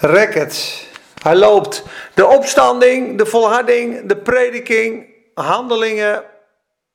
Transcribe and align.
Records. 0.00 0.86
Hij 1.22 1.36
loopt. 1.36 1.84
De 2.14 2.26
opstanding, 2.26 3.18
de 3.18 3.26
volharding, 3.26 4.06
de 4.06 4.16
prediking, 4.16 5.06
handelingen, 5.34 6.24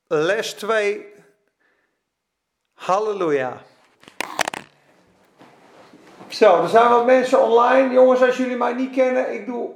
les 0.06 0.52
2. 0.52 1.06
Halleluja. 2.74 3.62
Zo, 6.28 6.62
er 6.62 6.68
zijn 6.68 6.88
wat 6.88 7.06
mensen 7.06 7.42
online. 7.42 7.92
Jongens, 7.92 8.22
als 8.22 8.36
jullie 8.36 8.56
mij 8.56 8.72
niet 8.72 8.94
kennen, 8.94 9.32
ik 9.32 9.46
doe 9.46 9.70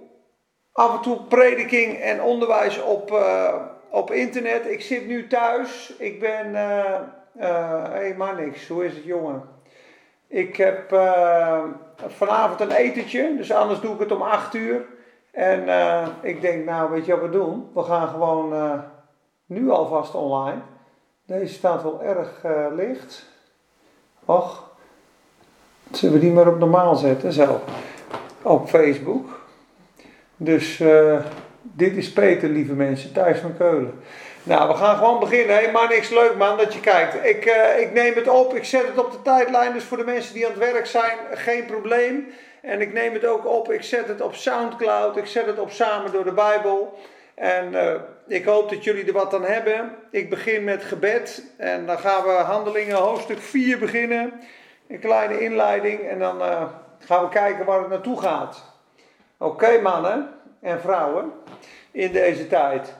af 0.72 0.94
en 0.94 1.00
toe 1.00 1.22
prediking 1.22 2.00
en 2.00 2.22
onderwijs 2.22 2.82
op, 2.82 3.10
uh, 3.10 3.54
op 3.90 4.10
internet. 4.10 4.66
Ik 4.66 4.80
zit 4.80 5.06
nu 5.06 5.26
thuis. 5.26 5.94
Ik 5.98 6.20
ben. 6.20 6.54
Hé, 6.54 6.84
uh, 6.84 7.00
uh, 7.40 7.84
hey, 7.84 8.14
maar 8.16 8.34
niks. 8.34 8.68
Hoe 8.68 8.84
is 8.84 8.94
het, 8.94 9.04
jongen? 9.04 9.57
Ik 10.28 10.56
heb 10.56 10.92
uh, 10.92 11.64
vanavond 11.96 12.60
een 12.60 12.70
etentje, 12.70 13.36
dus 13.36 13.52
anders 13.52 13.80
doe 13.80 13.94
ik 13.94 14.00
het 14.00 14.12
om 14.12 14.22
8 14.22 14.54
uur. 14.54 14.84
En 15.30 15.62
uh, 15.62 16.06
ik 16.22 16.40
denk, 16.40 16.64
nou 16.64 16.90
weet 16.90 17.06
je 17.06 17.12
wat 17.12 17.20
we 17.20 17.30
doen? 17.30 17.70
We 17.74 17.82
gaan 17.82 18.08
gewoon 18.08 18.52
uh, 18.52 18.72
nu 19.46 19.70
alvast 19.70 20.14
online. 20.14 20.60
Deze 21.26 21.54
staat 21.54 21.82
wel 21.82 22.02
erg 22.02 22.44
licht. 22.74 23.26
Och, 24.24 24.70
zullen 25.90 26.14
we 26.14 26.20
die 26.20 26.32
maar 26.32 26.48
op 26.48 26.58
normaal 26.58 26.96
zetten 26.96 27.32
zo? 27.32 27.60
Op 28.42 28.68
Facebook. 28.68 29.40
Dus 30.36 30.82
dit 31.62 31.96
is 31.96 32.12
Peter, 32.12 32.48
lieve 32.48 32.72
mensen, 32.72 33.12
thuis 33.12 33.38
van 33.38 33.56
Keulen. 33.56 34.00
Nou, 34.42 34.68
we 34.68 34.74
gaan 34.74 34.96
gewoon 34.96 35.18
beginnen. 35.18 35.56
Hey 35.56 35.70
man, 35.70 35.88
niks 35.88 36.10
leuk 36.10 36.36
man 36.36 36.56
dat 36.56 36.74
je 36.74 36.80
kijkt. 36.80 37.24
Ik, 37.24 37.46
uh, 37.46 37.80
ik 37.80 37.92
neem 37.92 38.14
het 38.14 38.28
op, 38.28 38.54
ik 38.54 38.64
zet 38.64 38.86
het 38.86 38.98
op 38.98 39.10
de 39.12 39.22
tijdlijn. 39.22 39.72
Dus 39.72 39.84
voor 39.84 39.96
de 39.96 40.04
mensen 40.04 40.34
die 40.34 40.46
aan 40.46 40.52
het 40.52 40.72
werk 40.72 40.86
zijn, 40.86 41.18
geen 41.32 41.64
probleem. 41.64 42.32
En 42.62 42.80
ik 42.80 42.92
neem 42.92 43.12
het 43.12 43.24
ook 43.24 43.46
op, 43.46 43.72
ik 43.72 43.82
zet 43.82 44.08
het 44.08 44.20
op 44.20 44.34
Soundcloud, 44.34 45.16
ik 45.16 45.26
zet 45.26 45.46
het 45.46 45.58
op 45.58 45.70
Samen 45.70 46.12
door 46.12 46.24
de 46.24 46.32
Bijbel. 46.32 46.98
En 47.34 47.72
uh, 47.72 47.94
ik 48.26 48.44
hoop 48.44 48.70
dat 48.70 48.84
jullie 48.84 49.06
er 49.06 49.12
wat 49.12 49.34
aan 49.34 49.44
hebben. 49.44 49.94
Ik 50.10 50.30
begin 50.30 50.64
met 50.64 50.84
gebed 50.84 51.42
en 51.56 51.86
dan 51.86 51.98
gaan 51.98 52.22
we 52.22 52.30
handelingen 52.30 52.96
hoofdstuk 52.96 53.38
4 53.40 53.78
beginnen. 53.78 54.32
Een 54.88 54.98
kleine 54.98 55.40
inleiding 55.40 56.00
en 56.00 56.18
dan 56.18 56.42
uh, 56.42 56.62
gaan 56.98 57.22
we 57.22 57.28
kijken 57.28 57.64
waar 57.64 57.78
het 57.78 57.88
naartoe 57.88 58.20
gaat. 58.20 58.64
Oké 59.38 59.80
mannen 59.80 60.28
en 60.60 60.80
vrouwen 60.80 61.32
in 61.90 62.12
deze 62.12 62.46
tijd. 62.46 62.94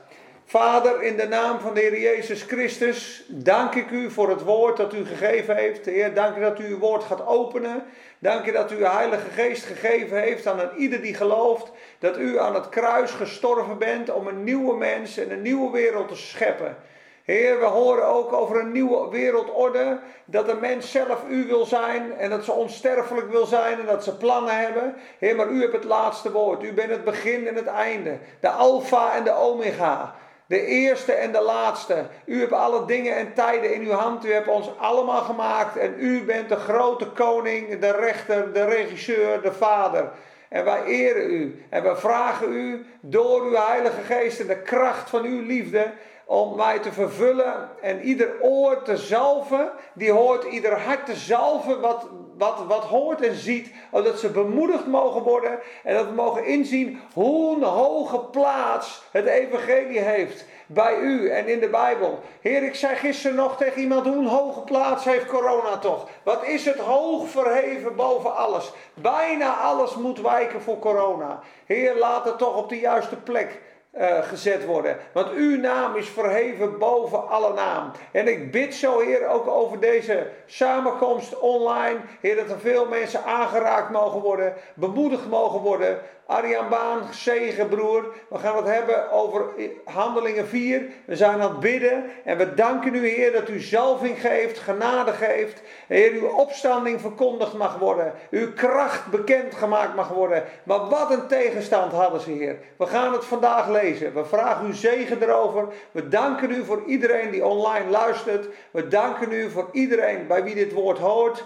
Vader, 0.49 1.01
in 1.01 1.17
de 1.17 1.27
naam 1.27 1.59
van 1.59 1.73
de 1.73 1.79
Heer 1.79 1.99
Jezus 1.99 2.43
Christus, 2.43 3.23
dank 3.27 3.75
ik 3.75 3.89
u 3.89 4.11
voor 4.11 4.29
het 4.29 4.43
woord 4.43 4.77
dat 4.77 4.93
u 4.93 5.05
gegeven 5.05 5.55
heeft. 5.55 5.85
Heer, 5.85 6.13
dank 6.13 6.37
u 6.37 6.39
dat 6.39 6.59
u 6.59 6.65
uw 6.65 6.77
woord 6.77 7.03
gaat 7.03 7.27
openen. 7.27 7.83
Dank 8.19 8.45
u 8.45 8.51
dat 8.51 8.71
u 8.71 8.75
uw 8.75 8.83
Heilige 8.83 9.29
Geest 9.29 9.65
gegeven 9.65 10.21
heeft 10.21 10.47
aan 10.47 10.69
ieder 10.77 11.01
die 11.01 11.13
gelooft. 11.13 11.71
Dat 11.99 12.17
u 12.17 12.39
aan 12.39 12.53
het 12.53 12.69
kruis 12.69 13.11
gestorven 13.11 13.77
bent 13.77 14.09
om 14.09 14.27
een 14.27 14.43
nieuwe 14.43 14.77
mens 14.77 15.17
en 15.17 15.31
een 15.31 15.41
nieuwe 15.41 15.71
wereld 15.71 16.07
te 16.07 16.15
scheppen. 16.15 16.77
Heer, 17.23 17.59
we 17.59 17.65
horen 17.65 18.07
ook 18.07 18.33
over 18.33 18.59
een 18.59 18.71
nieuwe 18.71 19.09
wereldorde. 19.09 19.99
Dat 20.25 20.45
de 20.45 20.57
mens 20.61 20.91
zelf 20.91 21.23
u 21.29 21.47
wil 21.47 21.65
zijn 21.65 22.17
en 22.17 22.29
dat 22.29 22.43
ze 22.43 22.51
onsterfelijk 22.51 23.31
wil 23.31 23.45
zijn 23.45 23.79
en 23.79 23.85
dat 23.85 24.03
ze 24.03 24.17
plannen 24.17 24.59
hebben. 24.59 24.95
Heer, 25.19 25.35
maar 25.35 25.47
u 25.47 25.61
hebt 25.61 25.73
het 25.73 25.83
laatste 25.83 26.31
woord. 26.31 26.63
U 26.63 26.73
bent 26.73 26.89
het 26.89 27.03
begin 27.03 27.47
en 27.47 27.55
het 27.55 27.67
einde. 27.67 28.17
De 28.39 28.49
Alpha 28.49 29.15
en 29.15 29.23
de 29.23 29.33
Omega. 29.33 30.15
De 30.49 30.65
eerste 30.65 31.13
en 31.13 31.31
de 31.31 31.41
laatste. 31.41 32.05
U 32.25 32.39
hebt 32.39 32.51
alle 32.51 32.85
dingen 32.85 33.15
en 33.15 33.33
tijden 33.33 33.73
in 33.73 33.81
uw 33.81 33.91
hand. 33.91 34.25
U 34.25 34.33
hebt 34.33 34.47
ons 34.47 34.77
allemaal 34.77 35.21
gemaakt. 35.21 35.77
En 35.77 35.95
u 35.97 36.23
bent 36.23 36.49
de 36.49 36.55
grote 36.55 37.05
koning, 37.05 37.79
de 37.79 37.91
rechter, 37.91 38.53
de 38.53 38.65
regisseur, 38.65 39.41
de 39.41 39.51
vader. 39.51 40.09
En 40.49 40.65
wij 40.65 40.83
eren 40.83 41.31
u. 41.31 41.63
En 41.69 41.83
we 41.83 41.95
vragen 41.95 42.53
u 42.53 42.85
door 43.01 43.41
uw 43.41 43.55
Heilige 43.55 44.01
Geest 44.01 44.39
en 44.39 44.47
de 44.47 44.61
kracht 44.61 45.09
van 45.09 45.23
uw 45.23 45.45
liefde 45.45 45.91
om 46.29 46.55
mij 46.55 46.79
te 46.79 46.91
vervullen 46.91 47.69
en 47.81 48.01
ieder 48.01 48.41
oor 48.41 48.81
te 48.81 48.97
zalven, 48.97 49.71
die 49.93 50.11
hoort 50.11 50.43
ieder 50.43 50.79
hart 50.79 51.05
te 51.05 51.15
zalven 51.15 51.81
wat, 51.81 52.07
wat, 52.37 52.63
wat 52.67 52.83
hoort 52.83 53.21
en 53.21 53.35
ziet, 53.35 53.71
zodat 53.91 54.19
ze 54.19 54.29
bemoedigd 54.29 54.87
mogen 54.87 55.21
worden 55.21 55.59
en 55.83 55.95
dat 55.95 56.05
we 56.05 56.11
mogen 56.11 56.45
inzien 56.45 57.01
hoe 57.13 57.55
een 57.55 57.63
hoge 57.63 58.19
plaats 58.19 59.01
het 59.11 59.25
evangelie 59.25 59.99
heeft 59.99 60.45
bij 60.67 60.99
u 60.99 61.29
en 61.29 61.47
in 61.47 61.59
de 61.59 61.69
Bijbel. 61.69 62.19
Heer, 62.41 62.63
ik 62.63 62.75
zei 62.75 62.95
gisteren 62.95 63.35
nog 63.35 63.57
tegen 63.57 63.81
iemand, 63.81 64.05
hoe 64.05 64.17
een 64.17 64.25
hoge 64.25 64.61
plaats 64.61 65.05
heeft 65.05 65.25
corona 65.25 65.77
toch? 65.77 66.07
Wat 66.23 66.43
is 66.43 66.65
het 66.65 66.79
hoog 66.79 67.29
verheven 67.29 67.95
boven 67.95 68.35
alles? 68.35 68.71
Bijna 68.93 69.53
alles 69.53 69.95
moet 69.95 70.21
wijken 70.21 70.61
voor 70.61 70.79
corona. 70.79 71.39
Heer, 71.65 71.97
laat 71.97 72.25
het 72.25 72.37
toch 72.37 72.55
op 72.55 72.69
de 72.69 72.79
juiste 72.79 73.15
plek 73.15 73.59
uh, 73.97 74.23
gezet 74.23 74.65
worden. 74.65 74.97
Want 75.13 75.31
uw 75.31 75.59
naam 75.59 75.95
is 75.95 76.07
verheven 76.07 76.77
boven 76.77 77.27
alle 77.27 77.53
naam. 77.53 77.91
En 78.11 78.27
ik 78.27 78.51
bid 78.51 78.75
zo, 78.75 78.99
Heer, 78.99 79.27
ook 79.27 79.47
over 79.47 79.79
deze 79.79 80.27
samenkomst 80.45 81.39
online. 81.39 81.99
Heer, 82.21 82.35
dat 82.35 82.49
er 82.49 82.59
veel 82.59 82.85
mensen 82.85 83.23
aangeraakt 83.23 83.89
mogen 83.89 84.21
worden, 84.21 84.53
bemoedigd 84.73 85.27
mogen 85.27 85.59
worden. 85.59 85.99
Arjan 86.29 86.69
Baan, 86.69 87.01
zegen 87.11 87.67
broer. 87.67 88.13
We 88.29 88.37
gaan 88.37 88.55
het 88.55 88.65
hebben 88.65 89.11
over 89.11 89.45
handelingen 89.83 90.47
4. 90.47 90.85
We 91.05 91.15
zijn 91.15 91.41
aan 91.41 91.49
het 91.49 91.59
bidden. 91.59 92.03
En 92.23 92.37
we 92.37 92.53
danken 92.53 92.95
u, 92.95 93.07
Heer, 93.07 93.31
dat 93.31 93.49
u 93.49 93.59
zalving 93.59 94.21
geeft, 94.21 94.59
genade 94.59 95.11
geeft. 95.11 95.61
Heer, 95.87 96.11
uw 96.11 96.27
opstanding 96.27 97.01
verkondigd 97.01 97.53
mag 97.53 97.77
worden. 97.77 98.13
Uw 98.29 98.53
kracht 98.53 99.07
bekendgemaakt 99.07 99.95
mag 99.95 100.09
worden. 100.09 100.43
Maar 100.63 100.87
wat 100.87 101.11
een 101.11 101.27
tegenstand 101.27 101.91
hadden 101.91 102.21
ze, 102.21 102.31
Heer. 102.31 102.57
We 102.77 102.85
gaan 102.85 103.13
het 103.13 103.25
vandaag 103.25 103.69
lezen. 103.69 104.13
We 104.13 104.25
vragen 104.25 104.65
uw 104.65 104.73
zegen 104.73 105.21
erover. 105.21 105.67
We 105.91 106.07
danken 106.07 106.51
u 106.51 106.65
voor 106.65 106.83
iedereen 106.85 107.31
die 107.31 107.45
online 107.45 107.89
luistert. 107.89 108.47
We 108.71 108.87
danken 108.87 109.31
u 109.31 109.49
voor 109.49 109.69
iedereen 109.71 110.27
bij 110.27 110.43
wie 110.43 110.55
dit 110.55 110.73
woord 110.73 110.97
hoort. 110.97 111.43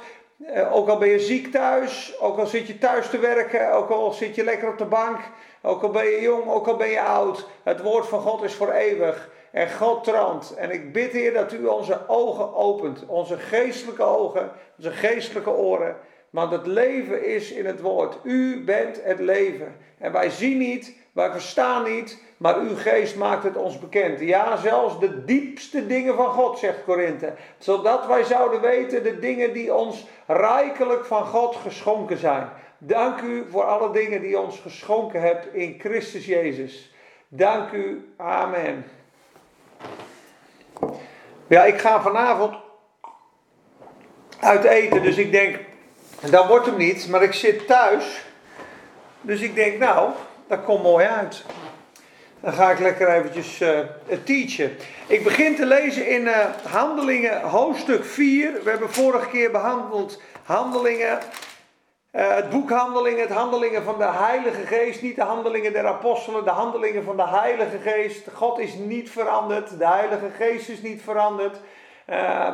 Uh, 0.48 0.76
ook 0.76 0.88
al 0.88 0.98
ben 0.98 1.10
je 1.10 1.20
ziek 1.20 1.52
thuis, 1.52 2.20
ook 2.20 2.38
al 2.38 2.46
zit 2.46 2.68
je 2.68 2.78
thuis 2.78 3.10
te 3.10 3.20
werken, 3.20 3.74
ook 3.74 3.90
al 3.90 4.12
zit 4.12 4.36
je 4.36 4.44
lekker 4.44 4.70
op 4.70 4.78
de 4.78 4.86
bank, 4.86 5.20
ook 5.62 5.84
al 5.84 5.90
ben 5.90 6.06
je 6.06 6.22
jong, 6.22 6.50
ook 6.50 6.68
al 6.68 6.76
ben 6.76 6.90
je 6.90 7.02
oud. 7.02 7.48
Het 7.64 7.82
woord 7.82 8.08
van 8.08 8.20
God 8.20 8.44
is 8.44 8.54
voor 8.54 8.72
eeuwig. 8.72 9.32
En 9.52 9.72
God 9.72 10.04
trandt. 10.04 10.56
En 10.56 10.72
ik 10.72 10.94
bid 10.94 11.12
Heer 11.12 11.34
dat 11.34 11.54
u 11.54 11.66
onze 11.66 12.08
ogen 12.08 12.56
opent. 12.56 13.06
Onze 13.08 13.38
geestelijke 13.38 14.04
ogen, 14.04 14.52
onze 14.78 14.92
geestelijke 14.92 15.50
oren. 15.50 15.98
Want 16.30 16.52
het 16.52 16.66
leven 16.66 17.26
is 17.26 17.52
in 17.52 17.66
het 17.66 17.82
woord. 17.82 18.18
U 18.24 18.64
bent 18.64 19.04
het 19.04 19.20
leven. 19.20 19.76
En 19.98 20.12
wij 20.12 20.30
zien 20.30 20.58
niet, 20.58 20.96
wij 21.14 21.32
verstaan 21.32 21.84
niet, 21.84 22.24
maar 22.38 22.60
uw 22.60 22.76
geest 22.76 23.16
maakt 23.16 23.44
het 23.44 23.56
ons 23.56 23.80
bekend. 23.80 24.20
Ja, 24.20 24.56
zelfs 24.56 25.00
de 25.00 25.26
diepste 25.26 25.88
dingen 25.88 26.16
van 26.16 26.30
God, 26.30 26.60
zegt 26.60 26.84
Korinthe. 26.84 27.34
Zodat 27.58 28.06
wij 28.06 28.24
zouden 28.24 28.62
weten 28.62 29.04
de 29.04 29.20
dingen 29.20 29.54
die 29.54 29.74
ons 29.74 30.06
rijkelijk 30.28 31.06
van 31.06 31.26
God 31.26 31.56
geschonken 31.56 32.18
zijn. 32.18 32.50
Dank 32.78 33.22
u 33.22 33.46
voor 33.50 33.64
alle 33.64 33.92
dingen 33.92 34.22
die 34.22 34.40
ons 34.40 34.60
geschonken 34.60 35.22
hebt 35.22 35.54
in 35.54 35.80
Christus 35.80 36.26
Jezus. 36.26 36.94
Dank 37.28 37.72
u. 37.72 38.14
Amen. 38.18 38.86
Ja, 41.48 41.64
ik 41.64 41.80
ga 41.80 42.02
vanavond 42.02 42.56
uit 44.40 44.64
eten, 44.64 45.02
dus 45.02 45.18
ik 45.18 45.32
denk, 45.32 45.60
dat 46.30 46.48
wordt 46.48 46.66
hem 46.66 46.78
niet, 46.78 47.10
maar 47.10 47.24
ik 47.24 47.34
zit 47.34 47.68
thuis. 47.68 48.26
Dus 49.22 49.42
ik 49.42 49.56
denk, 49.56 49.80
nou, 49.80 50.12
dat 50.48 50.64
komt 50.64 50.84
mooi 50.84 51.06
uit. 51.06 51.44
Dan 52.40 52.54
ga 52.54 52.72
ik 52.72 52.80
lekker 52.80 53.08
eventjes 53.08 53.62
uh, 53.62 53.80
teachen. 54.24 54.72
Ik 55.08 55.24
begin 55.24 55.56
te 55.56 55.66
lezen 55.66 56.08
in 56.08 56.22
uh, 56.22 56.46
Handelingen 56.64 57.42
hoofdstuk 57.42 58.06
4. 58.06 58.64
We 58.64 58.70
hebben 58.70 58.94
vorige 58.94 59.30
keer 59.30 59.52
behandeld 59.52 60.22
Handelingen. 60.44 61.20
Uh, 62.12 62.36
het 62.36 62.50
boek 62.50 62.70
Handelingen, 62.70 63.22
het 63.22 63.32
Handelingen 63.32 63.84
van 63.84 63.98
de 63.98 64.12
Heilige 64.12 64.66
Geest. 64.66 65.02
Niet 65.02 65.16
de 65.16 65.24
Handelingen 65.24 65.74
der 65.74 65.88
Apostelen, 65.88 66.44
de 66.44 66.50
Handelingen 66.50 67.04
van 67.04 67.18
de 67.18 67.28
Heilige 67.28 67.78
Geest. 67.78 68.28
God 68.34 68.60
is 68.60 68.74
niet 68.74 69.10
veranderd, 69.10 69.78
de 69.78 69.88
Heilige 69.88 70.30
Geest 70.38 70.70
is 70.70 70.82
niet 70.82 71.02
veranderd. 71.02 71.58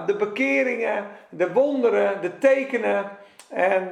de 0.06 0.16
bekeringen, 0.18 1.08
de 1.30 1.54
wonderen, 1.54 2.22
de 2.22 2.38
tekenen. 2.38 3.12
En 3.50 3.90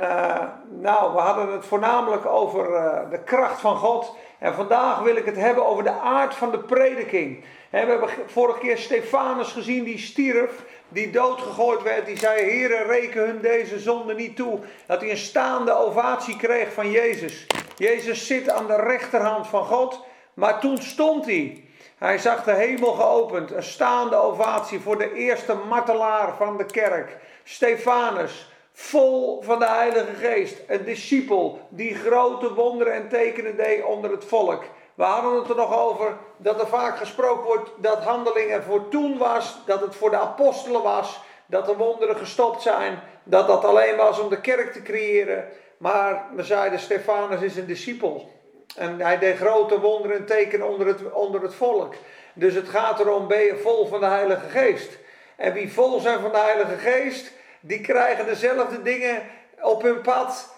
nou, 0.69 1.13
we 1.13 1.19
hadden 1.19 1.51
het 1.51 1.65
voornamelijk 1.65 2.25
over 2.25 2.65
de 3.09 3.19
kracht 3.23 3.61
van 3.61 3.77
God. 3.77 4.15
En 4.39 4.53
vandaag 4.53 4.99
wil 4.99 5.15
ik 5.15 5.25
het 5.25 5.35
hebben 5.35 5.65
over 5.65 5.83
de 5.83 5.91
aard 5.91 6.35
van 6.35 6.51
de 6.51 6.59
prediking. 6.59 7.43
We 7.69 7.77
hebben 7.77 8.09
vorige 8.25 8.59
keer 8.59 8.77
Stefanus 8.77 9.51
gezien 9.51 9.83
die 9.83 9.97
stierf, 9.97 10.63
die 10.87 11.11
doodgegooid 11.11 11.83
werd. 11.83 12.05
Die 12.05 12.17
zei, 12.17 12.43
heren 12.43 12.87
reken 12.87 13.25
hun 13.25 13.41
deze 13.41 13.79
zonde 13.79 14.13
niet 14.13 14.35
toe. 14.35 14.59
Dat 14.85 15.01
hij 15.01 15.09
een 15.09 15.17
staande 15.17 15.71
ovatie 15.71 16.37
kreeg 16.37 16.73
van 16.73 16.91
Jezus. 16.91 17.47
Jezus 17.75 18.27
zit 18.27 18.49
aan 18.49 18.67
de 18.67 18.75
rechterhand 18.75 19.47
van 19.47 19.65
God, 19.65 20.05
maar 20.33 20.59
toen 20.59 20.77
stond 20.77 21.25
hij. 21.25 21.63
Hij 21.97 22.17
zag 22.17 22.43
de 22.43 22.53
hemel 22.53 22.93
geopend, 22.93 23.51
een 23.51 23.63
staande 23.63 24.15
ovatie 24.15 24.79
voor 24.79 24.97
de 24.97 25.13
eerste 25.13 25.53
martelaar 25.69 26.35
van 26.35 26.57
de 26.57 26.65
kerk. 26.65 27.17
Stefanus, 27.43 28.51
vol 28.79 29.41
van 29.41 29.59
de 29.59 29.67
Heilige 29.67 30.13
Geest. 30.13 30.57
Een 30.67 30.83
discipel 30.83 31.59
die 31.69 31.95
grote 31.95 32.53
wonderen 32.53 32.93
en 32.93 33.09
tekenen 33.09 33.57
deed 33.57 33.83
onder 33.83 34.11
het 34.11 34.25
volk. 34.25 34.63
We 34.93 35.03
hadden 35.03 35.39
het 35.39 35.49
er 35.49 35.55
nog 35.55 35.79
over 35.79 36.17
dat 36.37 36.59
er 36.59 36.67
vaak 36.67 36.97
gesproken 36.97 37.43
wordt 37.43 37.69
dat 37.77 38.03
handelingen 38.03 38.63
voor 38.63 38.89
toen 38.89 39.17
was, 39.17 39.57
dat 39.65 39.81
het 39.81 39.95
voor 39.95 40.09
de 40.09 40.17
apostelen 40.17 40.83
was, 40.83 41.19
dat 41.45 41.65
de 41.65 41.75
wonderen 41.75 42.15
gestopt 42.15 42.61
zijn, 42.61 42.99
dat 43.23 43.47
dat 43.47 43.65
alleen 43.65 43.95
was 43.95 44.19
om 44.19 44.29
de 44.29 44.41
kerk 44.41 44.73
te 44.73 44.81
creëren. 44.81 45.47
Maar 45.77 46.25
we 46.35 46.43
zeiden, 46.43 46.79
Stefanus 46.79 47.41
is 47.41 47.55
een 47.55 47.65
discipel. 47.65 48.29
En 48.75 49.01
hij 49.01 49.17
deed 49.19 49.37
grote 49.37 49.79
wonderen 49.79 50.17
en 50.17 50.25
tekenen 50.25 50.67
onder 50.67 50.87
het, 50.87 51.11
onder 51.11 51.41
het 51.41 51.55
volk. 51.55 51.93
Dus 52.33 52.53
het 52.53 52.69
gaat 52.69 52.99
erom, 52.99 53.27
ben 53.27 53.41
je 53.41 53.55
vol 53.55 53.87
van 53.87 53.99
de 53.99 54.05
Heilige 54.05 54.49
Geest? 54.49 54.97
En 55.35 55.53
wie 55.53 55.73
vol 55.73 55.99
zijn 55.99 56.19
van 56.19 56.31
de 56.31 56.37
Heilige 56.37 56.77
Geest, 56.77 57.35
die 57.67 57.81
krijgen 57.81 58.25
dezelfde 58.25 58.81
dingen 58.81 59.21
op 59.61 59.81
hun 59.81 60.01
pad. 60.01 60.55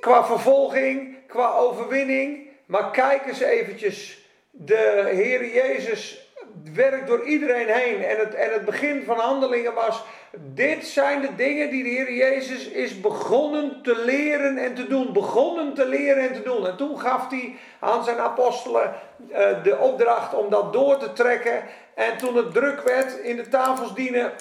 Qua 0.00 0.24
vervolging, 0.24 1.16
qua 1.26 1.52
overwinning. 1.52 2.48
Maar 2.66 2.90
kijk 2.90 3.26
eens 3.26 3.40
eventjes. 3.40 4.26
De 4.50 5.10
Heer 5.12 5.54
Jezus 5.54 6.30
werkt 6.74 7.06
door 7.06 7.24
iedereen 7.24 7.68
heen. 7.68 8.04
En 8.04 8.18
het, 8.18 8.34
en 8.34 8.52
het 8.52 8.64
begin 8.64 9.02
van 9.04 9.18
handelingen 9.18 9.74
was. 9.74 10.02
Dit 10.36 10.86
zijn 10.86 11.20
de 11.20 11.34
dingen 11.34 11.70
die 11.70 11.82
de 11.82 11.88
Heer 11.88 12.12
Jezus 12.12 12.68
is 12.68 13.00
begonnen 13.00 13.82
te 13.82 14.02
leren 14.04 14.58
en 14.58 14.74
te 14.74 14.86
doen. 14.86 15.12
Begonnen 15.12 15.74
te 15.74 15.86
leren 15.86 16.28
en 16.28 16.34
te 16.34 16.42
doen. 16.42 16.66
En 16.66 16.76
toen 16.76 17.00
gaf 17.00 17.30
hij 17.30 17.56
aan 17.80 18.04
zijn 18.04 18.18
apostelen 18.18 18.94
uh, 19.30 19.62
de 19.62 19.78
opdracht 19.78 20.34
om 20.34 20.50
dat 20.50 20.72
door 20.72 20.98
te 20.98 21.12
trekken. 21.12 21.62
En 21.94 22.18
toen 22.18 22.36
het 22.36 22.52
druk 22.52 22.82
werd 22.82 23.18
in 23.18 23.36
de 23.36 23.48
tafels 23.48 23.94
dienen 23.94 24.32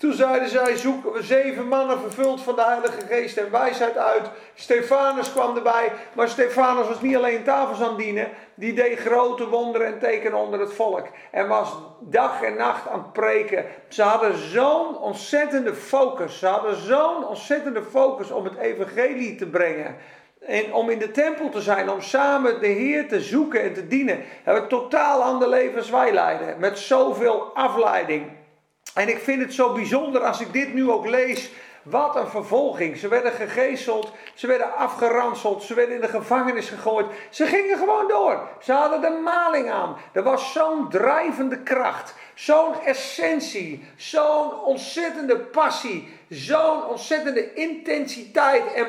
toen 0.00 0.12
zeiden 0.12 0.48
zij, 0.48 0.76
zoeken 0.76 1.12
we 1.12 1.22
zeven 1.22 1.68
mannen 1.68 2.00
vervuld 2.00 2.42
van 2.42 2.54
de 2.54 2.64
Heilige 2.64 3.06
Geest 3.08 3.36
en 3.36 3.50
wijsheid 3.50 3.96
uit. 3.96 4.30
Stefanus 4.54 5.32
kwam 5.32 5.56
erbij, 5.56 5.92
maar 6.12 6.28
Stefanus 6.28 6.88
was 6.88 7.00
niet 7.00 7.16
alleen 7.16 7.42
tafels 7.42 7.80
aan 7.80 7.88
het 7.88 7.98
dienen, 7.98 8.28
die 8.54 8.72
deed 8.72 8.98
grote 8.98 9.48
wonderen 9.48 9.86
en 9.86 9.98
tekenen 9.98 10.38
onder 10.38 10.60
het 10.60 10.72
volk. 10.72 11.06
En 11.30 11.48
was 11.48 11.76
dag 12.00 12.42
en 12.42 12.56
nacht 12.56 12.88
aan 12.88 12.98
het 12.98 13.12
preken. 13.12 13.64
Ze 13.88 14.02
hadden 14.02 14.36
zo'n 14.36 14.98
ontzettende 14.98 15.74
focus, 15.74 16.38
ze 16.38 16.46
hadden 16.46 16.76
zo'n 16.76 17.26
ontzettende 17.26 17.82
focus 17.82 18.30
om 18.30 18.44
het 18.44 18.56
evangelie 18.56 19.34
te 19.34 19.46
brengen. 19.46 19.96
En 20.40 20.74
om 20.74 20.90
in 20.90 20.98
de 20.98 21.10
tempel 21.10 21.48
te 21.48 21.60
zijn, 21.60 21.90
om 21.90 22.00
samen 22.00 22.60
de 22.60 22.66
Heer 22.66 23.08
te 23.08 23.20
zoeken 23.20 23.62
en 23.62 23.72
te 23.72 23.86
dienen. 23.86 24.22
Hebben 24.42 24.68
totaal 24.68 25.22
ander 25.22 25.48
levens 25.48 25.90
wij 25.90 26.12
leiden, 26.12 26.58
met 26.58 26.78
zoveel 26.78 27.50
afleiding. 27.54 28.39
En 28.94 29.08
ik 29.08 29.18
vind 29.18 29.42
het 29.42 29.54
zo 29.54 29.72
bijzonder 29.72 30.20
als 30.20 30.40
ik 30.40 30.52
dit 30.52 30.74
nu 30.74 30.90
ook 30.90 31.06
lees. 31.06 31.50
Wat 31.82 32.16
een 32.16 32.28
vervolging. 32.28 32.96
Ze 32.96 33.08
werden 33.08 33.32
gegezeld, 33.32 34.12
ze 34.34 34.46
werden 34.46 34.76
afgeranseld, 34.76 35.62
ze 35.62 35.74
werden 35.74 35.94
in 35.94 36.00
de 36.00 36.08
gevangenis 36.08 36.68
gegooid. 36.68 37.06
Ze 37.30 37.46
gingen 37.46 37.78
gewoon 37.78 38.08
door. 38.08 38.48
Ze 38.60 38.72
hadden 38.72 39.00
de 39.00 39.20
maling 39.24 39.70
aan. 39.70 39.96
Er 40.12 40.22
was 40.22 40.52
zo'n 40.52 40.88
drijvende 40.88 41.62
kracht, 41.62 42.14
zo'n 42.34 42.80
essentie, 42.84 43.84
zo'n 43.96 44.60
ontzettende 44.60 45.36
passie, 45.36 46.08
zo'n 46.28 46.84
ontzettende 46.86 47.54
intensiteit 47.54 48.72
en 48.72 48.86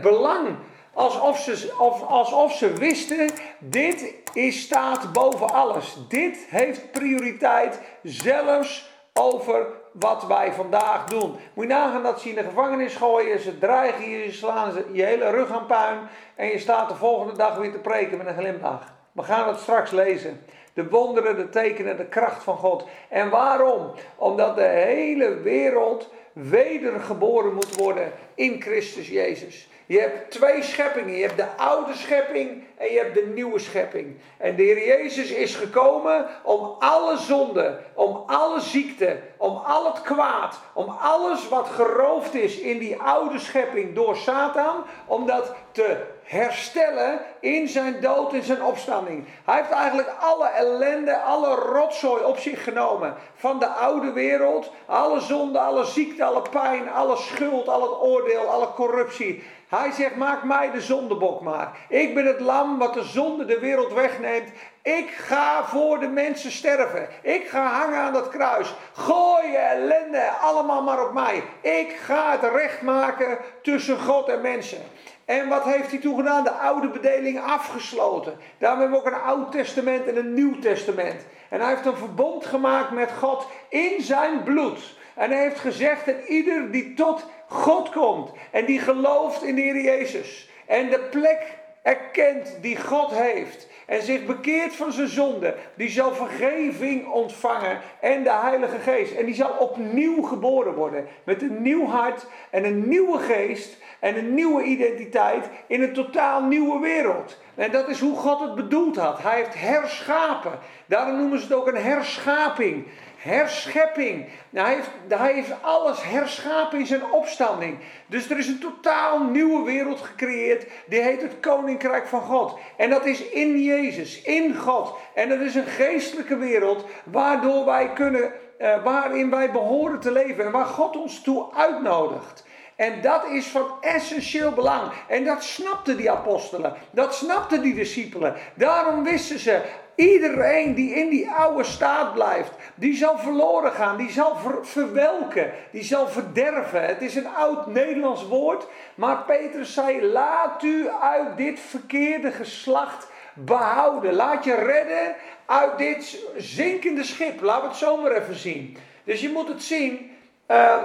belang. 0.00 0.56
Alsof 0.92 1.38
ze, 1.38 1.72
alsof 2.08 2.52
ze 2.52 2.72
wisten, 2.72 3.30
dit 3.58 4.14
is 4.32 4.60
staat 4.62 5.12
boven 5.12 5.52
alles. 5.52 5.96
Dit 6.08 6.46
heeft 6.48 6.92
prioriteit, 6.92 7.80
zelfs 8.02 8.92
over 9.20 9.66
wat 9.92 10.26
wij 10.26 10.52
vandaag 10.52 11.04
doen. 11.04 11.36
Moet 11.54 11.64
je 11.64 11.70
nagaan 11.72 12.02
dat 12.02 12.20
ze 12.20 12.28
in 12.28 12.34
de 12.34 12.42
gevangenis 12.42 12.96
gooien, 12.96 13.40
ze 13.40 13.58
dreigen 13.58 14.08
je, 14.08 14.32
slaan 14.32 14.72
ze 14.72 14.84
je 14.92 15.02
hele 15.02 15.30
rug 15.30 15.50
aan 15.50 15.66
puin 15.66 15.98
en 16.34 16.46
je 16.46 16.58
staat 16.58 16.88
de 16.88 16.94
volgende 16.94 17.36
dag 17.36 17.56
weer 17.56 17.72
te 17.72 17.78
preken 17.78 18.18
met 18.18 18.26
een 18.26 18.36
glimlach. 18.36 18.92
We 19.12 19.22
gaan 19.22 19.48
het 19.48 19.58
straks 19.58 19.90
lezen. 19.90 20.40
De 20.72 20.88
wonderen, 20.88 21.36
de 21.36 21.48
tekenen, 21.48 21.96
de 21.96 22.06
kracht 22.06 22.42
van 22.42 22.56
God. 22.56 22.86
En 23.08 23.30
waarom? 23.30 23.92
Omdat 24.16 24.56
de 24.56 24.62
hele 24.62 25.34
wereld 25.34 26.10
wedergeboren 26.32 27.54
moet 27.54 27.76
worden 27.76 28.12
in 28.34 28.62
Christus 28.62 29.08
Jezus. 29.08 29.68
Je 29.86 30.00
hebt 30.00 30.30
twee 30.30 30.62
scheppingen. 30.62 31.14
Je 31.14 31.22
hebt 31.22 31.36
de 31.36 31.56
oude 31.56 31.94
schepping 31.94 32.64
en 32.76 32.92
je 32.92 32.98
hebt 32.98 33.14
de 33.14 33.30
nieuwe 33.34 33.58
schepping. 33.58 34.16
En 34.38 34.56
de 34.56 34.62
Heer 34.62 34.86
Jezus 34.86 35.30
is 35.30 35.54
gekomen 35.54 36.26
om 36.42 36.76
alle 36.78 37.16
zonde, 37.16 37.78
om 37.94 38.22
alle 38.26 38.60
ziekte, 38.60 39.18
om 39.36 39.56
al 39.56 39.84
het 39.84 40.02
kwaad, 40.02 40.60
om 40.72 40.88
alles 40.88 41.48
wat 41.48 41.68
geroofd 41.68 42.34
is 42.34 42.58
in 42.58 42.78
die 42.78 43.00
oude 43.00 43.38
schepping 43.38 43.94
door 43.94 44.16
Satan, 44.16 44.84
om 45.06 45.26
dat 45.26 45.54
te 45.72 45.96
herstellen 46.22 47.20
in 47.40 47.68
zijn 47.68 48.00
dood 48.00 48.32
en 48.32 48.42
zijn 48.42 48.62
opstanding. 48.62 49.24
Hij 49.44 49.56
heeft 49.56 49.70
eigenlijk 49.70 50.14
alle 50.20 50.48
ellende, 50.48 51.20
alle 51.20 51.54
rotzooi 51.54 52.22
op 52.24 52.38
zich 52.38 52.64
genomen. 52.64 53.14
Van 53.34 53.58
de 53.58 53.66
oude 53.66 54.12
wereld, 54.12 54.70
alle 54.86 55.20
zonde, 55.20 55.58
alle 55.58 55.84
ziekte, 55.84 56.24
alle 56.24 56.42
pijn, 56.50 56.90
alle 56.90 57.16
schuld, 57.16 57.68
al 57.68 57.82
het 57.82 58.00
oordeel, 58.00 58.46
alle 58.46 58.68
corruptie. 58.74 59.42
Hij 59.78 59.90
zegt, 59.90 60.16
maak 60.16 60.44
mij 60.44 60.70
de 60.70 60.80
zondebok 60.80 61.40
maar. 61.40 61.78
Ik 61.88 62.14
ben 62.14 62.26
het 62.26 62.40
lam 62.40 62.78
wat 62.78 62.94
de 62.94 63.02
zonde 63.02 63.44
de 63.44 63.58
wereld 63.58 63.92
wegneemt. 63.92 64.48
Ik 64.82 65.10
ga 65.10 65.64
voor 65.64 66.00
de 66.00 66.08
mensen 66.08 66.52
sterven. 66.52 67.08
Ik 67.22 67.48
ga 67.48 67.66
hangen 67.66 67.98
aan 67.98 68.12
dat 68.12 68.28
kruis. 68.28 68.74
Gooi 68.92 69.50
je 69.50 69.56
ellende 69.56 70.30
allemaal 70.40 70.82
maar 70.82 71.06
op 71.06 71.12
mij. 71.12 71.42
Ik 71.60 71.96
ga 72.04 72.30
het 72.30 72.52
recht 72.52 72.82
maken 72.82 73.38
tussen 73.62 73.98
God 73.98 74.28
en 74.28 74.40
mensen. 74.40 74.82
En 75.24 75.48
wat 75.48 75.64
heeft 75.64 75.90
hij 75.90 76.00
toen 76.00 76.16
gedaan? 76.16 76.44
De 76.44 76.50
oude 76.50 76.88
bedeling 76.88 77.40
afgesloten. 77.40 78.38
Daarom 78.58 78.80
hebben 78.80 78.98
we 78.98 79.06
ook 79.06 79.12
een 79.12 79.20
Oud 79.20 79.52
Testament 79.52 80.06
en 80.06 80.16
een 80.16 80.34
Nieuw 80.34 80.58
Testament. 80.58 81.26
En 81.48 81.60
hij 81.60 81.68
heeft 81.68 81.86
een 81.86 81.96
verbond 81.96 82.46
gemaakt 82.46 82.90
met 82.90 83.10
God 83.18 83.46
in 83.68 84.02
zijn 84.02 84.42
bloed. 84.42 84.96
En 85.14 85.30
hij 85.30 85.42
heeft 85.42 85.60
gezegd 85.60 86.06
dat 86.06 86.28
ieder 86.28 86.70
die 86.70 86.94
tot 86.94 87.26
God 87.48 87.90
komt 87.90 88.30
en 88.50 88.64
die 88.64 88.78
gelooft 88.78 89.42
in 89.42 89.54
de 89.54 89.60
Heer 89.60 89.80
Jezus 89.80 90.48
en 90.66 90.90
de 90.90 91.00
plek 91.10 91.62
erkent 91.82 92.58
die 92.60 92.80
God 92.80 93.10
heeft 93.10 93.68
en 93.86 94.02
zich 94.02 94.26
bekeert 94.26 94.74
van 94.74 94.92
zijn 94.92 95.08
zonde, 95.08 95.54
die 95.74 95.90
zal 95.90 96.14
vergeving 96.14 97.06
ontvangen 97.06 97.80
en 98.00 98.22
de 98.22 98.32
Heilige 98.32 98.78
Geest. 98.78 99.14
En 99.14 99.24
die 99.24 99.34
zal 99.34 99.50
opnieuw 99.50 100.22
geboren 100.22 100.74
worden 100.74 101.06
met 101.24 101.42
een 101.42 101.62
nieuw 101.62 101.86
hart 101.86 102.26
en 102.50 102.64
een 102.64 102.88
nieuwe 102.88 103.18
geest 103.18 103.76
en 104.00 104.16
een 104.18 104.34
nieuwe 104.34 104.62
identiteit 104.62 105.48
in 105.66 105.82
een 105.82 105.92
totaal 105.92 106.42
nieuwe 106.42 106.80
wereld. 106.80 107.38
En 107.54 107.70
dat 107.70 107.88
is 107.88 108.00
hoe 108.00 108.16
God 108.16 108.40
het 108.40 108.54
bedoeld 108.54 108.96
had. 108.96 109.22
Hij 109.22 109.36
heeft 109.36 109.60
herschapen. 109.60 110.58
Daarom 110.86 111.16
noemen 111.16 111.38
ze 111.38 111.44
het 111.44 111.54
ook 111.54 111.66
een 111.66 111.82
herschaping 111.82 112.86
herschepping. 113.24 114.26
Hij, 114.52 114.74
heeft, 114.74 114.90
hij 115.08 115.32
heeft 115.32 115.52
alles 115.60 116.02
herschapen 116.02 116.78
in 116.78 116.86
zijn 116.86 117.10
opstanding. 117.10 117.78
Dus 118.06 118.30
er 118.30 118.38
is 118.38 118.46
een 118.46 118.58
totaal 118.58 119.22
nieuwe 119.22 119.64
wereld 119.64 120.00
gecreëerd. 120.00 120.66
Die 120.86 121.00
heet 121.00 121.22
het 121.22 121.40
Koninkrijk 121.40 122.06
van 122.06 122.20
God. 122.20 122.58
En 122.76 122.90
dat 122.90 123.04
is 123.04 123.28
in 123.28 123.62
Jezus, 123.62 124.22
in 124.22 124.56
God. 124.56 124.96
En 125.14 125.28
dat 125.28 125.40
is 125.40 125.54
een 125.54 125.66
geestelijke 125.66 126.36
wereld 126.36 126.84
waardoor 127.04 127.64
wij 127.64 127.92
kunnen, 127.92 128.32
uh, 128.58 128.82
waarin 128.82 129.30
wij 129.30 129.50
behoren 129.50 130.00
te 130.00 130.12
leven. 130.12 130.44
En 130.44 130.52
waar 130.52 130.66
God 130.66 130.96
ons 130.96 131.22
toe 131.22 131.54
uitnodigt. 131.54 132.44
En 132.76 133.00
dat 133.00 133.26
is 133.26 133.46
van 133.46 133.66
essentieel 133.80 134.52
belang. 134.52 134.92
En 135.08 135.24
dat 135.24 135.44
snapten 135.44 135.96
die 135.96 136.10
apostelen. 136.10 136.74
Dat 136.90 137.14
snapten 137.14 137.62
die 137.62 137.74
discipelen. 137.74 138.34
Daarom 138.54 139.04
wisten 139.04 139.38
ze, 139.38 139.62
Iedereen 139.94 140.74
die 140.74 140.94
in 140.94 141.08
die 141.08 141.30
oude 141.30 141.64
staat 141.64 142.14
blijft, 142.14 142.50
die 142.74 142.96
zal 142.96 143.18
verloren 143.18 143.72
gaan, 143.72 143.96
die 143.96 144.10
zal 144.10 144.36
verwelken, 144.62 145.52
die 145.70 145.84
zal 145.84 146.08
verderven. 146.08 146.86
Het 146.86 147.02
is 147.02 147.14
een 147.14 147.28
oud 147.28 147.66
Nederlands 147.66 148.26
woord, 148.26 148.66
maar 148.94 149.16
Petrus 149.16 149.74
zei: 149.74 150.06
Laat 150.06 150.62
u 150.62 150.88
uit 150.88 151.36
dit 151.36 151.60
verkeerde 151.60 152.30
geslacht 152.30 153.06
behouden. 153.34 154.14
Laat 154.14 154.44
je 154.44 154.54
redden 154.54 155.14
uit 155.46 155.78
dit 155.78 156.24
zinkende 156.36 157.04
schip. 157.04 157.40
Laten 157.40 157.62
we 157.62 157.68
het 157.68 157.76
zo 157.76 157.96
maar 157.96 158.12
even 158.12 158.34
zien. 158.34 158.76
Dus 159.04 159.20
je 159.20 159.30
moet 159.30 159.48
het 159.48 159.62
zien. 159.62 160.10
Uh, 160.48 160.82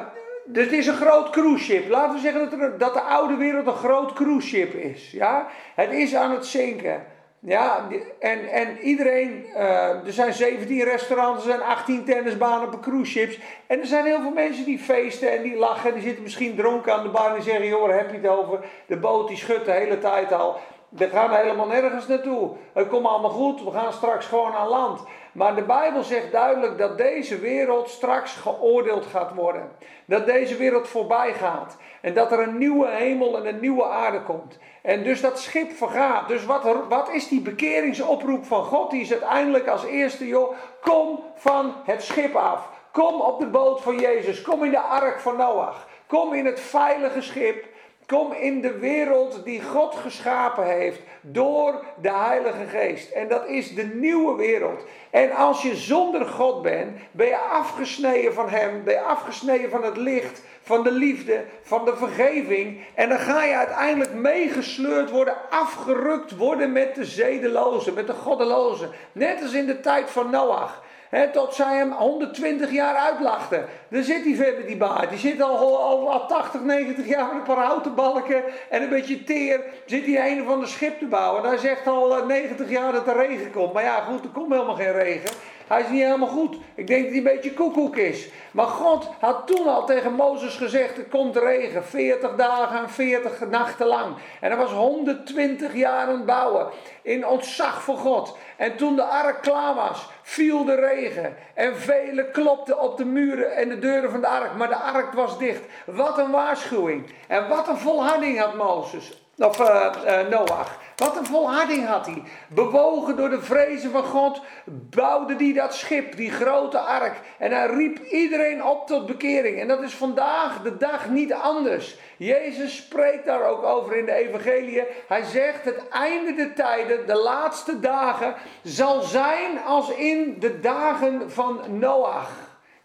het 0.54 0.72
is 0.72 0.88
een 0.88 0.96
groot 0.96 1.30
cruiseschip. 1.30 1.90
Laten 1.90 2.14
we 2.14 2.20
zeggen 2.20 2.60
dat, 2.60 2.80
dat 2.80 2.94
de 2.94 3.02
oude 3.02 3.36
wereld 3.36 3.68
een 3.68 3.74
groot 3.74 4.14
cruiseschip 4.14 4.74
is. 4.74 5.12
Ja? 5.12 5.48
Het 5.76 5.92
is 5.92 6.16
aan 6.16 6.32
het 6.32 6.46
zinken. 6.46 7.06
Ja, 7.42 7.88
en, 8.20 8.50
en 8.50 8.80
iedereen, 8.80 9.46
uh, 9.56 10.06
er 10.06 10.14
zijn 10.14 10.34
17 10.34 10.84
restaurants, 10.84 11.46
er 11.46 11.50
zijn 11.50 11.62
18 11.62 12.06
tennisbanen 12.06 12.74
op 12.74 12.82
cruise 12.82 13.38
En 13.68 13.80
er 13.80 13.86
zijn 13.86 14.06
heel 14.06 14.22
veel 14.22 14.32
mensen 14.32 14.66
die 14.66 14.80
feesten 14.80 15.32
en 15.32 15.42
die 15.42 15.58
lachen. 15.58 15.94
Die 15.94 16.04
zitten 16.04 16.24
misschien 16.24 16.56
dronken 16.56 16.94
aan 16.94 17.04
de 17.04 17.10
bar 17.10 17.28
en 17.28 17.34
die 17.34 17.44
zeggen, 17.44 17.68
joh, 17.68 17.96
heb 17.96 18.12
je 18.12 18.18
het 18.18 18.28
over? 18.28 18.60
De 18.86 18.98
boot 18.98 19.28
die 19.28 19.38
schudt 19.38 19.66
de 19.66 19.72
hele 19.72 19.98
tijd 19.98 20.34
al. 20.34 20.60
We 20.90 21.10
gaan 21.10 21.34
helemaal 21.34 21.68
nergens 21.68 22.08
naartoe. 22.08 22.56
Het 22.74 22.88
komt 22.88 23.06
allemaal 23.06 23.30
goed, 23.30 23.64
we 23.64 23.72
gaan 23.72 23.94
straks 23.94 24.26
gewoon 24.26 24.54
aan 24.54 24.68
land. 24.68 25.02
Maar 25.32 25.56
de 25.56 25.64
Bijbel 25.64 26.04
zegt 26.04 26.32
duidelijk 26.32 26.78
dat 26.78 26.98
deze 26.98 27.40
wereld 27.40 27.90
straks 27.90 28.36
geoordeeld 28.36 29.06
gaat 29.06 29.34
worden. 29.34 29.72
Dat 30.06 30.26
deze 30.26 30.56
wereld 30.56 30.88
voorbij 30.88 31.34
gaat. 31.34 31.78
En 32.02 32.14
dat 32.14 32.32
er 32.32 32.40
een 32.40 32.58
nieuwe 32.58 32.90
hemel 32.90 33.38
en 33.38 33.46
een 33.46 33.60
nieuwe 33.60 33.86
aarde 33.86 34.22
komt. 34.22 34.60
En 34.82 35.04
dus 35.04 35.22
dat 35.22 35.40
schip 35.40 35.72
vergaat. 35.72 36.28
Dus 36.28 36.46
wat, 36.46 36.64
wat 36.90 37.10
is 37.10 37.28
die 37.28 37.42
bekeringsoproep 37.42 38.46
van 38.46 38.64
God? 38.64 38.92
Die 38.92 39.02
is 39.02 39.12
uiteindelijk 39.12 39.68
als 39.68 39.86
eerste, 39.86 40.28
joh, 40.28 40.56
kom 40.82 41.24
van 41.36 41.74
het 41.86 42.04
schip 42.04 42.36
af. 42.36 42.70
Kom 42.92 43.22
op 43.22 43.40
de 43.40 43.48
boot 43.48 43.82
van 43.82 44.00
Jezus. 44.00 44.42
Kom 44.42 44.64
in 44.64 44.72
de 44.72 44.80
ark 44.80 45.20
van 45.20 45.38
Noach. 45.38 45.88
Kom 46.08 46.34
in 46.34 46.46
het 46.46 46.60
veilige 46.60 47.22
schip. 47.22 47.66
Kom 48.06 48.34
in 48.34 48.62
de 48.62 48.78
wereld 48.78 49.44
die 49.44 49.62
God 49.62 49.96
geschapen 49.96 50.66
heeft 50.66 51.00
door 51.22 51.84
de 52.02 52.12
Heilige 52.12 52.66
Geest. 52.66 53.12
En 53.12 53.28
dat 53.28 53.48
is 53.48 53.76
de 53.76 53.84
nieuwe 53.84 54.36
wereld. 54.36 54.84
En 55.10 55.32
als 55.32 55.62
je 55.62 55.76
zonder 55.76 56.26
God 56.26 56.62
bent, 56.62 56.98
ben 57.12 57.28
je 57.28 57.38
afgesneden 57.38 58.34
van 58.34 58.50
Hem, 58.50 58.84
ben 58.84 58.94
je 58.94 59.02
afgesneden 59.02 59.70
van 59.70 59.84
het 59.84 59.98
licht, 59.98 60.42
van 60.70 60.84
de 60.84 60.92
liefde, 60.92 61.46
van 61.62 61.86
de 61.86 61.96
vergeving. 61.96 62.82
En 62.94 63.10
dan 63.10 63.20
ga 63.20 63.44
je 63.44 63.56
uiteindelijk 63.56 64.14
meegesleurd 64.14 65.10
worden, 65.10 65.36
afgerukt 65.50 66.36
worden 66.36 66.72
met 66.72 66.96
de 66.96 67.06
zedelozen, 67.06 67.94
met 67.94 68.08
de 68.08 68.14
goddelozen. 68.14 68.90
Net 69.12 69.42
als 69.42 69.54
in 69.54 69.66
de 69.66 69.80
tijd 69.80 70.10
van 70.10 70.30
Noach. 70.30 70.84
Tot 71.32 71.54
zij 71.54 71.78
hem 71.78 71.92
120 71.92 72.72
jaar 72.72 72.96
uitlachten. 72.96 73.66
Dan 73.90 74.04
zit 74.04 74.24
hij 74.24 74.36
verder, 74.36 74.66
die 74.66 74.78
baard. 74.78 75.10
Die 75.10 75.20
zit 75.20 75.42
al, 75.42 75.58
al, 75.58 76.12
al 76.12 76.28
80, 76.28 76.62
90 76.62 77.08
jaar 77.08 77.26
met 77.26 77.36
een 77.36 77.56
paar 77.56 77.66
houten 77.66 77.96
balken 77.96 78.44
en 78.70 78.82
een 78.82 78.90
beetje 78.90 79.24
teer. 79.24 79.62
Zit 79.86 80.06
hij 80.06 80.32
een 80.32 80.46
van 80.46 80.60
de 80.60 80.68
schip 80.68 81.00
te 81.00 81.06
bouwen. 81.06 81.44
En 81.44 81.50
hij 81.50 81.58
zegt 81.58 81.88
al 81.88 82.26
90 82.26 82.66
eh, 82.66 82.72
jaar 82.72 82.92
dat 82.92 83.08
er 83.08 83.28
regen 83.28 83.52
komt. 83.52 83.74
Maar 83.74 83.84
ja, 83.84 84.00
goed, 84.00 84.24
er 84.24 84.30
komt 84.30 84.52
helemaal 84.52 84.76
geen 84.76 84.92
regen. 84.92 85.30
Hij 85.68 85.82
is 85.82 85.90
niet 85.90 86.04
helemaal 86.04 86.28
goed. 86.28 86.58
Ik 86.76 86.88
denk 86.88 87.02
dat 87.02 87.10
hij 87.10 87.18
een 87.18 87.36
beetje 87.36 87.54
koekoek 87.54 87.96
is. 87.96 88.28
Maar 88.52 88.66
God 88.66 89.10
had 89.20 89.48
toen 89.48 89.68
al 89.68 89.86
tegen 89.86 90.14
Mozes 90.14 90.56
gezegd: 90.56 90.98
er 90.98 91.04
komt 91.04 91.38
regen. 91.38 91.84
40 91.84 92.36
dagen 92.36 92.80
en 92.80 92.90
40 92.90 93.50
nachten 93.50 93.88
lang. 93.88 94.16
En 94.40 94.50
hij 94.50 94.58
was 94.58 94.72
120 94.72 95.76
jaar 95.76 96.08
aan 96.08 96.16
het 96.16 96.26
bouwen. 96.26 96.68
In 97.02 97.28
ontzag 97.28 97.84
voor 97.84 97.98
God. 97.98 98.38
En 98.60 98.78
toen 98.78 98.96
de 98.96 99.04
ark 99.04 99.42
klaar 99.42 99.76
was, 99.76 100.10
viel 100.22 100.66
de 100.66 100.76
regen. 100.76 101.36
En 101.54 101.78
velen 101.78 102.32
klopten 102.32 102.80
op 102.80 102.98
de 102.98 103.06
muren 103.06 103.56
en 103.56 103.70
de 103.70 103.80
deuren 103.80 104.12
van 104.12 104.22
de 104.22 104.28
ark. 104.28 104.56
Maar 104.56 104.68
de 104.68 104.76
ark 104.76 105.14
was 105.14 105.38
dicht. 105.38 105.62
Wat 105.86 106.18
een 106.18 106.32
waarschuwing. 106.32 107.14
En 107.28 107.48
wat 107.48 107.68
een 107.68 107.78
volharding 107.78 108.40
had 108.40 108.54
Mozes. 108.54 109.24
Of 109.38 109.60
uh, 109.60 110.28
Noach. 110.30 110.78
Wat 111.00 111.18
een 111.18 111.26
volharding 111.26 111.86
had 111.86 112.06
hij. 112.06 112.24
Bewogen 112.48 113.16
door 113.16 113.30
de 113.30 113.42
vrezen 113.42 113.92
van 113.92 114.04
God, 114.04 114.42
bouwde 114.66 115.36
hij 115.36 115.54
dat 115.54 115.74
schip, 115.74 116.16
die 116.16 116.32
grote 116.32 116.80
ark. 116.80 117.20
En 117.38 117.52
hij 117.52 117.68
riep 117.68 118.00
iedereen 118.00 118.64
op 118.64 118.88
tot 118.88 119.06
bekering. 119.06 119.60
En 119.60 119.68
dat 119.68 119.82
is 119.82 119.94
vandaag 119.94 120.62
de 120.62 120.78
dag 120.78 121.10
niet 121.10 121.34
anders. 121.34 121.98
Jezus 122.18 122.76
spreekt 122.76 123.26
daar 123.26 123.44
ook 123.44 123.64
over 123.64 123.96
in 123.96 124.06
de 124.06 124.14
Evangelie. 124.14 124.84
Hij 125.08 125.24
zegt: 125.24 125.64
Het 125.64 125.88
einde 125.90 126.34
der 126.34 126.54
tijden, 126.54 127.08
de 127.08 127.16
laatste 127.16 127.80
dagen, 127.80 128.36
zal 128.64 129.02
zijn 129.02 129.60
als 129.66 129.90
in 129.90 130.36
de 130.40 130.60
dagen 130.60 131.32
van 131.32 131.62
Noach. 131.68 132.32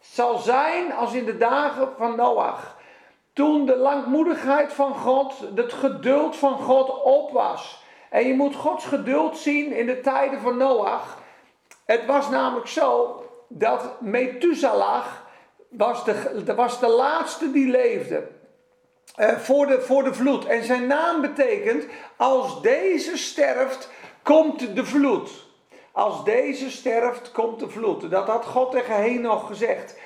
Zal 0.00 0.38
zijn 0.38 0.92
als 0.92 1.12
in 1.12 1.24
de 1.24 1.36
dagen 1.36 1.88
van 1.96 2.16
Noach. 2.16 2.76
Toen 3.32 3.66
de 3.66 3.76
langmoedigheid 3.76 4.72
van 4.72 4.94
God, 4.94 5.34
het 5.54 5.72
geduld 5.72 6.36
van 6.36 6.58
God 6.58 7.02
op 7.02 7.30
was. 7.30 7.82
En 8.14 8.26
je 8.26 8.34
moet 8.34 8.54
Gods 8.54 8.84
geduld 8.84 9.38
zien 9.38 9.72
in 9.72 9.86
de 9.86 10.00
tijden 10.00 10.40
van 10.40 10.56
Noach. 10.56 11.18
Het 11.84 12.06
was 12.06 12.28
namelijk 12.28 12.66
zo 12.66 13.22
dat 13.48 14.00
Methuselah 14.00 15.06
was 15.68 16.04
de, 16.04 16.44
was 16.56 16.80
de 16.80 16.88
laatste 16.88 17.50
die 17.50 17.70
leefde. 17.70 18.28
Uh, 19.18 19.38
voor, 19.38 19.66
de, 19.66 19.80
voor 19.80 20.04
de 20.04 20.14
vloed. 20.14 20.46
En 20.46 20.64
zijn 20.64 20.86
naam 20.86 21.20
betekent: 21.20 21.86
als 22.16 22.62
deze 22.62 23.16
sterft, 23.16 23.90
komt 24.22 24.76
de 24.76 24.84
vloed. 24.84 25.30
Als 25.92 26.24
deze 26.24 26.70
sterft, 26.70 27.32
komt 27.32 27.60
de 27.60 27.68
vloed. 27.68 28.10
Dat 28.10 28.26
had 28.26 28.44
God 28.44 28.70
tegen 28.70 28.94
Henoch 28.94 29.46
gezegd. 29.46 29.98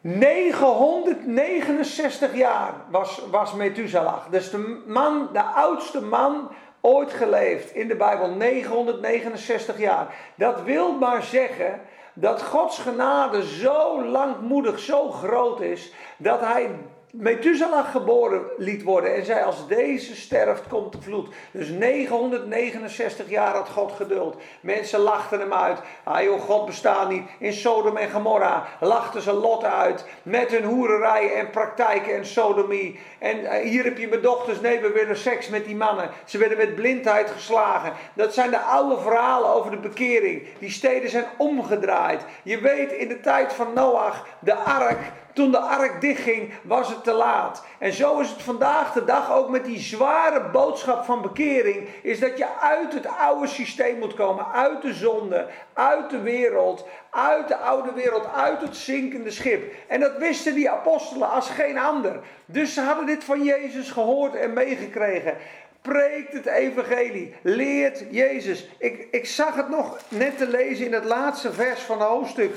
969 0.00 2.34
jaar 2.34 2.74
was, 2.90 3.22
was 3.30 3.52
Methuselah. 3.52 4.30
Dus 4.30 4.50
de 4.50 4.82
man, 4.86 5.28
de 5.32 5.42
oudste 5.42 6.00
man 6.00 6.50
ooit 6.80 7.12
geleefd 7.12 7.74
in 7.74 7.88
de 7.88 7.96
Bijbel 7.96 8.28
969 8.30 9.78
jaar. 9.78 10.14
Dat 10.34 10.62
wil 10.62 10.92
maar 10.92 11.22
zeggen 11.22 11.80
dat 12.12 12.42
Gods 12.42 12.78
genade 12.78 13.46
zo 13.46 14.04
langmoedig, 14.04 14.78
zo 14.78 15.10
groot 15.10 15.60
is, 15.60 15.92
dat 16.16 16.40
hij 16.40 16.70
Methuselah 17.10 17.90
geboren 17.90 18.42
liet 18.56 18.82
worden 18.82 19.14
en 19.14 19.24
zei: 19.24 19.44
Als 19.44 19.68
deze 19.68 20.16
sterft, 20.16 20.68
komt 20.68 20.92
de 20.92 21.02
vloed. 21.02 21.28
Dus 21.50 21.68
969 21.68 23.28
jaar 23.28 23.54
had 23.54 23.68
God 23.68 23.92
geduld. 23.92 24.36
Mensen 24.60 25.00
lachten 25.00 25.40
hem 25.40 25.52
uit. 25.52 25.78
Ah 26.04 26.22
joh, 26.22 26.40
God 26.40 26.66
bestaat 26.66 27.08
niet. 27.08 27.22
In 27.38 27.52
Sodom 27.52 27.96
en 27.96 28.10
Gomorra 28.10 28.66
lachten 28.80 29.22
ze 29.22 29.32
Lot 29.32 29.64
uit. 29.64 30.04
Met 30.22 30.50
hun 30.50 30.64
hoererijen 30.64 31.36
en 31.36 31.50
praktijken 31.50 32.14
en 32.14 32.26
sodomie. 32.26 33.00
En 33.18 33.44
eh, 33.44 33.68
hier 33.68 33.84
heb 33.84 33.98
je 33.98 34.08
mijn 34.08 34.22
dochters. 34.22 34.60
Nee, 34.60 34.80
we 34.80 34.92
willen 34.92 35.16
seks 35.16 35.48
met 35.48 35.64
die 35.64 35.76
mannen. 35.76 36.10
Ze 36.24 36.38
werden 36.38 36.58
met 36.58 36.74
blindheid 36.74 37.30
geslagen. 37.30 37.92
Dat 38.14 38.34
zijn 38.34 38.50
de 38.50 38.60
oude 38.60 39.00
verhalen 39.00 39.50
over 39.50 39.70
de 39.70 39.76
bekering. 39.76 40.46
Die 40.58 40.70
steden 40.70 41.10
zijn 41.10 41.26
omgedraaid. 41.36 42.24
Je 42.42 42.60
weet 42.60 42.92
in 42.92 43.08
de 43.08 43.20
tijd 43.20 43.52
van 43.52 43.72
Noach, 43.74 44.26
de 44.40 44.54
ark 44.54 44.98
toen 45.38 45.50
de 45.50 45.58
ark 45.58 46.00
dichtging, 46.00 46.52
was 46.62 46.88
het 46.88 46.97
te 47.02 47.12
laat. 47.12 47.62
En 47.78 47.92
zo 47.92 48.18
is 48.18 48.30
het 48.30 48.42
vandaag 48.42 48.92
de 48.92 49.04
dag 49.04 49.32
ook 49.32 49.48
met 49.48 49.64
die 49.64 49.78
zware 49.78 50.40
boodschap 50.40 51.04
van 51.04 51.22
bekering. 51.22 51.88
Is 52.02 52.20
dat 52.20 52.38
je 52.38 52.46
uit 52.60 52.92
het 52.92 53.06
oude 53.06 53.46
systeem 53.46 53.98
moet 53.98 54.14
komen. 54.14 54.46
Uit 54.52 54.82
de 54.82 54.94
zonde, 54.94 55.46
uit 55.72 56.10
de 56.10 56.20
wereld, 56.20 56.86
uit 57.10 57.48
de 57.48 57.56
oude 57.56 57.92
wereld, 57.92 58.26
uit 58.34 58.60
het 58.60 58.76
zinkende 58.76 59.30
schip. 59.30 59.74
En 59.86 60.00
dat 60.00 60.16
wisten 60.16 60.54
die 60.54 60.70
apostelen 60.70 61.30
als 61.30 61.50
geen 61.50 61.78
ander. 61.78 62.20
Dus 62.44 62.74
ze 62.74 62.80
hadden 62.80 63.06
dit 63.06 63.24
van 63.24 63.44
Jezus 63.44 63.90
gehoord 63.90 64.34
en 64.34 64.52
meegekregen 64.52 65.36
preekt 65.82 66.32
het 66.32 66.46
evangelie, 66.46 67.34
leert 67.42 68.04
Jezus. 68.10 68.68
Ik, 68.78 69.08
ik 69.10 69.26
zag 69.26 69.54
het 69.54 69.68
nog 69.68 69.98
net 70.08 70.38
te 70.38 70.48
lezen 70.48 70.86
in 70.86 70.92
het 70.92 71.04
laatste 71.04 71.52
vers 71.52 71.80
van 71.80 72.00
hoofdstuk 72.00 72.54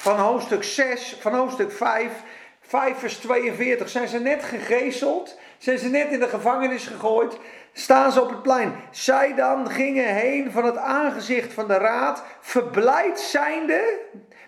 van 0.00 0.18
hoofdstuk 0.18 0.64
6, 0.64 1.16
van 1.20 1.34
hoofdstuk 1.34 1.72
5, 1.72 2.12
5 2.70 2.98
vers 2.98 3.16
42. 3.16 3.88
Zijn 3.88 4.08
ze 4.08 4.18
net 4.18 4.44
gegezeld? 4.44 5.38
Zijn 5.58 5.78
ze 5.78 5.88
net 5.88 6.10
in 6.10 6.20
de 6.20 6.28
gevangenis 6.28 6.86
gegooid? 6.86 7.38
Staan 7.72 8.12
ze 8.12 8.22
op 8.22 8.30
het 8.30 8.42
plein. 8.42 8.74
Zij 8.90 9.34
dan 9.34 9.70
gingen 9.70 10.14
heen 10.14 10.50
van 10.50 10.64
het 10.64 10.76
aangezicht 10.76 11.52
van 11.52 11.66
de 11.66 11.76
raad, 11.76 12.22
verblijd 12.40 13.20
zijnde 13.20 13.98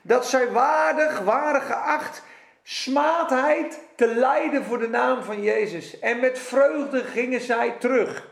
dat 0.02 0.26
zij 0.26 0.50
waardig 0.50 1.18
waren 1.20 1.62
geacht 1.62 2.22
smaadheid 2.62 3.78
te 3.96 4.06
lijden 4.06 4.64
voor 4.64 4.78
de 4.78 4.88
naam 4.88 5.22
van 5.22 5.42
Jezus. 5.42 5.98
En 5.98 6.20
met 6.20 6.38
vreugde 6.38 7.04
gingen 7.04 7.40
zij 7.40 7.74
terug 7.78 8.28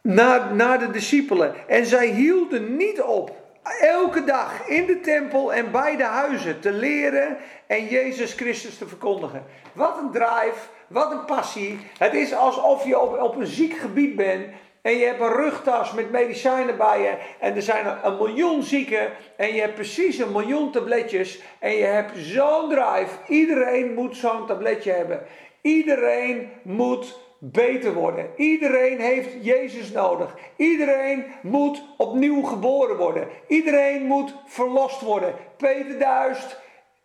naar, 0.00 0.54
naar 0.54 0.78
de 0.78 0.90
discipelen. 0.90 1.54
En 1.68 1.86
zij 1.86 2.06
hielden 2.06 2.76
niet 2.76 3.00
op 3.00 3.47
elke 3.80 4.24
dag 4.24 4.66
in 4.66 4.86
de 4.86 5.00
tempel 5.00 5.52
en 5.52 5.70
bij 5.70 5.96
de 5.96 6.04
huizen 6.04 6.60
te 6.60 6.72
leren 6.72 7.36
en 7.66 7.86
Jezus 7.86 8.32
Christus 8.32 8.78
te 8.78 8.88
verkondigen. 8.88 9.44
Wat 9.72 9.98
een 9.98 10.10
drive, 10.10 10.68
wat 10.86 11.12
een 11.12 11.24
passie. 11.24 11.78
Het 11.98 12.14
is 12.14 12.34
alsof 12.34 12.86
je 12.86 13.00
op, 13.00 13.20
op 13.20 13.36
een 13.36 13.46
ziek 13.46 13.76
gebied 13.76 14.16
bent 14.16 14.46
en 14.82 14.96
je 14.96 15.04
hebt 15.04 15.20
een 15.20 15.32
rugtas 15.32 15.92
met 15.92 16.10
medicijnen 16.10 16.76
bij 16.76 17.00
je 17.00 17.16
en 17.38 17.56
er 17.56 17.62
zijn 17.62 17.86
een 18.02 18.16
miljoen 18.16 18.62
zieken 18.62 19.10
en 19.36 19.54
je 19.54 19.60
hebt 19.60 19.74
precies 19.74 20.18
een 20.18 20.32
miljoen 20.32 20.72
tabletjes 20.72 21.40
en 21.58 21.76
je 21.76 21.84
hebt 21.84 22.12
zo'n 22.14 22.68
drive. 22.68 23.10
Iedereen 23.26 23.94
moet 23.94 24.16
zo'n 24.16 24.46
tabletje 24.46 24.92
hebben. 24.92 25.26
Iedereen 25.60 26.50
moet 26.62 27.27
beter 27.38 27.94
worden. 27.94 28.30
Iedereen 28.36 29.00
heeft 29.00 29.28
Jezus 29.40 29.90
nodig. 29.90 30.34
Iedereen 30.56 31.24
moet 31.42 31.82
opnieuw 31.96 32.42
geboren 32.42 32.96
worden. 32.96 33.28
Iedereen 33.46 34.02
moet 34.02 34.34
verlost 34.46 35.00
worden. 35.00 35.34
Peter 35.56 35.98
Duist, 35.98 36.60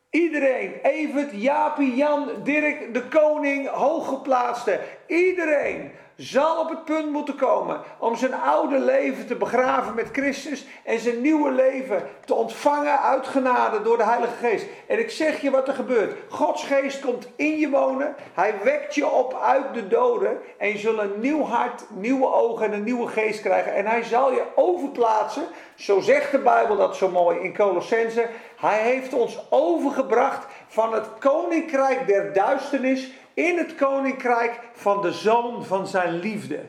iedereen. 0.09 0.73
Evert, 0.81 1.31
Jaapie, 1.31 1.95
Jan, 1.95 2.29
Dirk, 2.43 2.93
de 2.93 3.07
koning, 3.07 3.67
hooggeplaatste. 3.67 4.79
Iedereen 5.07 5.91
zal 6.15 6.59
op 6.59 6.69
het 6.69 6.85
punt 6.85 7.11
moeten 7.11 7.35
komen 7.35 7.81
om 7.97 8.15
zijn 8.15 8.33
oude 8.33 8.79
leven 8.79 9.27
te 9.27 9.35
begraven 9.35 9.95
met 9.95 10.09
Christus 10.11 10.65
en 10.83 10.99
zijn 10.99 11.21
nieuwe 11.21 11.51
leven 11.51 12.03
te 12.25 12.33
ontvangen 12.33 12.99
uit 12.99 13.27
genade 13.27 13.81
door 13.81 13.97
de 13.97 14.03
Heilige 14.03 14.35
Geest. 14.35 14.65
En 14.87 14.99
ik 14.99 15.11
zeg 15.11 15.41
je 15.41 15.51
wat 15.51 15.67
er 15.67 15.73
gebeurt. 15.73 16.15
Gods 16.29 16.63
Geest 16.63 16.99
komt 16.99 17.27
in 17.35 17.57
je 17.57 17.69
wonen. 17.69 18.15
Hij 18.33 18.53
wekt 18.63 18.95
je 18.95 19.07
op 19.07 19.39
uit 19.43 19.73
de 19.73 19.87
doden 19.87 20.37
en 20.57 20.67
je 20.69 20.77
zult 20.77 20.99
een 20.99 21.19
nieuw 21.19 21.43
hart, 21.43 21.83
nieuwe 21.89 22.33
ogen 22.33 22.65
en 22.65 22.73
een 22.73 22.83
nieuwe 22.83 23.07
geest 23.07 23.41
krijgen. 23.41 23.73
En 23.73 23.85
hij 23.85 24.03
zal 24.03 24.31
je 24.31 24.43
overplaatsen, 24.55 25.43
zo 25.75 25.99
zegt 25.99 26.31
de 26.31 26.39
Bijbel 26.39 26.75
dat 26.75 26.95
zo 26.95 27.09
mooi 27.09 27.39
in 27.39 27.55
Colossense. 27.55 28.27
Hij 28.55 28.79
heeft 28.79 29.13
ons 29.13 29.39
overgebracht 29.49 30.45
van 30.67 30.93
het 30.93 31.07
koninkrijk 31.19 32.07
der 32.07 32.33
duisternis 32.33 33.11
in 33.33 33.57
het 33.57 33.75
koninkrijk 33.75 34.59
van 34.73 35.01
de 35.01 35.11
zoon 35.11 35.65
van 35.65 35.87
zijn 35.87 36.19
liefde. 36.19 36.59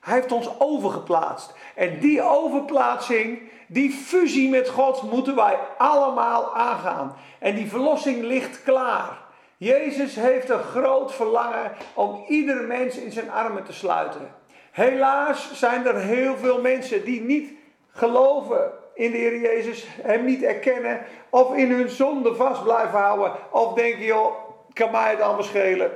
Hij 0.00 0.14
heeft 0.14 0.32
ons 0.32 0.50
overgeplaatst. 0.58 1.54
En 1.74 1.98
die 1.98 2.22
overplaatsing, 2.22 3.50
die 3.66 3.90
fusie 3.90 4.50
met 4.50 4.68
God, 4.68 5.02
moeten 5.02 5.34
wij 5.34 5.58
allemaal 5.78 6.54
aangaan. 6.54 7.16
En 7.38 7.54
die 7.54 7.68
verlossing 7.68 8.22
ligt 8.22 8.62
klaar. 8.62 9.18
Jezus 9.56 10.14
heeft 10.14 10.48
een 10.48 10.62
groot 10.62 11.14
verlangen 11.14 11.72
om 11.94 12.24
iedere 12.28 12.66
mens 12.66 12.96
in 12.96 13.12
zijn 13.12 13.30
armen 13.30 13.64
te 13.64 13.72
sluiten. 13.72 14.34
Helaas 14.70 15.58
zijn 15.58 15.86
er 15.86 15.96
heel 15.96 16.36
veel 16.36 16.60
mensen 16.60 17.04
die 17.04 17.20
niet 17.20 17.52
geloven 17.90 18.70
in 18.94 19.10
de 19.10 19.16
Heer 19.16 19.40
Jezus, 19.40 19.86
Hem 20.02 20.24
niet 20.24 20.42
erkennen, 20.42 21.00
of 21.30 21.56
in 21.56 21.70
hun 21.70 21.88
zonde 21.88 22.34
vast 22.34 22.62
blijven 22.62 22.98
houden, 22.98 23.32
of 23.50 23.72
denken, 23.72 24.04
joh, 24.04 24.34
kan 24.72 24.90
mij 24.90 25.10
het 25.10 25.20
allemaal 25.20 25.42
schelen. 25.42 25.90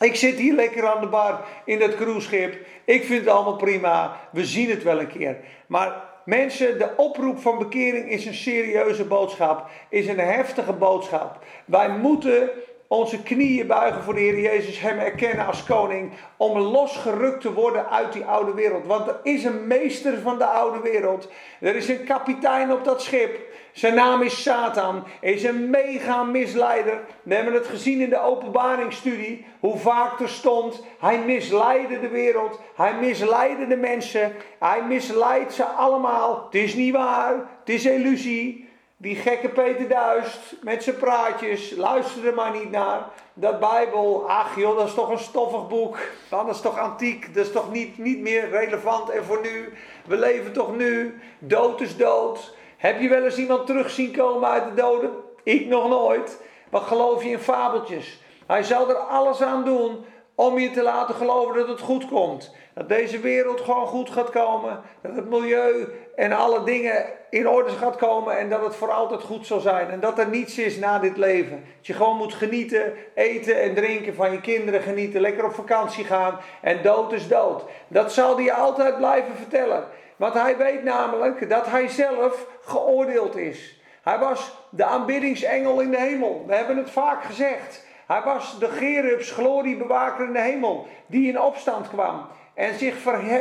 Ik 0.00 0.16
zit 0.16 0.38
hier 0.38 0.54
lekker 0.54 0.86
aan 0.86 1.00
de 1.00 1.06
bar 1.06 1.44
in 1.64 1.78
dat 1.78 1.96
cruiseschip. 1.96 2.66
Ik 2.84 3.04
vind 3.04 3.20
het 3.20 3.28
allemaal 3.28 3.56
prima. 3.56 4.20
We 4.32 4.44
zien 4.44 4.70
het 4.70 4.82
wel 4.82 5.00
een 5.00 5.06
keer. 5.06 5.36
Maar 5.66 6.04
mensen, 6.24 6.78
de 6.78 6.90
oproep 6.96 7.40
van 7.40 7.58
bekering 7.58 8.10
is 8.10 8.26
een 8.26 8.34
serieuze 8.34 9.04
boodschap. 9.04 9.70
Is 9.88 10.06
een 10.06 10.18
heftige 10.18 10.72
boodschap. 10.72 11.44
Wij 11.64 11.88
moeten 11.88 12.50
onze 12.92 13.22
knieën 13.22 13.66
buigen 13.66 14.02
voor 14.02 14.14
de 14.14 14.20
Heer 14.20 14.40
Jezus, 14.40 14.80
Hem 14.80 14.98
erkennen 14.98 15.46
als 15.46 15.64
koning, 15.64 16.12
om 16.36 16.58
losgerukt 16.58 17.40
te 17.40 17.52
worden 17.52 17.90
uit 17.90 18.12
die 18.12 18.24
oude 18.24 18.54
wereld. 18.54 18.86
Want 18.86 19.08
er 19.08 19.20
is 19.22 19.44
een 19.44 19.66
meester 19.66 20.18
van 20.18 20.38
de 20.38 20.44
oude 20.44 20.80
wereld. 20.80 21.28
Er 21.60 21.76
is 21.76 21.88
een 21.88 22.04
kapitein 22.04 22.72
op 22.72 22.84
dat 22.84 23.02
schip. 23.02 23.38
Zijn 23.72 23.94
naam 23.94 24.22
is 24.22 24.42
Satan. 24.42 25.04
Hij 25.20 25.32
is 25.32 25.42
een 25.42 25.70
mega 25.70 26.22
misleider. 26.22 27.00
We 27.22 27.34
hebben 27.34 27.54
het 27.54 27.66
gezien 27.66 28.00
in 28.00 28.10
de 28.10 28.20
openbaringsstudie. 28.20 29.44
Hoe 29.60 29.78
vaak 29.78 30.20
er 30.20 30.28
stond. 30.28 30.84
Hij 31.00 31.18
misleidde 31.18 32.00
de 32.00 32.08
wereld. 32.08 32.60
Hij 32.74 32.94
misleidde 32.94 33.66
de 33.66 33.76
mensen. 33.76 34.32
Hij 34.58 34.82
misleidt 34.82 35.52
ze 35.52 35.64
allemaal. 35.64 36.44
Het 36.44 36.54
is 36.54 36.74
niet 36.74 36.92
waar. 36.92 37.34
Het 37.58 37.68
is 37.68 37.86
illusie. 37.86 38.69
Die 39.02 39.16
gekke 39.16 39.48
Peter 39.48 39.88
Duist 39.88 40.38
met 40.62 40.82
zijn 40.82 40.96
praatjes, 40.96 41.70
luister 41.76 42.26
er 42.26 42.34
maar 42.34 42.52
niet 42.52 42.70
naar. 42.70 43.06
Dat 43.34 43.60
Bijbel, 43.60 44.24
ach 44.28 44.56
joh, 44.56 44.76
dat 44.76 44.86
is 44.86 44.94
toch 44.94 45.10
een 45.10 45.18
stoffig 45.18 45.68
boek. 45.68 45.98
Dat 46.28 46.48
is 46.48 46.60
toch 46.60 46.78
antiek, 46.78 47.34
dat 47.34 47.46
is 47.46 47.52
toch 47.52 47.72
niet, 47.72 47.98
niet 47.98 48.18
meer 48.18 48.50
relevant 48.50 49.10
en 49.10 49.24
voor 49.24 49.40
nu. 49.42 49.72
We 50.06 50.16
leven 50.16 50.52
toch 50.52 50.76
nu, 50.76 51.20
dood 51.38 51.80
is 51.80 51.96
dood. 51.96 52.54
Heb 52.76 53.00
je 53.00 53.08
wel 53.08 53.24
eens 53.24 53.36
iemand 53.36 53.66
terug 53.66 53.90
zien 53.90 54.16
komen 54.16 54.48
uit 54.48 54.64
de 54.64 54.74
doden? 54.74 55.10
Ik 55.42 55.66
nog 55.66 55.88
nooit. 55.88 56.42
Wat 56.70 56.82
geloof 56.82 57.22
je 57.22 57.30
in 57.30 57.38
fabeltjes? 57.38 58.22
Hij 58.46 58.62
zal 58.62 58.88
er 58.88 58.96
alles 58.96 59.42
aan 59.42 59.64
doen 59.64 60.04
om 60.40 60.58
je 60.58 60.70
te 60.70 60.82
laten 60.82 61.14
geloven 61.14 61.56
dat 61.56 61.68
het 61.68 61.80
goed 61.80 62.08
komt. 62.08 62.54
Dat 62.74 62.88
deze 62.88 63.20
wereld 63.20 63.60
gewoon 63.60 63.86
goed 63.86 64.10
gaat 64.10 64.30
komen. 64.30 64.80
Dat 65.02 65.16
het 65.16 65.28
milieu 65.28 65.88
en 66.16 66.32
alle 66.32 66.64
dingen 66.64 67.04
in 67.30 67.48
orde 67.48 67.70
gaat 67.70 67.96
komen. 67.96 68.38
En 68.38 68.48
dat 68.48 68.64
het 68.64 68.76
voor 68.76 68.90
altijd 68.90 69.22
goed 69.22 69.46
zal 69.46 69.60
zijn. 69.60 69.90
En 69.90 70.00
dat 70.00 70.18
er 70.18 70.28
niets 70.28 70.58
is 70.58 70.78
na 70.78 70.98
dit 70.98 71.16
leven. 71.16 71.64
Dat 71.76 71.86
je 71.86 71.92
gewoon 71.92 72.16
moet 72.16 72.34
genieten, 72.34 72.92
eten 73.14 73.60
en 73.60 73.74
drinken 73.74 74.14
van 74.14 74.32
je 74.32 74.40
kinderen 74.40 74.80
genieten. 74.80 75.20
Lekker 75.20 75.44
op 75.44 75.54
vakantie 75.54 76.04
gaan. 76.04 76.38
En 76.60 76.82
dood 76.82 77.12
is 77.12 77.28
dood. 77.28 77.64
Dat 77.88 78.12
zal 78.12 78.36
hij 78.36 78.52
altijd 78.52 78.96
blijven 78.96 79.36
vertellen. 79.36 79.84
Want 80.16 80.34
hij 80.34 80.56
weet 80.56 80.82
namelijk 80.82 81.48
dat 81.48 81.66
hij 81.66 81.88
zelf 81.88 82.46
geoordeeld 82.60 83.36
is. 83.36 83.80
Hij 84.02 84.18
was 84.18 84.56
de 84.70 84.84
aanbiddingsengel 84.84 85.80
in 85.80 85.90
de 85.90 86.00
hemel. 86.00 86.44
We 86.46 86.54
hebben 86.54 86.76
het 86.76 86.90
vaak 86.90 87.24
gezegd. 87.24 87.88
Hij 88.10 88.22
was 88.22 88.58
de 88.58 88.68
Gerubs 88.68 89.30
gloriebewaker 89.30 90.24
in 90.24 90.32
de 90.32 90.40
hemel. 90.40 90.86
Die 91.06 91.28
in 91.28 91.40
opstand 91.40 91.88
kwam. 91.88 92.26
En 92.54 92.78
zich 92.78 92.94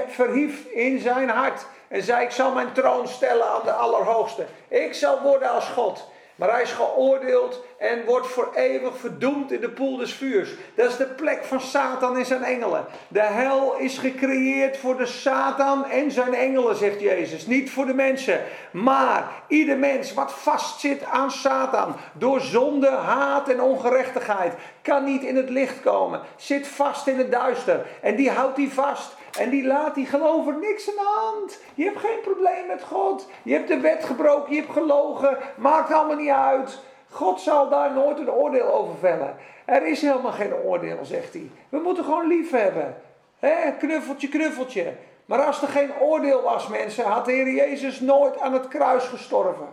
verhief 0.07 0.65
in 0.65 0.99
zijn 0.99 1.29
hart. 1.29 1.65
En 1.87 2.03
zei: 2.03 2.23
Ik 2.23 2.31
zal 2.31 2.53
mijn 2.53 2.71
troon 2.71 3.07
stellen 3.07 3.49
aan 3.49 3.61
de 3.63 3.71
Allerhoogste. 3.71 4.45
Ik 4.67 4.93
zal 4.93 5.21
worden 5.21 5.51
als 5.51 5.67
God. 5.67 6.07
Maar 6.39 6.51
hij 6.51 6.61
is 6.61 6.71
geoordeeld 6.71 7.63
en 7.77 8.05
wordt 8.05 8.27
voor 8.27 8.51
eeuwig 8.55 8.97
verdoemd 8.97 9.51
in 9.51 9.61
de 9.61 9.69
poel 9.69 9.97
des 9.97 10.13
vuurs. 10.13 10.49
Dat 10.75 10.89
is 10.89 10.97
de 10.97 11.05
plek 11.05 11.43
van 11.43 11.61
Satan 11.61 12.17
en 12.17 12.25
zijn 12.25 12.43
engelen. 12.43 12.85
De 13.07 13.21
hel 13.21 13.77
is 13.77 13.97
gecreëerd 13.97 14.77
voor 14.77 14.97
de 14.97 15.05
Satan 15.05 15.85
en 15.85 16.11
zijn 16.11 16.33
engelen, 16.33 16.75
zegt 16.75 16.99
Jezus. 16.99 17.45
Niet 17.45 17.71
voor 17.71 17.85
de 17.85 17.93
mensen. 17.93 18.41
Maar 18.71 19.31
ieder 19.47 19.77
mens 19.77 20.13
wat 20.13 20.33
vastzit 20.33 21.03
aan 21.03 21.31
Satan 21.31 21.95
door 22.13 22.41
zonde, 22.41 22.89
haat 22.89 23.49
en 23.49 23.61
ongerechtigheid, 23.61 24.53
kan 24.81 25.03
niet 25.03 25.23
in 25.23 25.35
het 25.35 25.49
licht 25.49 25.81
komen. 25.81 26.21
Zit 26.35 26.67
vast 26.67 27.07
in 27.07 27.17
het 27.17 27.31
duister. 27.31 27.85
En 28.01 28.15
die 28.15 28.29
houdt 28.29 28.57
hij 28.57 28.67
vast. 28.67 29.17
En 29.39 29.49
die 29.49 29.65
laat 29.65 29.95
die 29.95 30.05
geloven 30.05 30.59
niks 30.59 30.89
aan 30.89 30.95
de 30.95 31.19
hand. 31.21 31.59
Je 31.73 31.83
hebt 31.83 31.99
geen 31.99 32.19
probleem 32.21 32.67
met 32.67 32.83
God. 32.83 33.27
Je 33.43 33.53
hebt 33.53 33.67
de 33.67 33.79
wet 33.79 34.03
gebroken, 34.03 34.53
je 34.53 34.59
hebt 34.59 34.73
gelogen. 34.73 35.37
Maakt 35.57 35.91
allemaal 35.91 36.15
niet 36.15 36.29
uit. 36.29 36.79
God 37.09 37.41
zal 37.41 37.69
daar 37.69 37.93
nooit 37.93 38.17
een 38.17 38.31
oordeel 38.31 38.73
over 38.73 38.97
vellen. 38.97 39.35
Er 39.65 39.87
is 39.87 40.01
helemaal 40.01 40.31
geen 40.31 40.53
oordeel, 40.53 41.05
zegt 41.05 41.33
hij. 41.33 41.49
We 41.69 41.79
moeten 41.79 42.03
gewoon 42.03 42.27
lief 42.27 42.51
hebben. 42.51 42.95
He, 43.39 43.71
knuffeltje, 43.77 44.29
knuffeltje. 44.29 44.93
Maar 45.25 45.41
als 45.41 45.61
er 45.61 45.67
geen 45.67 45.91
oordeel 45.99 46.41
was, 46.41 46.67
mensen, 46.67 47.03
had 47.03 47.25
de 47.25 47.31
Heer 47.31 47.53
Jezus 47.53 47.99
nooit 47.99 48.39
aan 48.39 48.53
het 48.53 48.67
kruis 48.67 49.03
gestorven. 49.03 49.67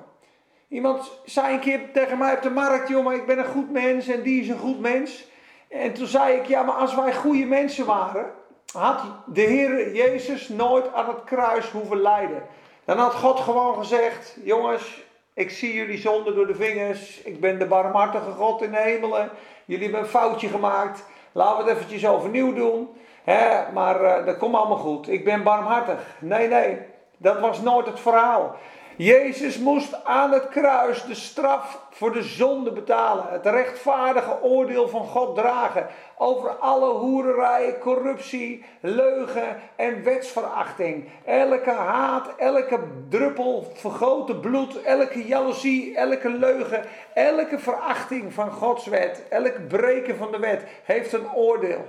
Iemand 0.69 1.21
zei 1.25 1.55
een 1.55 1.61
keer 1.61 1.81
tegen 1.93 2.19
mij 2.19 2.35
op 2.35 2.43
de 2.43 2.51
markt, 2.51 2.89
jongen, 2.89 3.15
ik 3.15 3.27
ben 3.27 3.39
een 3.39 3.45
goed 3.45 3.71
mens 3.71 4.09
en 4.09 4.23
die 4.23 4.41
is 4.41 4.49
een 4.49 4.59
goed 4.59 4.81
mens. 4.81 5.31
En 5.69 5.93
toen 5.93 6.07
zei 6.07 6.37
ik, 6.37 6.47
ja, 6.47 6.63
maar 6.63 6.75
als 6.75 6.95
wij 6.95 7.15
goede 7.15 7.45
mensen 7.45 7.87
waren, 7.87 8.33
had 8.77 9.01
de 9.27 9.41
Heer 9.41 9.95
Jezus 9.95 10.49
nooit 10.49 10.93
aan 10.93 11.09
het 11.09 11.25
kruis 11.25 11.71
hoeven 11.71 12.01
lijden. 12.01 12.43
Dan 12.85 12.99
had 12.99 13.15
God 13.15 13.41
gewoon 13.41 13.75
gezegd: 13.79 14.37
Jongens, 14.45 15.05
ik 15.35 15.51
zie 15.51 15.75
jullie 15.75 15.99
zonde 15.99 16.35
door 16.35 16.47
de 16.47 16.55
vingers. 16.55 17.21
Ik 17.21 17.41
ben 17.41 17.59
de 17.59 17.67
barmhartige 17.67 18.31
God 18.31 18.63
in 18.63 18.71
de 18.71 18.81
hemelen. 18.81 19.31
Jullie 19.65 19.83
hebben 19.83 20.01
een 20.01 20.07
foutje 20.07 20.49
gemaakt. 20.49 21.05
Laten 21.33 21.65
we 21.65 21.71
het 21.71 21.79
eventjes 21.79 22.07
overnieuw 22.07 22.55
doen. 22.55 22.89
He, 23.25 23.73
maar 23.73 24.03
uh, 24.03 24.27
dat 24.27 24.37
komt 24.37 24.55
allemaal 24.55 24.77
goed. 24.77 25.09
Ik 25.09 25.25
ben 25.25 25.43
barmhartig. 25.43 25.99
Nee, 26.19 26.49
nee. 26.49 26.79
Dat 27.17 27.41
was 27.41 27.61
nooit 27.61 27.87
het 27.87 28.01
verhaal. 28.01 28.57
Jezus 28.97 29.59
moest 29.59 30.05
aan 30.05 30.33
het 30.33 30.49
kruis 30.49 31.05
de 31.05 31.15
straf 31.15 31.81
voor 31.91 32.13
de 32.13 32.23
zonde 32.23 32.73
betalen. 32.73 33.25
Het 33.29 33.47
rechtvaardige 33.47 34.43
oordeel 34.43 34.89
van 34.89 35.07
God 35.07 35.37
dragen. 35.37 35.87
Over 36.19 36.51
alle 36.51 36.93
hoererij, 36.93 37.79
corruptie, 37.79 38.65
leugen 38.81 39.57
en 39.77 40.05
wetsverachting. 40.05 41.09
Elke 41.25 41.71
haat, 41.71 42.29
elke 42.37 42.79
druppel 43.09 43.73
vergoten 43.75 44.41
bloed, 44.41 44.83
elke 44.83 45.27
jaloezie, 45.27 45.97
elke 45.97 46.29
leugen, 46.29 46.85
elke 47.15 47.59
verachting 47.59 48.33
van 48.33 48.51
Gods 48.51 48.87
wet, 48.87 49.23
elk 49.29 49.69
breken 49.69 50.17
van 50.17 50.33
de 50.33 50.39
wet 50.39 50.63
heeft 50.85 51.13
een 51.13 51.33
oordeel. 51.35 51.85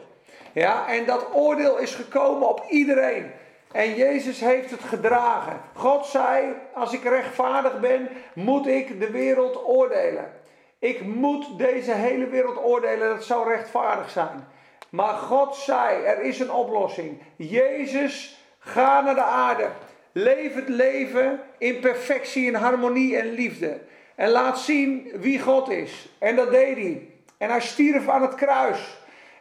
Ja, 0.53 0.87
en 0.87 1.05
dat 1.05 1.27
oordeel 1.33 1.77
is 1.77 1.95
gekomen 1.95 2.49
op 2.49 2.63
iedereen. 2.69 3.31
En 3.71 3.95
Jezus 3.95 4.39
heeft 4.39 4.71
het 4.71 4.83
gedragen. 4.83 5.61
God 5.73 6.05
zei: 6.05 6.53
Als 6.73 6.93
ik 6.93 7.03
rechtvaardig 7.03 7.79
ben, 7.79 8.09
moet 8.33 8.67
ik 8.67 8.99
de 8.99 9.11
wereld 9.11 9.65
oordelen. 9.65 10.31
Ik 10.79 11.01
moet 11.01 11.57
deze 11.57 11.91
hele 11.91 12.27
wereld 12.27 12.57
oordelen. 12.57 13.09
Dat 13.09 13.23
zou 13.23 13.49
rechtvaardig 13.49 14.09
zijn. 14.09 14.47
Maar 14.89 15.13
God 15.13 15.55
zei: 15.55 16.03
Er 16.03 16.21
is 16.21 16.39
een 16.39 16.51
oplossing. 16.51 17.21
Jezus, 17.35 18.43
ga 18.59 19.01
naar 19.01 19.15
de 19.15 19.23
aarde. 19.23 19.69
Leef 20.11 20.55
het 20.55 20.69
leven 20.69 21.39
in 21.57 21.79
perfectie, 21.79 22.45
in 22.45 22.55
harmonie 22.55 23.17
en 23.17 23.29
liefde. 23.29 23.79
En 24.15 24.29
laat 24.29 24.59
zien 24.59 25.11
wie 25.13 25.39
God 25.39 25.69
is. 25.69 26.09
En 26.19 26.35
dat 26.35 26.51
deed 26.51 26.77
hij. 26.77 27.09
En 27.37 27.49
hij 27.49 27.61
stierf 27.61 28.07
aan 28.07 28.21
het 28.21 28.35
kruis. 28.35 28.97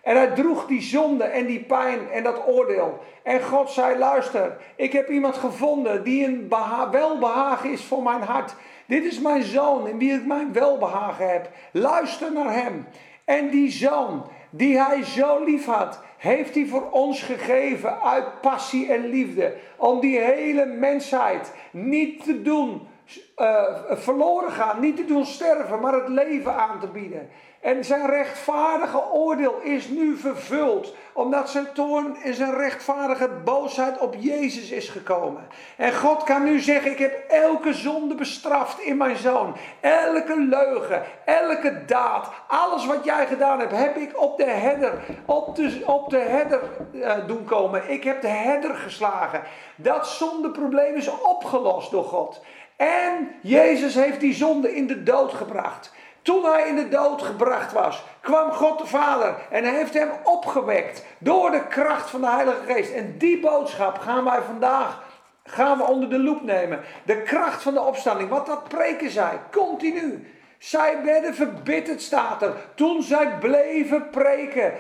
En 0.07 0.17
hij 0.17 0.31
droeg 0.31 0.67
die 0.67 0.83
zonde 0.83 1.25
en 1.25 1.47
die 1.47 1.65
pijn 1.65 2.11
en 2.11 2.23
dat 2.23 2.47
oordeel. 2.47 2.99
En 3.23 3.43
God 3.43 3.71
zei: 3.71 3.99
Luister, 3.99 4.57
ik 4.77 4.93
heb 4.93 5.11
iemand 5.11 5.37
gevonden 5.37 6.05
die 6.05 6.25
een 6.25 6.49
welbehagen 6.91 7.71
is 7.71 7.85
voor 7.85 8.03
mijn 8.03 8.23
hart. 8.23 8.55
Dit 8.87 9.05
is 9.05 9.21
mijn 9.21 9.43
zoon 9.43 9.89
in 9.89 9.99
wie 9.99 10.13
ik 10.13 10.27
mijn 10.27 10.53
welbehagen 10.53 11.31
heb. 11.31 11.51
Luister 11.73 12.33
naar 12.33 12.53
hem. 12.53 12.87
En 13.25 13.49
die 13.49 13.71
zoon, 13.71 14.27
die 14.51 14.81
hij 14.81 15.05
zo 15.05 15.45
lief 15.45 15.65
had, 15.65 16.01
heeft 16.17 16.55
hij 16.55 16.67
voor 16.67 16.91
ons 16.91 17.23
gegeven 17.23 18.03
uit 18.03 18.41
passie 18.41 18.93
en 18.93 19.07
liefde. 19.07 19.55
Om 19.77 20.01
die 20.01 20.19
hele 20.19 20.67
mensheid 20.67 21.53
niet 21.71 22.25
te 22.25 22.43
doen 22.43 22.89
uh, 23.37 23.63
verloren 23.91 24.53
gaan, 24.53 24.81
niet 24.81 24.97
te 24.97 25.05
doen 25.05 25.25
sterven, 25.25 25.81
maar 25.81 25.95
het 25.95 26.09
leven 26.09 26.55
aan 26.55 26.81
te 26.81 26.87
bieden. 26.87 27.29
En 27.67 27.85
zijn 27.85 28.07
rechtvaardige 28.07 29.13
oordeel 29.13 29.61
is 29.63 29.89
nu 29.89 30.17
vervuld, 30.17 30.95
omdat 31.13 31.51
zijn 31.51 31.73
toorn 31.73 32.17
en 32.23 32.35
zijn 32.35 32.55
rechtvaardige 32.55 33.29
boosheid 33.29 33.99
op 33.99 34.15
Jezus 34.19 34.71
is 34.71 34.89
gekomen. 34.89 35.47
En 35.77 35.95
God 35.95 36.23
kan 36.23 36.45
nu 36.45 36.59
zeggen: 36.59 36.91
Ik 36.91 36.99
heb 36.99 37.25
elke 37.29 37.73
zonde 37.73 38.15
bestraft 38.15 38.81
in 38.81 38.97
mijn 38.97 39.17
zoon. 39.17 39.57
Elke 39.81 40.41
leugen, 40.41 41.03
elke 41.25 41.85
daad, 41.87 42.29
alles 42.49 42.87
wat 42.87 43.05
jij 43.05 43.27
gedaan 43.27 43.59
hebt, 43.61 43.77
heb 43.77 43.97
ik 43.97 44.21
op 44.21 44.37
de 44.37 44.51
herder, 44.51 45.05
op 45.25 45.57
de, 45.57 45.83
op 45.87 46.11
de 46.11 46.19
herder 46.19 46.61
uh, 46.93 47.27
doen 47.27 47.45
komen. 47.45 47.91
Ik 47.91 48.05
heb 48.05 48.21
de 48.21 48.29
herder 48.29 48.75
geslagen. 48.75 49.43
Dat 49.77 50.09
zondeprobleem 50.09 50.95
is 50.95 51.09
opgelost 51.23 51.91
door 51.91 52.05
God. 52.05 52.41
En 52.77 53.31
Jezus 53.41 53.95
heeft 53.95 54.21
die 54.21 54.35
zonde 54.35 54.75
in 54.75 54.87
de 54.87 55.03
dood 55.03 55.33
gebracht. 55.33 55.93
Toen 56.27 56.45
hij 56.45 56.69
in 56.69 56.77
de 56.77 56.89
dood 56.89 57.23
gebracht 57.23 57.73
was, 57.73 58.05
kwam 58.21 58.51
God 58.51 58.79
de 58.79 58.87
Vader 58.87 59.35
en 59.51 59.65
hij 59.65 59.75
heeft 59.75 59.95
hem 59.95 60.11
opgewekt 60.23 61.05
door 61.19 61.51
de 61.51 61.67
kracht 61.67 62.11
van 62.11 62.21
de 62.21 62.31
Heilige 62.31 62.73
Geest. 62.73 62.93
En 62.93 63.19
die 63.19 63.41
boodschap 63.41 63.99
gaan 63.99 64.25
wij 64.25 64.41
vandaag 64.47 65.03
gaan 65.45 65.79
we 65.79 65.85
onder 65.85 66.11
de 66.11 66.19
loep 66.19 66.43
nemen. 66.43 66.81
De 67.05 67.23
kracht 67.23 67.63
van 67.63 67.75
de 67.75 67.81
opstanding. 67.81 68.29
Wat 68.29 68.47
dat 68.47 68.69
preken 68.69 69.11
zij, 69.11 69.41
continu. 69.51 70.27
Zij 70.59 71.03
werden 71.05 71.35
verbitterd, 71.35 72.03
staat 72.03 72.43
er, 72.43 72.53
toen 72.75 73.03
zij 73.03 73.39
bleven 73.41 74.11
preken. 74.11 74.73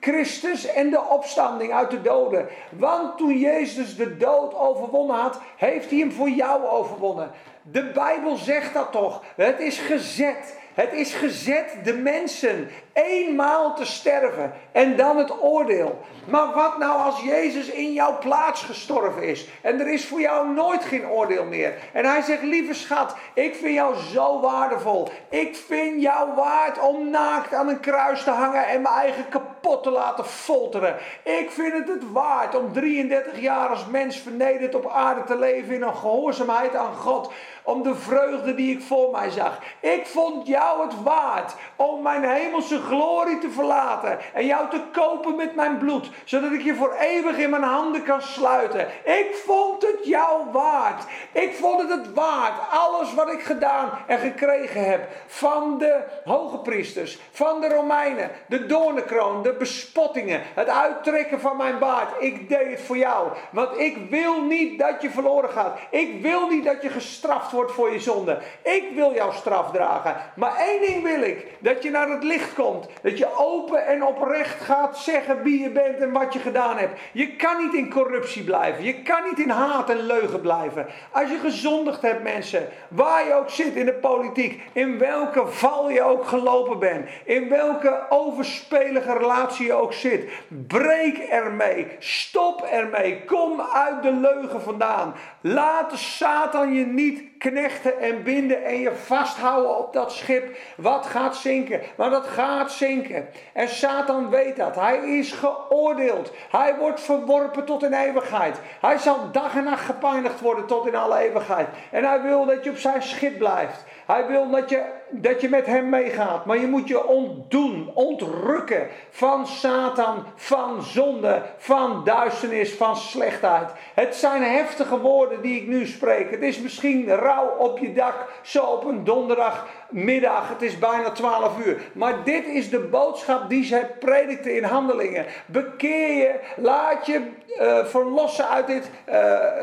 Christus 0.00 0.66
en 0.66 0.90
de 0.90 1.00
opstanding 1.00 1.72
uit 1.72 1.90
de 1.90 2.02
doden. 2.02 2.48
Want 2.70 3.18
toen 3.18 3.38
Jezus 3.38 3.96
de 3.96 4.16
dood 4.16 4.54
overwonnen 4.54 5.16
had, 5.16 5.40
heeft 5.56 5.90
hij 5.90 5.98
hem 5.98 6.12
voor 6.12 6.28
jou 6.28 6.66
overwonnen. 6.66 7.30
De 7.62 7.90
Bijbel 7.90 8.36
zegt 8.36 8.74
dat 8.74 8.92
toch. 8.92 9.22
Het 9.36 9.60
is 9.60 9.78
gezet. 9.78 10.64
Het 10.76 10.92
is 10.92 11.14
gezet 11.14 11.76
de 11.84 11.92
mensen 11.92 12.68
eenmaal 13.04 13.74
te 13.74 13.84
sterven 13.84 14.52
en 14.72 14.96
dan 14.96 15.16
het 15.16 15.42
oordeel. 15.42 15.98
Maar 16.26 16.52
wat 16.54 16.78
nou 16.78 17.00
als 17.00 17.20
Jezus 17.20 17.68
in 17.68 17.92
jouw 17.92 18.18
plaats 18.18 18.62
gestorven 18.62 19.22
is 19.22 19.48
en 19.62 19.80
er 19.80 19.88
is 19.88 20.06
voor 20.06 20.20
jou 20.20 20.48
nooit 20.48 20.84
geen 20.84 21.08
oordeel 21.08 21.44
meer? 21.44 21.74
En 21.92 22.04
hij 22.04 22.22
zegt, 22.22 22.42
lieve 22.42 22.74
schat, 22.74 23.16
ik 23.34 23.54
vind 23.54 23.74
jou 23.74 23.94
zo 23.96 24.40
waardevol. 24.40 25.08
Ik 25.28 25.56
vind 25.56 26.02
jou 26.02 26.34
waard 26.34 26.78
om 26.78 27.10
naakt 27.10 27.54
aan 27.54 27.68
een 27.68 27.80
kruis 27.80 28.22
te 28.22 28.30
hangen 28.30 28.66
en 28.66 28.82
mijn 28.82 28.94
eigen 28.94 29.28
kapot 29.28 29.82
te 29.82 29.90
laten 29.90 30.24
folteren. 30.24 30.96
Ik 31.22 31.50
vind 31.50 31.72
het 31.72 31.88
het 31.88 32.12
waard 32.12 32.54
om 32.54 32.72
33 32.72 33.40
jaar 33.40 33.68
als 33.68 33.86
mens 33.86 34.18
vernederd 34.18 34.74
op 34.74 34.88
aarde 34.88 35.24
te 35.24 35.38
leven 35.38 35.74
in 35.74 35.82
een 35.82 35.96
gehoorzaamheid 35.96 36.74
aan 36.74 36.94
God. 36.94 37.32
Om 37.62 37.82
de 37.82 37.94
vreugde 37.94 38.54
die 38.54 38.76
ik 38.76 38.82
voor 38.82 39.10
mij 39.10 39.30
zag. 39.30 39.58
Ik 39.80 40.06
vond 40.06 40.46
jou 40.46 40.82
het 40.86 41.02
waard 41.02 41.54
om 41.76 42.02
mijn 42.02 42.24
hemelse 42.24 42.80
glorie 42.86 43.38
te 43.38 43.50
verlaten 43.50 44.18
en 44.32 44.46
jou 44.46 44.70
te 44.70 44.80
kopen 44.92 45.36
met 45.36 45.54
mijn 45.54 45.78
bloed, 45.78 46.10
zodat 46.24 46.52
ik 46.52 46.62
je 46.62 46.74
voor 46.74 46.94
eeuwig 47.00 47.36
in 47.36 47.50
mijn 47.50 47.62
handen 47.62 48.02
kan 48.02 48.22
sluiten. 48.22 48.88
Ik 49.04 49.42
vond 49.46 49.82
het 49.82 50.06
jou 50.06 50.50
waard. 50.52 51.04
Ik 51.32 51.54
vond 51.54 51.80
het 51.80 51.90
het 51.90 52.14
waard. 52.14 52.54
Alles 52.70 53.14
wat 53.14 53.32
ik 53.32 53.42
gedaan 53.42 53.90
en 54.06 54.18
gekregen 54.18 54.84
heb 54.84 55.08
van 55.26 55.78
de 55.78 56.00
hoge 56.24 56.58
priesters, 56.58 57.18
van 57.30 57.60
de 57.60 57.68
Romeinen, 57.68 58.30
de 58.48 58.66
doornenkroon, 58.66 59.42
de 59.42 59.52
bespottingen, 59.52 60.42
het 60.54 60.68
uittrekken 60.68 61.40
van 61.40 61.56
mijn 61.56 61.78
baard. 61.78 62.08
Ik 62.18 62.48
deed 62.48 62.70
het 62.70 62.80
voor 62.80 62.96
jou, 62.96 63.28
want 63.50 63.78
ik 63.78 63.96
wil 64.10 64.42
niet 64.42 64.78
dat 64.78 65.02
je 65.02 65.10
verloren 65.10 65.50
gaat. 65.50 65.78
Ik 65.90 66.22
wil 66.22 66.48
niet 66.48 66.64
dat 66.64 66.82
je 66.82 66.88
gestraft 66.88 67.52
wordt 67.52 67.72
voor 67.72 67.92
je 67.92 68.00
zonde. 68.00 68.38
Ik 68.62 68.84
wil 68.94 69.14
jouw 69.14 69.32
straf 69.32 69.70
dragen. 69.70 70.16
Maar 70.36 70.56
één 70.56 70.80
ding 70.80 71.02
wil 71.02 71.22
ik: 71.22 71.46
dat 71.58 71.82
je 71.82 71.90
naar 71.90 72.08
het 72.08 72.22
licht 72.22 72.54
komt. 72.54 72.75
Dat 73.02 73.18
je 73.18 73.36
open 73.36 73.86
en 73.86 74.04
oprecht 74.04 74.60
gaat 74.60 74.98
zeggen 74.98 75.42
wie 75.42 75.62
je 75.62 75.70
bent 75.70 75.98
en 75.98 76.12
wat 76.12 76.32
je 76.32 76.38
gedaan 76.38 76.76
hebt. 76.76 77.00
Je 77.12 77.36
kan 77.36 77.58
niet 77.58 77.74
in 77.74 77.90
corruptie 77.90 78.44
blijven. 78.44 78.84
Je 78.84 79.02
kan 79.02 79.22
niet 79.24 79.38
in 79.38 79.50
haat 79.50 79.90
en 79.90 80.06
leugen 80.06 80.40
blijven. 80.40 80.86
Als 81.10 81.30
je 81.30 81.38
gezondigd 81.38 82.02
hebt, 82.02 82.22
mensen, 82.22 82.68
waar 82.88 83.26
je 83.26 83.34
ook 83.34 83.50
zit 83.50 83.74
in 83.74 83.86
de 83.86 83.92
politiek, 83.92 84.62
in 84.72 84.98
welke 84.98 85.46
val 85.46 85.90
je 85.90 86.02
ook 86.02 86.26
gelopen 86.26 86.78
bent, 86.78 87.08
in 87.24 87.48
welke 87.48 88.06
overspelige 88.08 89.12
relatie 89.12 89.66
je 89.66 89.72
ook 89.72 89.92
zit, 89.92 90.30
breek 90.48 91.18
ermee. 91.18 91.86
Stop 91.98 92.62
ermee. 92.62 93.24
Kom 93.24 93.60
uit 93.60 94.02
de 94.02 94.12
leugen 94.12 94.62
vandaan. 94.62 95.14
Laat 95.40 95.98
Satan 95.98 96.74
je 96.74 96.86
niet 96.86 97.22
knechten 97.38 98.00
en 98.00 98.22
binden 98.22 98.64
en 98.64 98.80
je 98.80 98.92
vasthouden 98.92 99.78
op 99.78 99.92
dat 99.92 100.12
schip 100.12 100.56
wat 100.76 101.06
gaat 101.06 101.36
zinken. 101.36 101.80
Maar 101.96 102.10
dat 102.10 102.26
gaat 102.26 102.72
zinken. 102.72 103.28
En 103.52 103.68
Satan 103.68 104.30
weet 104.30 104.56
dat. 104.56 104.74
Hij 104.74 104.98
is 104.98 105.32
geoordeeld. 105.32 106.32
Hij 106.50 106.76
wordt 106.76 107.00
verworpen 107.00 107.64
tot 107.64 107.82
in 107.82 107.92
eeuwigheid. 107.92 108.60
Hij 108.80 108.98
zal 108.98 109.30
dag 109.32 109.56
en 109.56 109.64
nacht 109.64 109.84
gepijnigd 109.84 110.40
worden 110.40 110.66
tot 110.66 110.86
in 110.86 110.96
alle 110.96 111.18
eeuwigheid. 111.18 111.68
En 111.90 112.04
hij 112.04 112.22
wil 112.22 112.44
dat 112.44 112.64
je 112.64 112.70
op 112.70 112.78
zijn 112.78 113.02
schip 113.02 113.38
blijft. 113.38 113.84
Hij 114.06 114.26
wil 114.26 114.50
dat 114.50 114.70
je, 114.70 114.82
dat 115.10 115.40
je 115.40 115.48
met 115.48 115.66
hem 115.66 115.88
meegaat. 115.88 116.44
Maar 116.44 116.58
je 116.58 116.66
moet 116.66 116.88
je 116.88 117.06
ontdoen, 117.06 117.90
ontrukken 117.94 118.88
van 119.10 119.46
Satan, 119.46 120.24
van 120.34 120.82
zonde, 120.82 121.42
van 121.56 122.04
duisternis, 122.04 122.74
van 122.74 122.96
slechtheid. 122.96 123.70
Het 123.94 124.14
zijn 124.14 124.42
heftige 124.42 124.98
woorden 124.98 125.42
die 125.42 125.60
ik 125.60 125.66
nu 125.66 125.86
spreek. 125.86 126.30
Het 126.30 126.42
is 126.42 126.58
misschien 126.58 127.08
rauw 127.08 127.56
op 127.58 127.78
je 127.78 127.92
dak, 127.92 128.14
zo 128.42 128.64
op 128.64 128.84
een 128.84 129.04
donderdagmiddag. 129.04 130.48
Het 130.48 130.62
is 130.62 130.78
bijna 130.78 131.10
12 131.10 131.66
uur. 131.66 131.80
Maar 131.94 132.24
dit 132.24 132.46
is 132.46 132.70
de 132.70 132.80
boodschap 132.80 133.48
die 133.48 133.64
zij 133.64 133.86
predikte 133.98 134.56
in 134.56 134.64
handelingen. 134.64 135.26
Bekeer 135.46 136.16
je, 136.16 136.40
laat 136.56 137.06
je 137.06 137.30
uh, 137.60 137.84
verlossen 137.84 138.48
uit 138.48 138.66
dit 138.66 138.90
uh, 139.08 139.14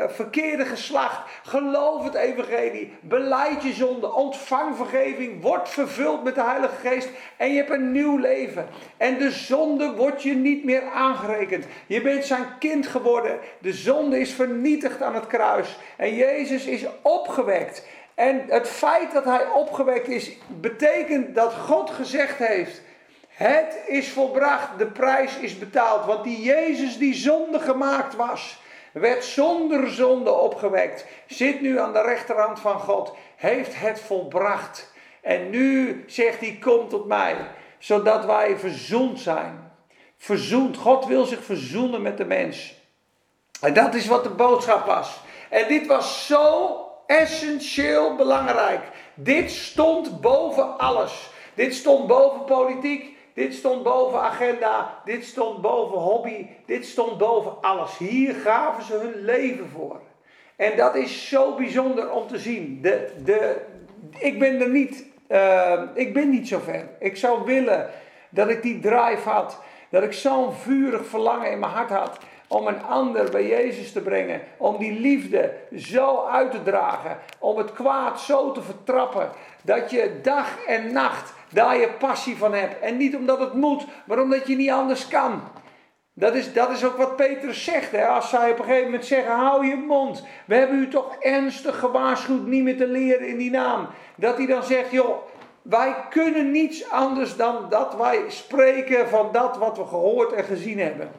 verkeerde 0.08 0.64
geslacht. 0.64 1.20
Geloof 1.42 2.04
het 2.04 2.14
evangelie, 2.14 2.96
beleid 3.00 3.62
je 3.62 3.72
zonde, 3.72 4.12
ontvang 4.14 4.76
vergeving, 4.76 5.33
word 5.40 5.68
vervuld 5.68 6.24
met 6.24 6.34
de 6.34 6.42
Heilige 6.42 6.88
Geest 6.88 7.08
en 7.36 7.50
je 7.50 7.56
hebt 7.56 7.70
een 7.70 7.92
nieuw 7.92 8.16
leven. 8.16 8.66
En 8.96 9.18
de 9.18 9.30
zonde 9.30 9.92
wordt 9.92 10.22
je 10.22 10.34
niet 10.34 10.64
meer 10.64 10.82
aangerekend. 10.82 11.64
Je 11.86 12.00
bent 12.00 12.24
zijn 12.24 12.46
kind 12.58 12.86
geworden. 12.86 13.38
De 13.58 13.72
zonde 13.72 14.20
is 14.20 14.32
vernietigd 14.32 15.02
aan 15.02 15.14
het 15.14 15.26
kruis 15.26 15.78
en 15.96 16.14
Jezus 16.14 16.64
is 16.64 16.84
opgewekt. 17.02 17.86
En 18.14 18.44
het 18.48 18.68
feit 18.68 19.12
dat 19.12 19.24
hij 19.24 19.46
opgewekt 19.46 20.08
is, 20.08 20.30
betekent 20.48 21.34
dat 21.34 21.52
God 21.52 21.90
gezegd 21.90 22.38
heeft: 22.38 22.82
Het 23.28 23.78
is 23.86 24.08
volbracht, 24.08 24.78
de 24.78 24.86
prijs 24.86 25.38
is 25.38 25.58
betaald. 25.58 26.04
Want 26.04 26.24
die 26.24 26.42
Jezus 26.42 26.98
die 26.98 27.14
zonde 27.14 27.60
gemaakt 27.60 28.16
was, 28.16 28.62
werd 28.92 29.24
zonder 29.24 29.90
zonde 29.90 30.32
opgewekt, 30.32 31.06
zit 31.26 31.60
nu 31.60 31.78
aan 31.78 31.92
de 31.92 32.02
rechterhand 32.02 32.60
van 32.60 32.80
God, 32.80 33.16
heeft 33.36 33.80
het 33.80 34.00
volbracht. 34.00 34.92
En 35.24 35.50
nu 35.50 36.04
zegt 36.06 36.40
hij: 36.40 36.58
Kom 36.60 36.88
tot 36.88 37.06
mij, 37.06 37.36
zodat 37.78 38.24
wij 38.24 38.58
verzoend 38.58 39.20
zijn. 39.20 39.72
Verzoend. 40.16 40.76
God 40.76 41.06
wil 41.06 41.24
zich 41.24 41.44
verzoenen 41.44 42.02
met 42.02 42.16
de 42.16 42.24
mens. 42.24 42.82
En 43.60 43.74
dat 43.74 43.94
is 43.94 44.06
wat 44.06 44.22
de 44.22 44.30
boodschap 44.30 44.86
was. 44.86 45.20
En 45.50 45.68
dit 45.68 45.86
was 45.86 46.26
zo 46.26 46.76
essentieel 47.06 48.16
belangrijk. 48.16 48.80
Dit 49.14 49.50
stond 49.50 50.20
boven 50.20 50.78
alles. 50.78 51.30
Dit 51.54 51.74
stond 51.74 52.06
boven 52.06 52.44
politiek. 52.44 53.16
Dit 53.34 53.54
stond 53.54 53.82
boven 53.82 54.20
agenda. 54.20 55.02
Dit 55.04 55.24
stond 55.24 55.60
boven 55.60 55.98
hobby. 55.98 56.46
Dit 56.66 56.86
stond 56.86 57.18
boven 57.18 57.60
alles. 57.60 57.98
Hier 57.98 58.34
gaven 58.34 58.84
ze 58.84 58.94
hun 58.94 59.24
leven 59.24 59.68
voor. 59.68 60.00
En 60.56 60.76
dat 60.76 60.94
is 60.94 61.28
zo 61.28 61.54
bijzonder 61.54 62.10
om 62.10 62.26
te 62.28 62.38
zien. 62.38 62.78
De, 62.82 63.12
de, 63.24 63.60
ik 64.18 64.38
ben 64.38 64.60
er 64.60 64.68
niet. 64.70 65.12
Uh, 65.28 65.80
ik 65.94 66.14
ben 66.14 66.30
niet 66.30 66.48
zo 66.48 66.58
ver. 66.58 66.88
Ik 66.98 67.16
zou 67.16 67.44
willen 67.44 67.90
dat 68.28 68.48
ik 68.48 68.62
die 68.62 68.80
drive 68.80 69.28
had. 69.28 69.58
Dat 69.90 70.02
ik 70.02 70.12
zo'n 70.12 70.52
vurig 70.52 71.06
verlangen 71.06 71.50
in 71.50 71.58
mijn 71.58 71.72
hart 71.72 71.90
had 71.90 72.18
om 72.48 72.66
een 72.66 72.82
ander 72.82 73.30
bij 73.30 73.46
Jezus 73.46 73.92
te 73.92 74.00
brengen, 74.00 74.40
om 74.56 74.78
die 74.78 75.00
liefde 75.00 75.52
zo 75.76 76.26
uit 76.26 76.50
te 76.50 76.62
dragen, 76.62 77.18
om 77.38 77.56
het 77.56 77.72
kwaad 77.72 78.20
zo 78.20 78.52
te 78.52 78.62
vertrappen, 78.62 79.30
dat 79.62 79.90
je 79.90 80.18
dag 80.22 80.64
en 80.66 80.92
nacht 80.92 81.32
daar 81.48 81.76
je 81.76 81.88
passie 81.98 82.36
van 82.36 82.54
hebt. 82.54 82.80
En 82.80 82.96
niet 82.96 83.16
omdat 83.16 83.40
het 83.40 83.54
moet, 83.54 83.86
maar 84.04 84.18
omdat 84.18 84.46
je 84.46 84.56
niet 84.56 84.70
anders 84.70 85.08
kan. 85.08 85.42
Dat 86.16 86.34
is, 86.34 86.52
dat 86.52 86.70
is 86.70 86.84
ook 86.84 86.96
wat 86.96 87.16
Petrus 87.16 87.64
zegt. 87.64 87.90
Hè? 87.90 88.06
Als 88.06 88.28
zij 88.28 88.50
op 88.50 88.58
een 88.58 88.64
gegeven 88.64 88.84
moment 88.84 89.06
zeggen: 89.06 89.34
hou 89.34 89.66
je 89.66 89.76
mond. 89.76 90.24
We 90.46 90.54
hebben 90.54 90.78
u 90.78 90.88
toch 90.88 91.16
ernstig 91.20 91.78
gewaarschuwd 91.78 92.46
niet 92.46 92.62
meer 92.62 92.76
te 92.76 92.86
leren 92.86 93.26
in 93.26 93.36
die 93.36 93.50
naam. 93.50 93.88
Dat 94.14 94.36
hij 94.36 94.46
dan 94.46 94.62
zegt: 94.62 94.90
joh, 94.90 95.26
wij 95.62 95.94
kunnen 96.10 96.50
niets 96.50 96.90
anders 96.90 97.36
dan 97.36 97.66
dat 97.70 97.96
wij 97.96 98.20
spreken 98.28 99.08
van 99.08 99.28
dat 99.32 99.56
wat 99.56 99.76
we 99.76 99.84
gehoord 99.84 100.32
en 100.32 100.44
gezien 100.44 100.78
hebben. 100.78 101.10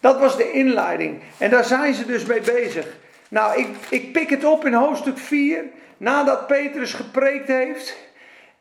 Dat 0.00 0.18
was 0.18 0.36
de 0.36 0.52
inleiding. 0.52 1.22
En 1.38 1.50
daar 1.50 1.64
zijn 1.64 1.94
ze 1.94 2.06
dus 2.06 2.24
mee 2.24 2.40
bezig. 2.40 2.96
Nou, 3.28 3.60
ik, 3.60 3.68
ik 3.88 4.12
pik 4.12 4.30
het 4.30 4.44
op 4.44 4.64
in 4.64 4.72
hoofdstuk 4.72 5.18
4. 5.18 5.64
Nadat 5.96 6.46
Petrus 6.46 6.92
gepreekt 6.92 7.48
heeft. 7.48 7.96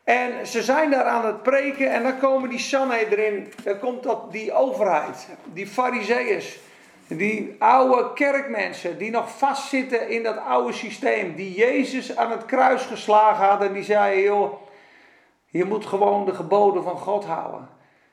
En 0.08 0.48
ze 0.48 0.64
zijn 0.64 0.90
daar 0.90 1.04
aan 1.04 1.26
het 1.26 1.44
preken. 1.44 1.92
En 1.92 2.04
dan 2.04 2.18
komen 2.18 2.50
die 2.50 2.60
Sanhedrin. 2.60 3.54
Dan 3.64 3.80
komt 3.80 4.04
dat, 4.04 4.32
die 4.32 4.54
overheid. 4.54 5.28
Die 5.44 5.68
fariseeërs. 5.68 6.60
Die 7.08 7.56
oude 7.60 8.14
kerkmensen. 8.14 8.98
Die 8.98 9.12
nog 9.12 9.38
vastzitten 9.38 10.10
in 10.10 10.24
dat 10.24 10.38
oude 10.38 10.74
systeem. 10.74 11.36
Die 11.36 11.54
Jezus 11.54 12.16
aan 12.16 12.32
het 12.32 12.46
kruis 12.46 12.82
geslagen 12.86 13.46
hadden. 13.46 13.68
En 13.68 13.74
die 13.74 13.84
zeiden, 13.84 14.24
joh. 14.24 14.54
Je 15.48 15.66
moet 15.66 15.86
gewoon 15.86 16.26
de 16.26 16.34
geboden 16.34 16.84
van 16.84 16.98
God 16.98 17.26
houden. 17.26 17.70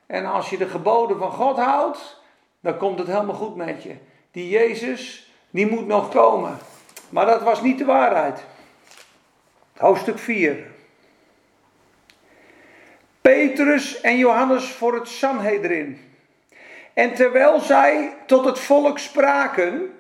En 0.06 0.24
als 0.26 0.50
je 0.50 0.56
de 0.56 0.68
geboden 0.68 1.18
van 1.18 1.30
God 1.30 1.56
houdt 1.56 2.22
dan 2.60 2.76
komt 2.76 2.98
het 2.98 3.08
helemaal 3.08 3.34
goed 3.34 3.56
met 3.56 3.82
je. 3.82 3.96
Die 4.30 4.48
Jezus, 4.48 5.30
die 5.50 5.66
moet 5.66 5.86
nog 5.86 6.08
komen. 6.08 6.58
Maar 7.08 7.26
dat 7.26 7.42
was 7.42 7.62
niet 7.62 7.78
de 7.78 7.84
waarheid. 7.84 8.44
Hoofdstuk 9.76 10.18
4. 10.18 10.73
Petrus 13.30 14.00
en 14.00 14.16
Johannes 14.16 14.64
voor 14.64 14.94
het 14.94 15.08
Sanhedrin. 15.08 16.00
En 16.94 17.14
terwijl 17.14 17.60
zij 17.60 18.12
tot 18.26 18.44
het 18.44 18.58
volk 18.58 18.98
spraken, 18.98 19.94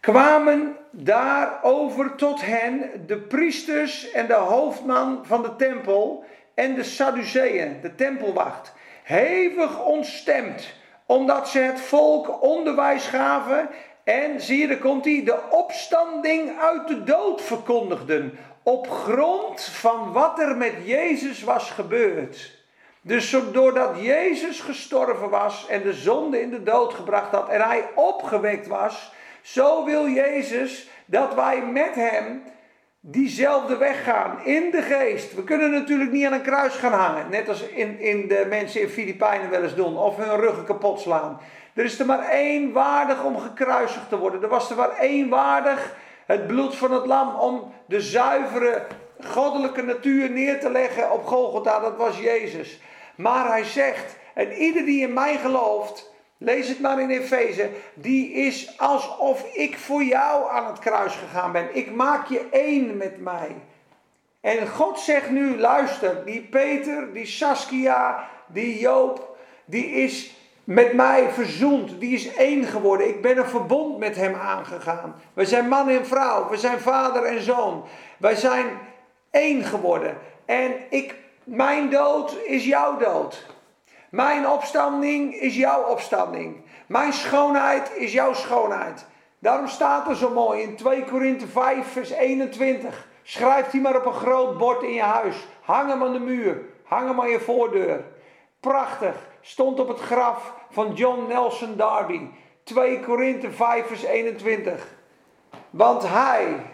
kwamen 0.00 0.76
daarover 0.90 2.14
tot 2.14 2.40
hen 2.40 2.90
de 3.06 3.16
priesters 3.16 4.10
en 4.10 4.26
de 4.26 4.34
hoofdman 4.34 5.20
van 5.22 5.42
de 5.42 5.56
tempel 5.56 6.24
en 6.54 6.74
de 6.74 6.82
Sadduceeën, 6.82 7.78
de 7.82 7.94
tempelwacht, 7.94 8.72
hevig 9.02 9.84
ontstemd 9.84 10.74
omdat 11.06 11.48
ze 11.48 11.58
het 11.58 11.80
volk 11.80 12.42
onderwijs 12.42 13.06
gaven 13.06 13.68
en 14.04 14.40
zie 14.40 14.58
je, 14.58 14.66
daar 14.66 14.76
komt 14.76 15.04
hij, 15.04 15.22
de 15.24 15.38
opstanding 15.50 16.58
uit 16.60 16.88
de 16.88 17.04
dood 17.04 17.42
verkondigden. 17.42 18.38
Op 18.62 18.90
grond 18.90 19.62
van 19.62 20.12
wat 20.12 20.38
er 20.38 20.56
met 20.56 20.74
Jezus 20.84 21.42
was 21.42 21.70
gebeurd. 21.70 22.58
Dus 23.02 23.36
doordat 23.52 23.96
Jezus 24.00 24.60
gestorven 24.60 25.30
was 25.30 25.66
en 25.68 25.82
de 25.82 25.92
zonde 25.92 26.40
in 26.40 26.50
de 26.50 26.62
dood 26.62 26.94
gebracht 26.94 27.30
had 27.30 27.48
en 27.48 27.60
hij 27.60 27.88
opgewekt 27.94 28.66
was, 28.66 29.12
zo 29.42 29.84
wil 29.84 30.08
Jezus 30.08 30.88
dat 31.04 31.34
wij 31.34 31.62
met 31.62 31.94
hem 31.94 32.42
diezelfde 33.00 33.76
weg 33.76 34.04
gaan 34.04 34.44
in 34.44 34.70
de 34.70 34.82
geest. 34.82 35.34
We 35.34 35.44
kunnen 35.44 35.70
natuurlijk 35.70 36.10
niet 36.10 36.26
aan 36.26 36.32
een 36.32 36.42
kruis 36.42 36.74
gaan 36.74 36.92
hangen, 36.92 37.30
net 37.30 37.48
als 37.48 37.62
in, 37.62 37.98
in 37.98 38.28
de 38.28 38.46
mensen 38.48 38.80
in 38.80 38.88
Filipijnen 38.88 39.50
wel 39.50 39.62
eens 39.62 39.74
doen, 39.74 39.98
of 39.98 40.16
hun 40.16 40.36
ruggen 40.36 40.64
kapot 40.64 41.00
slaan. 41.00 41.40
Er 41.74 41.84
is 41.84 41.98
er 41.98 42.06
maar 42.06 42.28
één 42.28 42.72
waardig 42.72 43.24
om 43.24 43.38
gekruisigd 43.38 44.08
te 44.08 44.18
worden. 44.18 44.42
Er 44.42 44.48
was 44.48 44.70
er 44.70 44.76
maar 44.76 44.96
één 44.96 45.28
waardig, 45.28 45.96
het 46.26 46.46
bloed 46.46 46.76
van 46.76 46.92
het 46.92 47.06
lam, 47.06 47.34
om 47.34 47.72
de 47.86 48.00
zuivere 48.00 48.86
goddelijke 49.26 49.82
natuur 49.82 50.30
neer 50.30 50.60
te 50.60 50.70
leggen 50.70 51.12
op 51.12 51.26
Golgotha. 51.26 51.80
Dat 51.80 51.96
was 51.96 52.18
Jezus. 52.18 52.80
Maar 53.20 53.48
hij 53.48 53.64
zegt, 53.64 54.16
en 54.34 54.52
ieder 54.52 54.84
die 54.84 55.02
in 55.02 55.12
mij 55.12 55.38
gelooft, 55.38 56.10
Lees 56.42 56.68
het 56.68 56.80
maar 56.80 57.00
in 57.00 57.10
Efeze. 57.10 57.70
Die 57.94 58.32
is 58.32 58.78
alsof 58.78 59.54
ik 59.54 59.78
voor 59.78 60.02
jou 60.02 60.50
aan 60.50 60.66
het 60.66 60.78
kruis 60.78 61.14
gegaan 61.14 61.52
ben. 61.52 61.76
Ik 61.76 61.94
maak 61.94 62.26
je 62.26 62.46
één 62.50 62.96
met 62.96 63.20
mij. 63.20 63.56
En 64.40 64.68
God 64.68 65.00
zegt 65.00 65.30
nu, 65.30 65.58
luister, 65.58 66.24
die 66.24 66.42
Peter, 66.42 67.12
die 67.12 67.26
Saskia, 67.26 68.28
die 68.46 68.78
Joop, 68.78 69.36
die 69.64 69.86
is 69.86 70.34
met 70.64 70.92
mij 70.92 71.30
verzoend. 71.30 72.00
Die 72.00 72.14
is 72.14 72.34
één 72.34 72.64
geworden. 72.64 73.08
Ik 73.08 73.22
ben 73.22 73.38
een 73.38 73.48
verbond 73.48 73.98
met 73.98 74.16
hem 74.16 74.34
aangegaan. 74.34 75.14
We 75.32 75.44
zijn 75.44 75.68
man 75.68 75.88
en 75.88 76.06
vrouw. 76.06 76.48
We 76.48 76.56
zijn 76.56 76.80
vader 76.80 77.24
en 77.24 77.42
zoon. 77.42 77.84
Wij 78.18 78.34
zijn 78.34 78.66
één 79.30 79.64
geworden. 79.64 80.18
En 80.44 80.72
ik, 80.90 81.14
mijn 81.44 81.90
dood 81.90 82.36
is 82.44 82.64
jouw 82.64 82.96
dood. 82.96 83.46
Mijn 84.10 84.48
opstanding 84.48 85.34
is 85.34 85.56
jouw 85.56 85.82
opstanding. 85.82 86.64
Mijn 86.86 87.12
schoonheid 87.12 87.92
is 87.96 88.12
jouw 88.12 88.32
schoonheid. 88.32 89.06
Daarom 89.38 89.66
staat 89.68 90.08
er 90.08 90.16
zo 90.16 90.30
mooi 90.30 90.62
in 90.62 90.76
2 90.76 91.04
Korinthe 91.04 91.46
5, 91.46 91.92
vers 91.92 92.10
21. 92.10 93.08
Schrijf 93.22 93.70
die 93.70 93.80
maar 93.80 93.96
op 93.96 94.06
een 94.06 94.12
groot 94.12 94.58
bord 94.58 94.82
in 94.82 94.92
je 94.92 95.02
huis. 95.02 95.46
Hang 95.60 95.88
hem 95.88 96.02
aan 96.02 96.12
de 96.12 96.18
muur. 96.18 96.62
Hang 96.84 97.08
hem 97.08 97.20
aan 97.20 97.30
je 97.30 97.40
voordeur. 97.40 98.04
Prachtig. 98.60 99.28
Stond 99.40 99.80
op 99.80 99.88
het 99.88 100.00
graf 100.00 100.54
van 100.70 100.92
John 100.94 101.26
Nelson 101.28 101.76
Darby. 101.76 102.28
2 102.62 103.00
Korinthe 103.00 103.50
5, 103.50 103.86
vers 103.86 104.02
21. 104.02 104.86
Want 105.70 106.08
hij, 106.08 106.66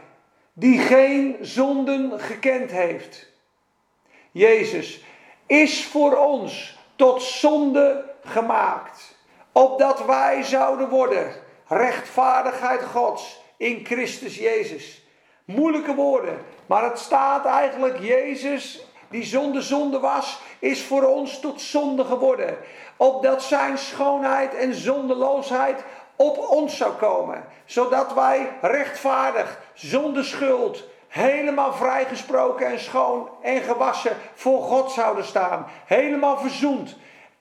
die 0.53 0.79
geen 0.79 1.37
zonden 1.41 2.21
gekend 2.21 2.71
heeft, 2.71 3.33
Jezus, 4.37 5.05
is 5.47 5.85
voor 5.85 6.17
ons 6.17 6.79
tot 6.97 7.23
zonde 7.23 8.15
gemaakt. 8.25 9.15
Opdat 9.53 10.05
wij 10.07 10.43
zouden 10.43 10.89
worden 10.89 11.33
rechtvaardigheid 11.67 12.83
Gods 12.83 13.41
in 13.57 13.85
Christus 13.85 14.37
Jezus. 14.37 15.03
Moeilijke 15.45 15.95
woorden, 15.95 16.39
maar 16.67 16.85
het 16.85 16.99
staat 16.99 17.47
eigenlijk 17.47 17.99
Jezus, 18.01 18.87
die 19.09 19.25
zonde 19.25 19.63
zonde 19.63 19.99
was, 20.01 20.41
is 20.59 20.83
voor 20.83 21.03
ons 21.03 21.41
tot 21.41 21.61
zonde 21.61 22.05
geworden. 22.05 22.59
Opdat 22.97 23.43
zijn 23.43 23.79
schoonheid 23.79 24.55
en 24.55 24.75
zondeloosheid 24.75 25.85
op 26.17 26.39
ons 26.39 26.77
zou 26.77 26.93
komen. 26.93 27.45
Zodat 27.65 28.15
wij 28.15 28.49
rechtvaardig, 28.61 29.61
zonder 29.75 30.25
schuld, 30.25 30.85
helemaal 31.17 31.73
vrijgesproken 31.73 32.67
en 32.67 32.81
schoon 32.81 33.29
en 33.43 33.63
gewassen 33.63 34.17
voor 34.35 34.63
God 34.63 34.91
zouden 34.91 35.25
staan. 35.25 35.67
Helemaal 35.87 36.39
verzoend 36.39 36.97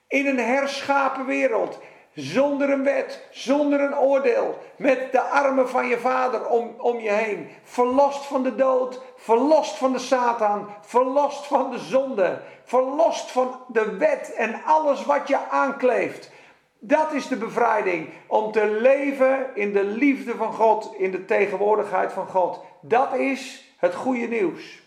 in 0.07 0.25
een 0.25 0.39
herschapen 0.39 1.25
wereld. 1.25 1.79
Zonder 2.13 2.69
een 2.69 2.83
wet, 2.83 3.27
zonder 3.31 3.81
een 3.81 3.97
oordeel. 3.97 4.57
Met 4.77 5.11
de 5.11 5.21
armen 5.21 5.69
van 5.69 5.87
je 5.87 5.97
vader 5.97 6.47
om, 6.47 6.75
om 6.77 6.99
je 6.99 7.11
heen. 7.11 7.49
Verlost 7.63 8.25
van 8.25 8.43
de 8.43 8.55
dood, 8.55 9.01
verlost 9.15 9.77
van 9.77 9.91
de 9.91 9.99
Satan, 9.99 10.69
verlost 10.81 11.47
van 11.47 11.71
de 11.71 11.79
zonde. 11.79 12.41
Verlost 12.63 13.31
van 13.31 13.59
de 13.67 13.97
wet 13.97 14.33
en 14.33 14.61
alles 14.65 15.05
wat 15.05 15.27
je 15.27 15.49
aankleeft. 15.49 16.31
Dat 16.79 17.13
is 17.13 17.27
de 17.27 17.37
bevrijding. 17.37 18.09
Om 18.27 18.51
te 18.51 18.65
leven 18.67 19.45
in 19.53 19.73
de 19.73 19.83
liefde 19.83 20.35
van 20.35 20.53
God, 20.53 20.93
in 20.97 21.11
de 21.11 21.25
tegenwoordigheid 21.25 22.13
van 22.13 22.27
God. 22.27 22.63
Dat 22.81 23.15
is 23.15 23.64
het 23.77 23.95
goede 23.95 24.27
nieuws. 24.27 24.83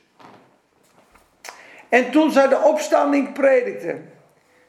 En 1.89 2.11
toen 2.11 2.31
zij 2.31 2.49
de 2.49 2.59
opstanding 2.59 3.33
predikten 3.33 4.13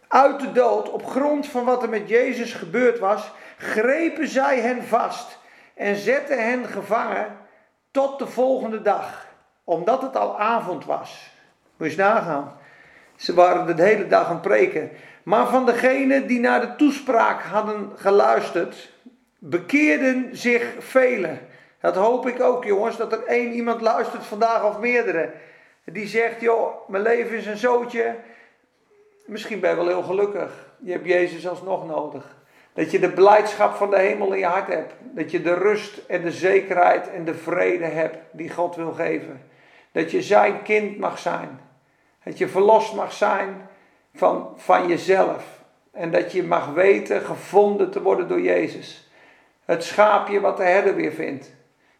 uit 0.08 0.40
de 0.40 0.52
dood 0.52 0.90
op 0.90 1.06
grond 1.06 1.48
van 1.48 1.66
wat 1.66 1.84
er 1.84 1.90
met 1.90 2.10
Jezus 2.10 2.54
gebeurd 2.54 3.00
was, 3.00 3.32
grepen 3.58 4.28
zij 4.28 4.60
hen 4.60 4.84
vast 4.84 5.40
en 5.74 5.96
zetten 5.96 6.44
hen 6.44 6.66
gevangen 6.66 7.38
tot 7.92 8.20
de 8.20 8.28
volgende 8.28 8.82
dag, 8.82 9.28
omdat 9.64 10.02
het 10.02 10.16
al 10.16 10.40
avond 10.40 10.86
was. 10.86 11.32
Moet 11.78 11.92
je 11.92 11.98
nagaan. 11.98 12.58
Ze 13.16 13.34
waren 13.34 13.76
de 13.76 13.84
hele 13.84 14.08
dag 14.08 14.26
aan 14.26 14.34
het 14.34 14.42
preken. 14.42 14.92
Maar 15.24 15.48
van 15.48 15.66
degenen 15.66 16.28
die 16.28 16.40
naar 16.40 16.62
de 16.62 16.76
toespraak 16.76 17.42
hadden 17.42 17.92
geluisterd, 17.96 18.90
bekeerden 19.38 20.30
zich 20.38 20.74
velen. 20.80 21.40
Dat 21.80 21.96
hoop 21.96 22.28
ik 22.28 22.42
ook, 22.42 22.64
jongens, 22.64 22.98
dat 22.98 23.12
er 23.12 23.26
één 23.26 23.52
iemand 23.52 23.82
luistert 23.82 24.26
vandaag 24.26 24.64
of 24.66 24.80
meerdere. 24.80 25.32
Die 25.84 26.08
zegt, 26.08 26.42
joh, 26.42 26.90
mijn 26.90 27.04
leven 27.04 27.38
is 27.38 27.46
een 27.46 27.58
zootje. 27.58 28.16
Misschien 29.26 29.60
ben 29.60 29.70
je 29.70 29.76
wel 29.76 29.88
heel 29.88 30.02
gelukkig. 30.02 30.68
Je 30.80 30.92
hebt 30.92 31.06
Jezus 31.06 31.48
alsnog 31.48 31.88
nodig. 31.88 32.38
Dat 32.74 32.92
je 32.92 33.00
de 33.00 33.12
blijdschap 33.12 33.76
van 33.76 33.90
de 33.90 34.00
hemel 34.00 34.34
in 34.34 34.40
je 34.40 34.46
hart 34.46 34.68
hebt. 34.68 34.94
Dat 35.00 35.32
je 35.32 35.42
de 35.42 35.54
rust 35.54 36.02
en 36.08 36.22
de 36.22 36.32
zekerheid 36.32 37.10
en 37.12 37.26
de 37.26 37.36
vrede 37.36 37.86
hebt 37.86 38.18
die 38.32 38.50
God 38.50 38.76
wil 38.76 38.92
geven. 38.92 39.42
Dat 39.92 40.12
je 40.12 40.22
zijn 40.22 40.62
kind 40.62 40.98
mag 40.98 41.20
zijn. 41.20 41.60
Dat 42.24 42.38
je 42.38 42.48
verlost 42.48 42.94
mag 42.94 43.14
zijn 43.14 43.70
van, 44.14 44.54
van 44.56 44.88
jezelf. 44.88 45.44
En 45.92 46.12
dat 46.12 46.32
je 46.32 46.44
mag 46.44 46.74
weten 46.74 47.22
gevonden 47.22 47.92
te 47.92 48.02
worden 48.02 48.28
door 48.28 48.42
Jezus. 48.42 49.10
Het 49.66 49.84
schaapje 49.84 50.40
wat 50.40 50.58
de 50.58 50.64
herder 50.64 50.96
weer 50.96 51.12
vindt. 51.12 51.58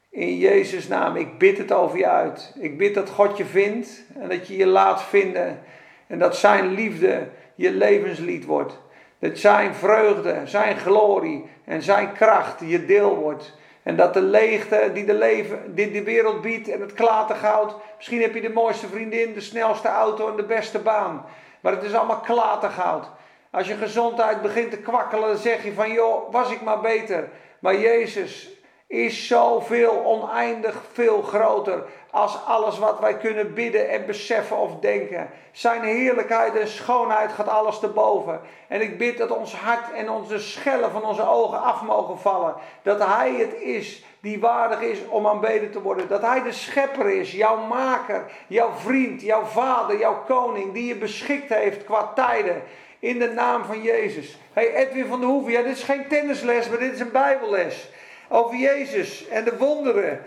In 0.10 0.38
Jezus' 0.38 0.88
naam, 0.88 1.16
ik 1.16 1.38
bid 1.38 1.58
het 1.58 1.72
over 1.72 1.98
je 1.98 2.08
uit. 2.08 2.54
Ik 2.60 2.78
bid 2.78 2.94
dat 2.94 3.10
God 3.10 3.38
je 3.38 3.46
vindt 3.46 4.04
en 4.20 4.30
dat 4.30 4.48
je 4.48 4.58
je 4.58 4.66
laat 4.66 5.04
vinden. 5.04 5.60
En 6.08 6.20
dat 6.20 6.38
zijn 6.38 6.74
liefde 6.74 7.28
je 7.56 7.72
levenslied 7.72 8.46
wordt. 8.46 8.80
Dat 9.20 9.38
zijn 9.38 9.74
vreugde, 9.74 10.42
zijn 10.46 10.78
glorie 10.78 11.46
en 11.66 11.82
zijn 11.82 12.14
kracht 12.14 12.62
je 12.66 12.86
deel 12.86 13.16
wordt. 13.16 13.58
En 13.84 13.96
dat 13.96 14.14
de 14.14 14.22
leegte 14.22 14.90
die 14.94 15.06
de, 15.06 15.14
leven, 15.14 15.76
de 15.76 16.04
wereld 16.04 16.42
biedt 16.42 16.68
en 16.68 16.82
het 16.82 16.94
klatergoud. 16.94 17.76
Misschien 17.98 18.22
heb 18.22 18.34
je 18.34 18.42
de 18.42 18.50
mooiste 18.50 18.88
vriendin, 18.88 19.34
de 19.34 19.42
snelste 19.42 19.88
auto 19.88 20.30
en 20.30 20.36
de 20.36 20.44
beste 20.44 20.80
baan. 20.80 21.26
Maar 21.60 21.72
het 21.72 21.84
is 21.84 21.94
allemaal 21.94 22.20
klatergoud. 22.20 23.10
Als 23.52 23.68
je 23.68 23.76
gezondheid 23.76 24.42
begint 24.42 24.72
te 24.72 24.78
kwakkelen, 24.78 25.28
dan 25.28 25.38
zeg 25.38 25.64
je 25.64 25.74
van 25.74 25.92
joh, 25.92 26.32
was 26.32 26.52
ik 26.52 26.62
maar 26.62 26.80
beter. 26.80 27.30
Maar 27.60 27.80
Jezus 27.80 28.59
is 28.90 29.28
zoveel 29.28 30.06
oneindig 30.06 30.82
veel 30.92 31.22
groter 31.22 31.84
als 32.12 32.46
alles 32.46 32.80
wat 32.80 33.00
wij 33.00 33.18
kunnen 33.18 33.54
bidden 33.54 33.90
en 33.90 34.06
beseffen 34.06 34.58
of 34.58 34.80
denken. 34.80 35.30
Zijn 35.52 35.84
heerlijkheid 35.84 36.56
en 36.56 36.68
schoonheid 36.68 37.32
gaat 37.32 37.48
alles 37.48 37.80
te 37.80 37.88
boven. 37.88 38.42
En 38.68 38.82
ik 38.82 38.98
bid 38.98 39.18
dat 39.18 39.32
ons 39.32 39.56
hart 39.56 39.94
en 39.94 40.10
onze 40.10 40.40
schellen 40.40 40.92
van 40.92 41.04
onze 41.04 41.28
ogen 41.28 41.62
af 41.62 41.82
mogen 41.82 42.20
vallen. 42.20 42.56
Dat 42.82 43.06
Hij 43.06 43.34
het 43.34 43.54
is 43.62 44.04
die 44.20 44.40
waardig 44.40 44.82
is 44.82 45.00
om 45.08 45.28
aanbeden 45.28 45.72
te 45.72 45.82
worden. 45.82 46.08
Dat 46.08 46.22
Hij 46.22 46.44
de 46.44 46.52
schepper 46.52 47.10
is, 47.10 47.32
jouw 47.32 47.58
maker, 47.58 48.24
jouw 48.48 48.72
vriend, 48.76 49.22
jouw 49.22 49.44
vader, 49.44 50.00
jouw 50.00 50.24
koning, 50.28 50.74
die 50.74 50.86
je 50.86 50.96
beschikt 50.96 51.50
heeft 51.50 51.84
qua 51.84 52.12
tijden. 52.16 52.64
In 53.00 53.20
de 53.20 53.30
naam 53.30 53.64
van 53.64 53.82
Jezus. 53.82 54.38
Hey 54.54 54.74
Edwin 54.74 55.06
van 55.06 55.20
der 55.20 55.30
Hoeven, 55.30 55.52
ja, 55.52 55.62
dit 55.62 55.76
is 55.76 55.84
geen 55.84 56.08
tennisles, 56.08 56.70
maar 56.70 56.80
dit 56.80 56.94
is 56.94 57.00
een 57.00 57.12
Bijbelles. 57.12 57.90
Over 58.30 58.56
Jezus 58.56 59.28
en 59.28 59.44
de 59.44 59.58
wonderen. 59.58 60.22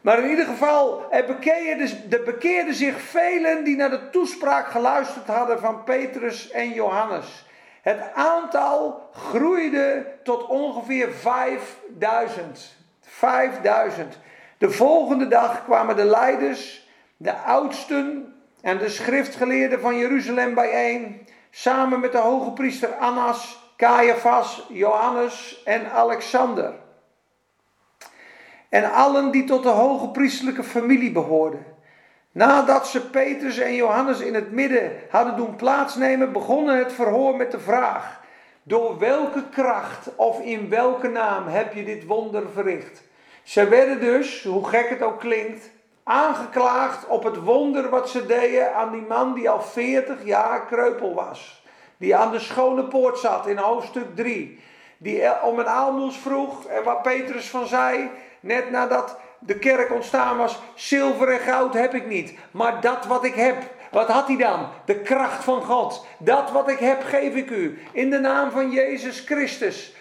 Maar 0.00 0.18
in 0.18 0.30
ieder 0.30 0.44
geval, 0.44 1.04
er 1.10 1.24
bekeerden, 2.24 2.66
er 2.66 2.74
zich 2.74 3.00
velen 3.00 3.64
die 3.64 3.76
naar 3.76 3.90
de 3.90 4.10
toespraak 4.10 4.70
geluisterd 4.70 5.26
hadden 5.26 5.60
van 5.60 5.84
Petrus 5.84 6.50
en 6.50 6.72
Johannes. 6.72 7.44
Het 7.82 8.00
aantal 8.14 9.08
groeide 9.12 10.06
tot 10.22 10.46
ongeveer 10.46 11.12
5000. 11.12 12.76
5000. 13.00 14.18
De 14.58 14.70
volgende 14.70 15.28
dag 15.28 15.64
kwamen 15.64 15.96
de 15.96 16.04
leiders, 16.04 16.88
de 17.16 17.34
oudsten 17.34 18.34
en 18.60 18.78
de 18.78 18.88
schriftgeleerden 18.88 19.80
van 19.80 19.96
Jeruzalem 19.96 20.54
bijeen, 20.54 21.26
samen 21.50 22.00
met 22.00 22.12
de 22.12 22.18
hoge 22.18 22.52
priester 22.52 22.94
Annas, 22.94 23.58
Caiaphas, 23.76 24.66
Johannes 24.68 25.62
en 25.64 25.90
Alexander 25.90 26.79
en 28.70 28.92
allen 28.92 29.30
die 29.30 29.44
tot 29.44 29.62
de 29.62 29.68
hoge 29.68 30.08
priestelijke 30.08 30.64
familie 30.64 31.12
behoorden. 31.12 31.66
Nadat 32.32 32.86
ze 32.86 33.10
Petrus 33.10 33.58
en 33.58 33.74
Johannes 33.74 34.20
in 34.20 34.34
het 34.34 34.52
midden 34.52 34.92
hadden 35.08 35.36
doen 35.36 35.56
plaatsnemen, 35.56 36.32
begonnen 36.32 36.78
het 36.78 36.92
verhoor 36.92 37.36
met 37.36 37.50
de 37.50 37.60
vraag: 37.60 38.20
Door 38.62 38.98
welke 38.98 39.44
kracht 39.48 40.16
of 40.16 40.40
in 40.40 40.68
welke 40.68 41.08
naam 41.08 41.46
heb 41.46 41.74
je 41.74 41.84
dit 41.84 42.06
wonder 42.06 42.42
verricht? 42.52 43.02
Ze 43.42 43.68
werden 43.68 44.00
dus, 44.00 44.44
hoe 44.44 44.68
gek 44.68 44.88
het 44.88 45.02
ook 45.02 45.20
klinkt, 45.20 45.70
aangeklaagd 46.04 47.06
op 47.06 47.24
het 47.24 47.36
wonder 47.36 47.88
wat 47.88 48.10
ze 48.10 48.26
deden 48.26 48.74
aan 48.74 48.92
die 48.92 49.06
man 49.08 49.34
die 49.34 49.50
al 49.50 49.62
40 49.62 50.24
jaar 50.24 50.66
kreupel 50.66 51.14
was. 51.14 51.64
Die 51.96 52.16
aan 52.16 52.30
de 52.30 52.38
schone 52.38 52.84
poort 52.84 53.18
zat 53.18 53.46
in 53.46 53.56
hoofdstuk 53.56 54.16
3. 54.16 54.60
Die 54.98 55.42
om 55.42 55.58
een 55.58 55.68
aalmoes 55.68 56.16
vroeg 56.16 56.64
en 56.64 56.84
waar 56.84 57.00
Petrus 57.00 57.50
van 57.50 57.66
zei: 57.66 58.10
net 58.40 58.70
nadat 58.70 59.16
de 59.38 59.58
kerk 59.58 59.92
ontstaan 59.92 60.36
was, 60.36 60.58
zilver 60.74 61.28
en 61.28 61.38
goud 61.38 61.74
heb 61.74 61.94
ik 61.94 62.06
niet. 62.06 62.34
Maar 62.50 62.80
dat 62.80 63.06
wat 63.06 63.24
ik 63.24 63.34
heb, 63.34 63.62
wat 63.90 64.08
had 64.08 64.26
hij 64.26 64.36
dan? 64.36 64.68
De 64.84 65.00
kracht 65.00 65.44
van 65.44 65.62
God. 65.62 66.06
Dat 66.18 66.50
wat 66.50 66.68
ik 66.68 66.78
heb, 66.78 67.02
geef 67.04 67.34
ik 67.34 67.50
u. 67.50 67.82
In 67.92 68.10
de 68.10 68.18
naam 68.18 68.50
van 68.50 68.70
Jezus 68.70 69.20
Christus. 69.20 69.94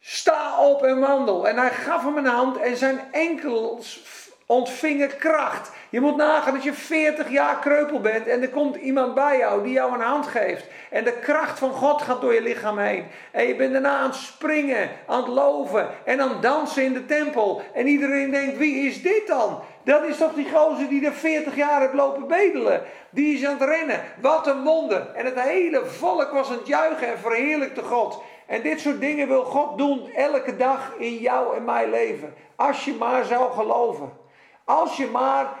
Sta 0.00 0.60
op 0.60 0.82
en 0.82 1.00
wandel. 1.00 1.48
En 1.48 1.56
hij 1.56 1.70
gaf 1.70 2.04
hem 2.04 2.16
een 2.16 2.26
hand 2.26 2.56
en 2.56 2.76
zijn 2.76 3.00
enkels 3.12 4.02
ontvingen 4.46 5.16
kracht. 5.16 5.70
Je 5.88 6.00
moet 6.00 6.16
nagaan 6.16 6.54
dat 6.54 6.62
je 6.62 6.72
40 6.72 7.30
jaar 7.30 7.58
kreupel 7.58 8.00
bent 8.00 8.26
en 8.26 8.42
er 8.42 8.48
komt 8.48 8.76
iemand 8.76 9.14
bij 9.14 9.38
jou 9.38 9.62
die 9.62 9.72
jou 9.72 9.94
een 9.94 10.00
hand 10.00 10.26
geeft. 10.26 10.66
En 10.90 11.04
de 11.04 11.12
kracht 11.12 11.58
van 11.58 11.72
God 11.72 12.02
gaat 12.02 12.20
door 12.20 12.34
je 12.34 12.42
lichaam 12.42 12.78
heen. 12.78 13.06
En 13.30 13.46
je 13.46 13.56
bent 13.56 13.72
daarna 13.72 13.96
aan 13.96 14.10
het 14.10 14.14
springen, 14.14 14.90
aan 15.06 15.22
het 15.22 15.28
loven 15.28 15.88
en 16.04 16.20
aan 16.20 16.28
het 16.28 16.42
dansen 16.42 16.84
in 16.84 16.92
de 16.92 17.06
tempel. 17.06 17.62
En 17.74 17.86
iedereen 17.86 18.30
denkt, 18.30 18.56
wie 18.56 18.86
is 18.86 19.02
dit 19.02 19.26
dan? 19.26 19.60
Dat 19.84 20.04
is 20.04 20.16
toch 20.16 20.34
die 20.34 20.50
gozer 20.54 20.88
die 20.88 21.06
er 21.06 21.12
40 21.12 21.56
jaar 21.56 21.80
heeft 21.80 21.94
lopen 21.94 22.26
bedelen. 22.26 22.82
Die 23.10 23.38
is 23.38 23.46
aan 23.46 23.58
het 23.58 23.68
rennen. 23.68 24.00
Wat 24.20 24.46
een 24.46 24.62
wonder. 24.62 25.06
En 25.14 25.24
het 25.24 25.40
hele 25.40 25.84
volk 25.84 26.30
was 26.32 26.48
aan 26.48 26.58
het 26.58 26.66
juichen 26.66 27.06
en 27.06 27.18
verheerlijkte 27.18 27.82
God. 27.82 28.22
En 28.46 28.62
dit 28.62 28.80
soort 28.80 29.00
dingen 29.00 29.28
wil 29.28 29.44
God 29.44 29.78
doen 29.78 30.10
elke 30.14 30.56
dag 30.56 30.92
in 30.98 31.14
jou 31.14 31.56
en 31.56 31.64
mijn 31.64 31.90
leven. 31.90 32.34
Als 32.56 32.84
je 32.84 32.94
maar 32.94 33.24
zou 33.24 33.52
geloven. 33.52 34.24
Als 34.66 34.96
je 34.96 35.06
maar 35.06 35.58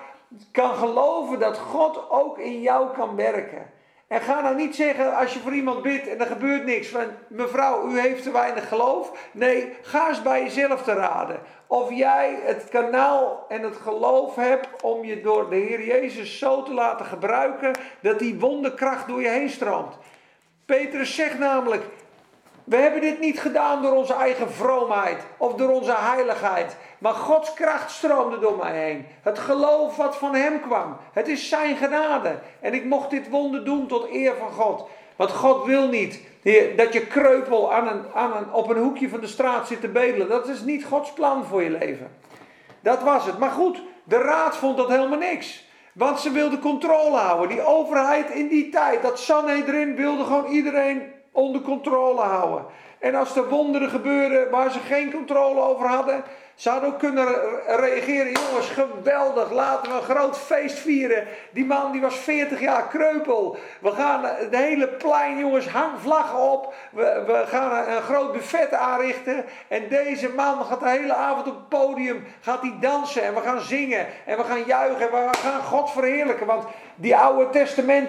kan 0.52 0.74
geloven 0.74 1.38
dat 1.38 1.58
God 1.58 2.10
ook 2.10 2.38
in 2.38 2.60
jou 2.60 2.94
kan 2.94 3.16
werken. 3.16 3.70
En 4.08 4.20
ga 4.20 4.40
nou 4.40 4.56
niet 4.56 4.74
zeggen 4.74 5.16
als 5.16 5.32
je 5.32 5.38
voor 5.38 5.54
iemand 5.54 5.82
bidt 5.82 6.08
en 6.08 6.20
er 6.20 6.26
gebeurt 6.26 6.64
niks. 6.64 6.88
Van, 6.88 7.06
mevrouw, 7.28 7.88
u 7.88 8.00
heeft 8.00 8.22
te 8.22 8.30
weinig 8.30 8.68
geloof. 8.68 9.28
Nee, 9.32 9.76
ga 9.82 10.08
eens 10.08 10.22
bij 10.22 10.42
jezelf 10.42 10.82
te 10.82 10.92
raden. 10.92 11.40
Of 11.66 11.92
jij 11.92 12.38
het 12.42 12.68
kanaal 12.68 13.44
en 13.48 13.62
het 13.62 13.76
geloof 13.76 14.34
hebt 14.34 14.82
om 14.82 15.04
je 15.04 15.20
door 15.20 15.50
de 15.50 15.56
Heer 15.56 15.84
Jezus 15.84 16.38
zo 16.38 16.62
te 16.62 16.74
laten 16.74 17.06
gebruiken 17.06 17.78
dat 18.00 18.18
die 18.18 18.38
wonderkracht 18.38 19.08
door 19.08 19.22
je 19.22 19.28
heen 19.28 19.50
stroomt. 19.50 19.98
Petrus 20.64 21.14
zegt 21.14 21.38
namelijk: 21.38 21.84
we 22.66 22.76
hebben 22.76 23.00
dit 23.00 23.20
niet 23.20 23.40
gedaan 23.40 23.82
door 23.82 23.92
onze 23.92 24.14
eigen 24.14 24.52
vroomheid 24.52 25.22
of 25.36 25.54
door 25.54 25.70
onze 25.70 25.94
heiligheid. 25.96 26.76
Maar 26.98 27.12
Gods 27.12 27.54
kracht 27.54 27.90
stroomde 27.90 28.38
door 28.38 28.56
mij 28.56 28.84
heen. 28.84 29.06
Het 29.22 29.38
geloof 29.38 29.96
wat 29.96 30.16
van 30.16 30.34
Hem 30.34 30.60
kwam. 30.60 30.96
Het 31.12 31.28
is 31.28 31.48
Zijn 31.48 31.76
genade. 31.76 32.38
En 32.60 32.74
ik 32.74 32.84
mocht 32.84 33.10
dit 33.10 33.28
wonder 33.28 33.64
doen 33.64 33.86
tot 33.86 34.10
eer 34.10 34.34
van 34.38 34.52
God. 34.52 34.88
Want 35.16 35.30
God 35.30 35.64
wil 35.64 35.88
niet 35.88 36.20
dat 36.76 36.92
je 36.92 37.06
kreupel 37.06 37.72
aan 37.72 37.88
een, 37.88 38.04
aan 38.14 38.36
een, 38.36 38.52
op 38.52 38.70
een 38.70 38.82
hoekje 38.82 39.08
van 39.08 39.20
de 39.20 39.26
straat 39.26 39.66
zit 39.66 39.80
te 39.80 39.88
bedelen. 39.88 40.28
Dat 40.28 40.48
is 40.48 40.60
niet 40.60 40.84
Gods 40.84 41.12
plan 41.12 41.44
voor 41.44 41.62
je 41.62 41.70
leven. 41.70 42.10
Dat 42.80 43.02
was 43.02 43.26
het. 43.26 43.38
Maar 43.38 43.50
goed, 43.50 43.82
de 44.04 44.18
raad 44.18 44.56
vond 44.56 44.76
dat 44.76 44.88
helemaal 44.88 45.18
niks. 45.18 45.64
Want 45.92 46.20
ze 46.20 46.30
wilden 46.30 46.60
controle 46.60 47.16
houden. 47.16 47.48
Die 47.48 47.66
overheid 47.66 48.30
in 48.30 48.48
die 48.48 48.68
tijd, 48.68 49.02
dat 49.02 49.18
Sanhedrin 49.18 49.94
wilde 49.94 50.24
gewoon 50.24 50.46
iedereen 50.46 51.14
onder 51.36 51.60
controle 51.60 52.20
houden. 52.20 52.64
En 52.98 53.14
als 53.14 53.36
er 53.36 53.48
wonderen 53.48 53.90
gebeuren 53.90 54.50
waar 54.50 54.70
ze 54.70 54.78
geen 54.78 55.12
controle 55.12 55.60
over 55.60 55.86
hadden, 55.86 56.24
ze 56.54 56.84
ook 56.84 56.98
kunnen 56.98 57.28
reageren. 57.66 58.32
Jongens, 58.32 58.68
geweldig, 58.68 59.50
laten 59.50 59.92
we 59.92 59.96
een 59.96 60.16
groot 60.16 60.38
feest 60.38 60.78
vieren. 60.78 61.26
Die 61.50 61.64
man 61.64 61.92
die 61.92 62.00
was 62.00 62.16
40 62.16 62.60
jaar 62.60 62.88
kreupel. 62.88 63.56
We 63.80 63.90
gaan 63.90 64.24
het 64.24 64.56
hele 64.56 64.88
plein, 64.88 65.38
jongens, 65.38 65.68
hang 65.68 66.00
vlaggen 66.00 66.38
op. 66.38 66.74
We, 66.92 67.22
we 67.26 67.44
gaan 67.46 67.88
een 67.88 68.02
groot 68.02 68.32
buffet 68.32 68.72
aanrichten. 68.72 69.44
En 69.68 69.88
deze 69.88 70.28
man 70.28 70.64
gaat 70.64 70.80
de 70.80 70.88
hele 70.88 71.14
avond 71.14 71.46
op 71.46 71.54
het 71.54 71.68
podium 71.68 72.26
gaat 72.40 72.60
hij 72.60 72.76
dansen. 72.80 73.22
En 73.22 73.34
we 73.34 73.40
gaan 73.40 73.60
zingen. 73.60 74.06
En 74.26 74.36
we 74.36 74.44
gaan 74.44 74.64
juichen. 74.66 75.12
En 75.12 75.30
we 75.30 75.36
gaan 75.36 75.62
God 75.62 75.90
verheerlijken. 75.90 76.46
Want 76.46 76.64
die 76.94 77.16
oude 77.16 77.50
testament 77.50 78.08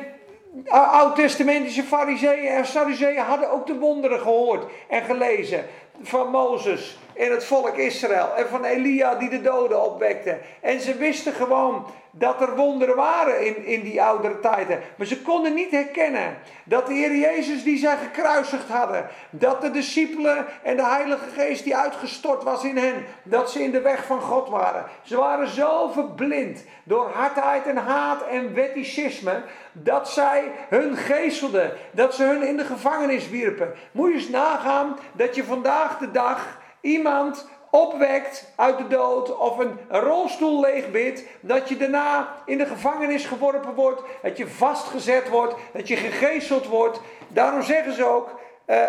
Oud-testamentische 0.70 1.84
fariseeën 1.84 2.48
en 2.48 2.66
sadduceeën 2.66 3.24
hadden 3.24 3.52
ook 3.52 3.68
de 3.68 3.76
wonderen 3.76 4.20
gehoord 4.20 4.72
en 4.88 5.04
gelezen 5.04 5.66
van 6.02 6.30
Mozes 6.30 6.98
en 7.18 7.32
het 7.32 7.46
volk 7.46 7.76
Israël 7.76 8.36
en 8.36 8.48
van 8.48 8.64
Elia 8.64 9.16
die 9.16 9.30
de 9.30 9.42
doden 9.42 9.84
opwekte. 9.84 10.38
En 10.62 10.80
ze 10.80 10.96
wisten 10.96 11.34
gewoon 11.34 11.86
dat 12.18 12.42
er 12.42 12.56
wonderen 12.56 12.96
waren 12.96 13.46
in, 13.46 13.66
in 13.66 13.82
die 13.82 14.02
oudere 14.02 14.40
tijden. 14.40 14.80
Maar 14.96 15.08
ze 15.08 15.22
konden 15.22 15.54
niet 15.54 15.72
herkennen 15.72 16.38
dat 16.64 16.88
de 16.88 16.94
Heer 16.94 17.16
Jezus 17.16 17.64
die 17.64 17.78
zij 17.78 17.98
gekruisigd 17.98 18.70
hadden, 18.70 19.08
dat 19.30 19.62
de 19.62 19.72
discipelen 19.72 20.46
en 20.64 20.76
de 20.76 20.86
Heilige 20.86 21.30
Geest 21.36 21.64
die 21.64 21.76
uitgestort 21.76 22.44
was 22.44 22.64
in 22.64 22.78
hen, 22.78 23.06
dat 23.24 23.52
ze 23.52 23.64
in 23.64 23.72
de 23.72 23.82
weg 23.82 24.06
van 24.06 24.22
God 24.22 24.50
waren. 24.50 24.86
Ze 25.02 25.18
waren 25.18 25.48
zo 25.48 25.90
verblind 25.90 26.64
door 26.84 27.10
hardheid 27.14 27.66
en 27.66 27.78
haat 27.78 28.28
en 28.28 28.54
wetticisme, 28.54 29.44
dat 29.72 30.10
zij 30.10 30.52
hun 30.70 30.96
geestelden, 30.96 31.72
dat 31.92 32.16
ze 32.16 32.24
hun 32.24 32.44
in 32.44 32.58
de 32.58 32.66
gevangenis 32.66 33.30
wierpen. 33.30 33.74
Moet 33.92 34.10
je 34.10 34.16
eens 34.16 34.30
nagaan 34.30 34.98
dat 35.12 35.36
je 35.36 35.44
vandaag 35.44 35.98
de 35.98 36.12
dag 36.12 36.66
iemand 36.88 37.48
opwekt 37.70 38.52
uit 38.56 38.78
de 38.78 38.88
dood 38.88 39.38
of 39.38 39.58
een 39.58 39.78
rolstoel 39.90 40.60
leegbidt, 40.60 41.24
dat 41.40 41.70
je 41.70 41.78
daarna 41.78 42.36
in 42.46 42.58
de 42.58 42.66
gevangenis 42.66 43.26
geworpen 43.26 43.74
wordt, 43.74 44.02
dat 44.22 44.38
je 44.38 44.48
vastgezet 44.48 45.30
wordt, 45.30 45.56
dat 45.74 45.88
je 45.88 45.96
gegezeld 45.96 46.68
wordt. 46.68 47.00
Daarom 47.28 47.62
zeggen 47.62 47.94
ze 47.94 48.06
ook, 48.06 48.40
uh, 48.68 48.88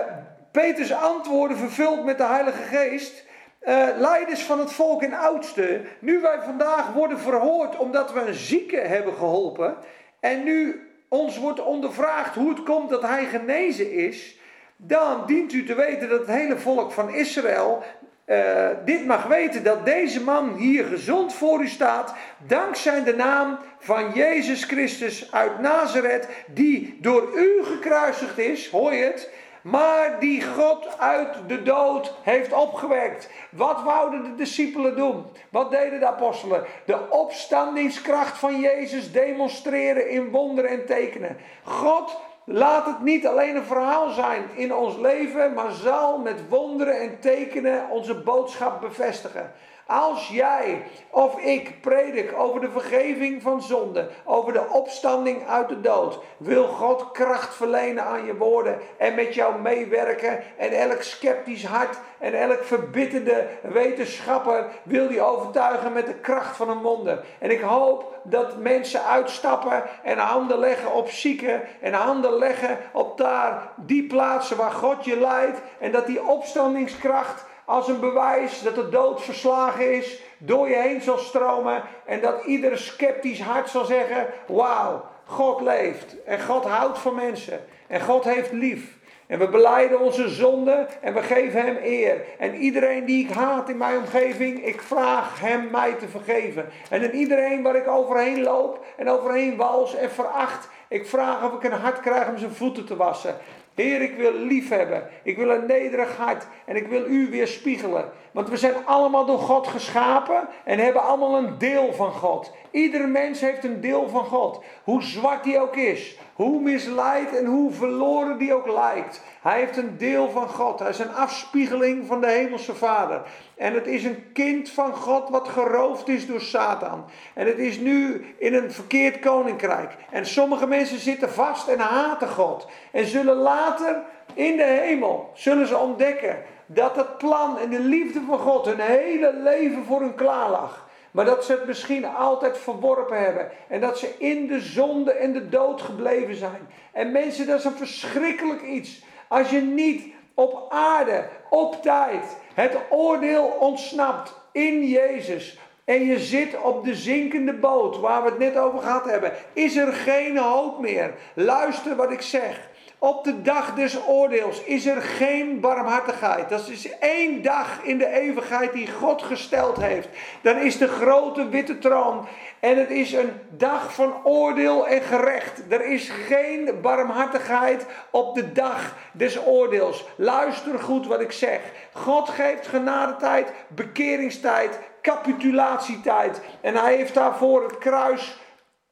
Peters 0.51 0.93
antwoorden 0.93 1.57
vervuld 1.57 2.05
met 2.05 2.19
de 2.19 2.25
Heilige 2.25 2.63
Geest, 2.63 3.25
uh, 3.63 3.87
leiders 3.97 4.43
van 4.43 4.59
het 4.59 4.73
volk 4.73 5.03
en 5.03 5.13
oudsten, 5.13 5.87
nu 5.99 6.21
wij 6.21 6.39
vandaag 6.45 6.93
worden 6.93 7.19
verhoord 7.19 7.77
omdat 7.77 8.13
we 8.13 8.21
een 8.21 8.35
zieke 8.35 8.81
hebben 8.81 9.15
geholpen 9.15 9.77
en 10.21 10.45
nu 10.45 10.89
ons 11.09 11.39
wordt 11.39 11.65
ondervraagd 11.65 12.35
hoe 12.35 12.49
het 12.49 12.62
komt 12.62 12.91
dat 12.91 13.03
hij 13.03 13.25
genezen 13.25 13.93
is, 13.93 14.38
dan 14.81 15.26
dient 15.26 15.53
u 15.53 15.64
te 15.64 15.74
weten 15.74 16.09
dat 16.09 16.18
het 16.18 16.37
hele 16.37 16.59
volk 16.59 16.93
van 16.93 17.14
Israël 17.14 17.85
eh, 18.29 18.68
dit 18.85 19.07
mag 19.07 19.26
weten 19.26 19.62
dat 19.62 19.85
deze 19.85 20.22
man 20.22 20.55
hier 20.55 20.85
gezond 20.85 21.35
voor 21.35 21.61
u 21.61 21.68
staat, 21.68 22.14
dankzij 22.47 23.05
de 23.05 23.14
naam 23.14 23.59
van 23.79 24.12
Jezus 24.14 24.64
Christus 24.64 25.33
uit 25.33 25.59
Nazareth, 25.61 26.29
die 26.47 26.99
door 27.01 27.29
u 27.35 27.64
gekruisigd 27.64 28.39
is, 28.39 28.70
hoor 28.70 28.95
je 28.95 29.05
het, 29.05 29.31
maar 29.62 30.20
die 30.20 30.43
God 30.43 30.99
uit 30.99 31.37
de 31.47 31.62
dood 31.62 32.14
heeft 32.22 32.53
opgewekt. 32.53 33.31
Wat 33.51 33.83
wouden 33.83 34.22
de 34.22 34.35
discipelen 34.35 34.97
doen? 34.97 35.24
Wat 35.51 35.70
deden 35.70 36.01
de 36.01 36.07
apostelen? 36.07 36.64
De 36.85 37.11
opstandingskracht 37.11 38.39
van 38.39 38.61
Jezus 38.61 39.12
demonstreren 39.12 40.11
in 40.11 40.31
wonderen 40.31 40.70
en 40.70 40.87
tekenen. 40.87 41.37
God 41.62 42.20
Laat 42.51 42.86
het 42.86 43.03
niet 43.03 43.26
alleen 43.26 43.57
een 43.57 43.64
verhaal 43.64 44.11
zijn 44.11 44.42
in 44.55 44.74
ons 44.74 44.96
leven, 44.96 45.55
maar 45.55 45.72
zal 45.72 46.18
met 46.18 46.49
wonderen 46.49 47.01
en 47.01 47.20
tekenen 47.20 47.90
onze 47.90 48.14
boodschap 48.14 48.80
bevestigen. 48.80 49.53
Als 49.91 50.28
jij 50.28 50.82
of 51.11 51.39
ik 51.41 51.80
predik 51.80 52.32
over 52.36 52.61
de 52.61 52.70
vergeving 52.70 53.43
van 53.43 53.62
zonde, 53.62 54.09
over 54.24 54.53
de 54.53 54.66
opstanding 54.72 55.47
uit 55.47 55.68
de 55.68 55.80
dood, 55.80 56.18
wil 56.36 56.66
God 56.66 57.11
kracht 57.11 57.55
verlenen 57.55 58.05
aan 58.05 58.24
je 58.24 58.36
woorden 58.36 58.78
en 58.97 59.14
met 59.14 59.34
jou 59.34 59.61
meewerken. 59.61 60.43
En 60.57 60.70
elk 60.70 61.03
sceptisch 61.03 61.64
hart 61.64 61.99
en 62.18 62.34
elk 62.34 62.64
verbitterde 62.64 63.47
wetenschapper 63.62 64.66
wil 64.82 65.09
die 65.09 65.22
overtuigen 65.22 65.93
met 65.93 66.07
de 66.07 66.14
kracht 66.14 66.57
van 66.57 66.68
een 66.68 66.82
wonder. 66.82 67.24
En 67.39 67.51
ik 67.51 67.61
hoop 67.61 68.20
dat 68.22 68.59
mensen 68.59 69.05
uitstappen 69.05 69.82
en 70.03 70.18
handen 70.18 70.59
leggen 70.59 70.93
op 70.93 71.11
zieken 71.11 71.62
en 71.80 71.93
handen 71.93 72.32
leggen 72.32 72.78
op 72.93 73.18
daar 73.18 73.72
die 73.76 74.07
plaatsen 74.07 74.57
waar 74.57 74.70
God 74.70 75.05
je 75.05 75.20
leidt. 75.20 75.61
En 75.78 75.93
dat 75.93 76.07
die 76.07 76.26
opstandingskracht 76.26 77.45
als 77.69 77.89
een 77.89 78.01
bewijs 78.01 78.62
dat 78.62 78.75
de 78.75 78.89
dood 78.89 79.23
verslagen 79.23 79.95
is, 79.95 80.23
door 80.39 80.69
je 80.69 80.75
heen 80.75 81.01
zal 81.01 81.19
stromen 81.19 81.83
en 82.05 82.21
dat 82.21 82.45
ieder 82.45 82.79
sceptisch 82.79 83.41
hart 83.41 83.69
zal 83.69 83.85
zeggen: 83.85 84.27
Wauw, 84.47 85.05
God 85.25 85.61
leeft 85.61 86.23
en 86.25 86.41
God 86.41 86.64
houdt 86.64 86.99
van 86.99 87.14
mensen 87.14 87.64
en 87.87 88.01
God 88.01 88.25
heeft 88.25 88.53
lief. 88.53 88.97
En 89.27 89.39
we 89.39 89.49
beleiden 89.49 90.01
onze 90.01 90.29
zonde 90.29 90.87
en 91.01 91.14
we 91.14 91.23
geven 91.23 91.62
hem 91.62 91.79
eer. 91.83 92.21
En 92.39 92.55
iedereen 92.55 93.05
die 93.05 93.25
ik 93.25 93.35
haat 93.35 93.69
in 93.69 93.77
mijn 93.77 93.99
omgeving, 93.99 94.66
ik 94.66 94.83
vraag 94.83 95.41
hem 95.41 95.71
mij 95.71 95.93
te 95.93 96.09
vergeven. 96.09 96.66
En 96.91 97.03
in 97.03 97.14
iedereen 97.14 97.62
waar 97.62 97.77
ik 97.77 97.89
overheen 97.89 98.43
loop 98.43 98.85
en 98.97 99.09
overheen 99.09 99.57
wals 99.57 99.95
en 99.95 100.11
veracht, 100.11 100.69
ik 100.89 101.07
vraag 101.07 101.45
of 101.45 101.53
ik 101.53 101.64
een 101.64 101.79
hart 101.79 102.01
krijg 102.01 102.29
om 102.29 102.39
zijn 102.39 102.55
voeten 102.55 102.87
te 102.87 102.97
wassen. 102.97 103.37
Heer, 103.83 104.03
ik 104.03 104.16
wil 104.16 104.33
lief 104.33 104.68
hebben. 104.68 105.09
Ik 105.22 105.37
wil 105.37 105.51
een 105.51 105.66
nederig 105.66 106.16
hart. 106.16 106.47
En 106.64 106.76
ik 106.76 106.87
wil 106.87 107.07
u 107.07 107.31
weer 107.31 107.47
spiegelen. 107.47 108.11
Want 108.33 108.49
we 108.49 108.57
zijn 108.57 108.74
allemaal 108.85 109.24
door 109.24 109.39
God 109.39 109.66
geschapen. 109.66 110.49
En 110.64 110.79
hebben 110.79 111.03
allemaal 111.03 111.37
een 111.37 111.59
deel 111.59 111.93
van 111.93 112.12
God. 112.12 112.53
Iedere 112.70 113.07
mens 113.07 113.41
heeft 113.41 113.64
een 113.64 113.81
deel 113.81 114.09
van 114.09 114.24
God. 114.24 114.64
Hoe 114.85 115.03
zwart 115.03 115.45
die 115.45 115.61
ook 115.61 115.76
is. 115.76 116.18
Hoe 116.35 116.61
misleid 116.61 117.37
en 117.37 117.45
hoe 117.47 117.72
verloren 117.72 118.39
die 118.39 118.55
ook 118.55 118.66
lijkt. 118.66 119.22
Hij 119.49 119.59
heeft 119.59 119.76
een 119.76 119.99
deel 119.99 120.30
van 120.30 120.49
God. 120.49 120.78
Hij 120.78 120.88
is 120.88 120.99
een 120.99 121.14
afspiegeling 121.14 122.07
van 122.07 122.20
de 122.20 122.26
Hemelse 122.26 122.74
Vader. 122.74 123.22
En 123.57 123.74
het 123.74 123.86
is 123.86 124.05
een 124.05 124.32
kind 124.32 124.70
van 124.70 124.94
God 124.94 125.28
wat 125.28 125.49
geroofd 125.49 126.09
is 126.09 126.26
door 126.26 126.40
Satan. 126.40 127.05
En 127.34 127.46
het 127.46 127.59
is 127.59 127.78
nu 127.78 128.24
in 128.38 128.55
een 128.55 128.72
verkeerd 128.72 129.18
koninkrijk. 129.18 129.92
En 130.11 130.26
sommige 130.26 130.66
mensen 130.66 130.99
zitten 130.99 131.30
vast 131.30 131.68
en 131.68 131.78
haten 131.78 132.28
God. 132.28 132.68
En 132.92 133.07
zullen 133.07 133.36
later 133.36 134.03
in 134.34 134.57
de 134.57 134.64
hemel 134.64 135.30
zullen 135.34 135.66
ze 135.66 135.76
ontdekken 135.76 136.42
dat 136.66 136.96
het 136.96 137.18
plan 137.18 137.59
en 137.59 137.70
de 137.70 137.80
liefde 137.80 138.20
van 138.26 138.38
God 138.38 138.66
hun 138.66 138.80
hele 138.80 139.32
leven 139.42 139.84
voor 139.84 140.01
hun 140.01 140.14
klaar 140.14 140.51
lag. 140.51 140.88
Maar 141.11 141.24
dat 141.24 141.44
ze 141.44 141.53
het 141.53 141.66
misschien 141.66 142.07
altijd 142.07 142.59
verworpen 142.59 143.24
hebben. 143.24 143.51
En 143.68 143.80
dat 143.80 143.99
ze 143.99 144.14
in 144.18 144.46
de 144.46 144.61
zonde 144.61 145.12
en 145.12 145.32
de 145.32 145.49
dood 145.49 145.82
gebleven 145.82 146.34
zijn. 146.34 146.68
En 146.92 147.12
mensen, 147.12 147.46
dat 147.46 147.59
is 147.59 147.64
een 147.64 147.76
verschrikkelijk 147.76 148.62
iets. 148.62 149.07
Als 149.29 149.51
je 149.51 149.61
niet 149.61 150.05
op 150.35 150.66
aarde, 150.68 151.29
op 151.51 151.83
tijd, 151.83 152.37
het 152.55 152.76
oordeel 152.91 153.45
ontsnapt 153.45 154.35
in 154.53 154.89
Jezus. 154.89 155.59
En 155.85 156.05
je 156.05 156.18
zit 156.18 156.61
op 156.61 156.85
de 156.85 156.95
zinkende 156.95 157.53
boot 157.53 158.01
waar 158.01 158.22
we 158.22 158.29
het 158.29 158.39
net 158.39 158.57
over 158.57 158.81
gehad 158.81 159.05
hebben. 159.05 159.33
Is 159.53 159.76
er 159.76 159.93
geen 159.93 160.39
hoop 160.39 160.79
meer? 160.81 161.14
Luister 161.35 161.97
wat 161.97 162.11
ik 162.11 162.20
zeg. 162.20 162.68
Op 163.01 163.24
de 163.24 163.42
dag 163.42 163.74
des 163.74 164.07
oordeels 164.07 164.62
is 164.62 164.86
er 164.86 165.03
geen 165.03 165.61
barmhartigheid. 165.61 166.49
Dat 166.49 166.68
is 166.68 166.99
één 166.99 167.42
dag 167.42 167.82
in 167.82 167.99
de 167.99 168.07
eeuwigheid 168.07 168.72
die 168.72 168.90
God 168.90 169.22
gesteld 169.22 169.76
heeft. 169.76 170.09
Dan 170.42 170.57
is 170.57 170.78
de 170.78 170.88
grote 170.88 171.49
witte 171.49 171.78
troon. 171.78 172.26
En 172.61 172.78
het 172.78 172.90
is 172.90 173.12
een 173.12 173.32
dag 173.51 173.94
van 173.94 174.14
oordeel 174.24 174.86
en 174.86 175.03
gerecht. 175.03 175.62
Er 175.68 175.84
is 175.84 176.11
geen 176.11 176.78
barmhartigheid 176.82 177.86
op 178.11 178.34
de 178.34 178.53
dag 178.53 178.94
des 179.12 179.46
oordeels. 179.46 180.05
Luister 180.16 180.78
goed 180.78 181.07
wat 181.07 181.20
ik 181.20 181.32
zeg. 181.32 181.61
God 181.92 182.28
geeft 182.28 182.66
genadetijd, 182.66 183.53
bekeringstijd, 183.68 184.78
capitulatietijd. 185.03 186.40
En 186.61 186.76
hij 186.76 186.96
heeft 186.96 187.14
daarvoor 187.14 187.62
het 187.62 187.78
kruis 187.78 188.36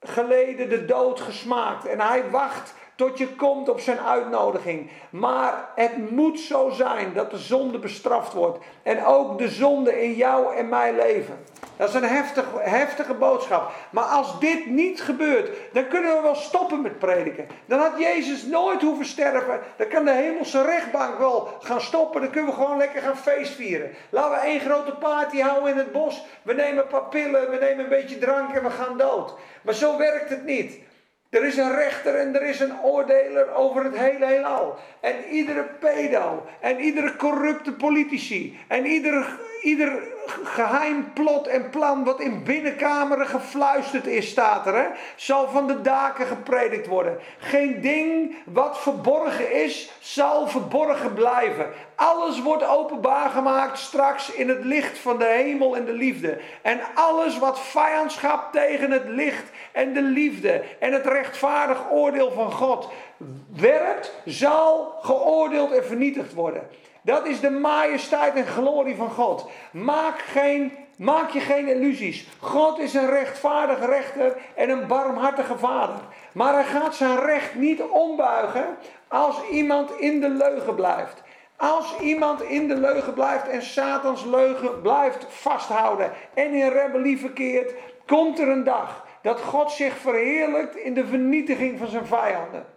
geleden, 0.00 0.68
de 0.68 0.84
dood 0.84 1.20
gesmaakt. 1.20 1.86
En 1.86 2.00
hij 2.00 2.30
wacht 2.30 2.74
tot 2.96 3.18
je 3.18 3.28
komt 3.28 3.68
op 3.68 3.80
zijn 3.80 3.98
uitnodiging. 3.98 4.90
Maar 5.10 5.68
het 5.74 6.10
moet 6.10 6.40
zo 6.40 6.70
zijn 6.70 7.12
dat 7.12 7.30
de 7.30 7.38
zonde 7.38 7.78
bestraft 7.78 8.32
wordt. 8.32 8.58
En 8.82 9.04
ook 9.04 9.38
de 9.38 9.48
zonde 9.48 10.02
in 10.02 10.14
jou 10.14 10.56
en 10.56 10.68
mijn 10.68 10.96
leven. 10.96 11.38
Dat 11.76 11.88
is 11.88 11.94
een 11.94 12.04
heftige, 12.04 12.58
heftige 12.60 13.14
boodschap. 13.14 13.72
Maar 13.90 14.04
als 14.04 14.40
dit 14.40 14.66
niet 14.66 15.02
gebeurt, 15.02 15.50
dan 15.72 15.88
kunnen 15.88 16.16
we 16.16 16.22
wel 16.22 16.34
stoppen 16.34 16.80
met 16.80 16.98
prediken. 16.98 17.48
Dan 17.66 17.78
had 17.78 17.98
Jezus 17.98 18.42
nooit 18.42 18.82
hoeven 18.82 19.06
sterven. 19.06 19.60
Dan 19.76 19.88
kan 19.88 20.04
de 20.04 20.12
hemelse 20.12 20.62
rechtbank 20.62 21.18
wel 21.18 21.48
gaan 21.60 21.80
stoppen. 21.80 22.20
Dan 22.20 22.30
kunnen 22.30 22.50
we 22.50 22.56
gewoon 22.56 22.78
lekker 22.78 23.02
gaan 23.02 23.16
feestvieren. 23.16 23.90
Laten 24.10 24.30
we 24.30 24.46
één 24.46 24.60
grote 24.60 24.92
party 24.92 25.40
houden 25.40 25.70
in 25.70 25.78
het 25.78 25.92
bos. 25.92 26.24
We 26.42 26.52
nemen 26.52 26.82
een 26.82 26.88
paar 26.88 27.08
pillen, 27.08 27.50
we 27.50 27.56
nemen 27.60 27.84
een 27.84 27.90
beetje 27.90 28.18
drank 28.18 28.54
en 28.54 28.62
we 28.62 28.70
gaan 28.70 28.98
dood. 28.98 29.34
Maar 29.62 29.74
zo 29.74 29.96
werkt 29.96 30.30
het 30.30 30.44
niet. 30.44 30.78
Er 31.30 31.44
is 31.44 31.56
een 31.56 31.74
rechter 31.74 32.14
en 32.14 32.34
er 32.34 32.42
is 32.42 32.60
een 32.60 32.82
oordeler 32.82 33.54
over 33.54 33.84
het 33.84 33.96
hele 33.96 34.26
heelal. 34.26 34.78
En 35.00 35.14
iedere 35.30 35.62
pedo 35.62 36.46
en 36.60 36.80
iedere 36.80 37.16
corrupte 37.16 37.72
politici 37.72 38.58
en 38.68 38.86
ieder, 38.86 39.38
ieder 39.66 40.02
geheim 40.44 41.12
plot 41.12 41.46
en 41.46 41.70
plan 41.70 42.04
wat 42.04 42.20
in 42.20 42.44
binnenkameren 42.44 43.26
gefluisterd 43.26 44.06
is, 44.06 44.28
staat 44.28 44.66
er, 44.66 44.98
zal 45.16 45.48
van 45.48 45.66
de 45.66 45.80
daken 45.80 46.26
gepredikt 46.26 46.86
worden. 46.86 47.18
Geen 47.38 47.80
ding 47.80 48.36
wat 48.44 48.78
verborgen 48.78 49.52
is, 49.52 49.90
zal 50.00 50.48
verborgen 50.48 51.14
blijven. 51.14 51.66
Alles 51.94 52.42
wordt 52.42 52.66
openbaar 52.66 53.30
gemaakt 53.30 53.78
straks 53.78 54.32
in 54.32 54.48
het 54.48 54.64
licht 54.64 54.98
van 54.98 55.18
de 55.18 55.24
hemel 55.24 55.76
en 55.76 55.84
de 55.84 55.92
liefde. 55.92 56.38
En 56.62 56.80
alles 56.94 57.38
wat 57.38 57.60
vijandschap 57.60 58.52
tegen 58.52 58.90
het 58.90 59.08
licht 59.08 59.50
en 59.72 59.92
de 59.92 60.02
liefde 60.02 60.62
en 60.78 60.92
het 60.92 61.06
rechtvaardig 61.06 61.90
oordeel 61.90 62.30
van 62.30 62.52
God 62.52 62.88
werpt, 63.56 64.12
zal 64.24 64.94
geoordeeld 65.00 65.72
en 65.72 65.84
vernietigd 65.84 66.34
worden. 66.34 66.68
Dat 67.06 67.26
is 67.26 67.40
de 67.40 67.50
majesteit 67.50 68.34
en 68.34 68.46
glorie 68.46 68.96
van 68.96 69.10
God. 69.10 69.50
Maak, 69.70 70.18
geen, 70.18 70.72
maak 70.98 71.30
je 71.30 71.40
geen 71.40 71.68
illusies. 71.68 72.28
God 72.40 72.78
is 72.78 72.94
een 72.94 73.10
rechtvaardig 73.10 73.86
rechter 73.86 74.36
en 74.54 74.70
een 74.70 74.86
barmhartige 74.86 75.58
vader. 75.58 76.00
Maar 76.32 76.52
hij 76.52 76.64
gaat 76.64 76.94
zijn 76.94 77.18
recht 77.18 77.54
niet 77.54 77.82
ombuigen 77.82 78.76
als 79.08 79.48
iemand 79.50 79.90
in 79.98 80.20
de 80.20 80.28
leugen 80.28 80.74
blijft. 80.74 81.22
Als 81.56 81.98
iemand 82.00 82.42
in 82.42 82.68
de 82.68 82.76
leugen 82.76 83.14
blijft 83.14 83.48
en 83.48 83.62
Satans 83.62 84.24
leugen 84.24 84.80
blijft 84.80 85.26
vasthouden 85.28 86.10
en 86.34 86.54
in 86.54 86.68
rebellie 86.68 87.18
verkeert, 87.18 87.74
komt 88.06 88.38
er 88.38 88.48
een 88.48 88.64
dag 88.64 89.06
dat 89.22 89.40
God 89.40 89.72
zich 89.72 89.96
verheerlijkt 89.96 90.76
in 90.76 90.94
de 90.94 91.06
vernietiging 91.06 91.78
van 91.78 91.88
zijn 91.88 92.06
vijanden. 92.06 92.75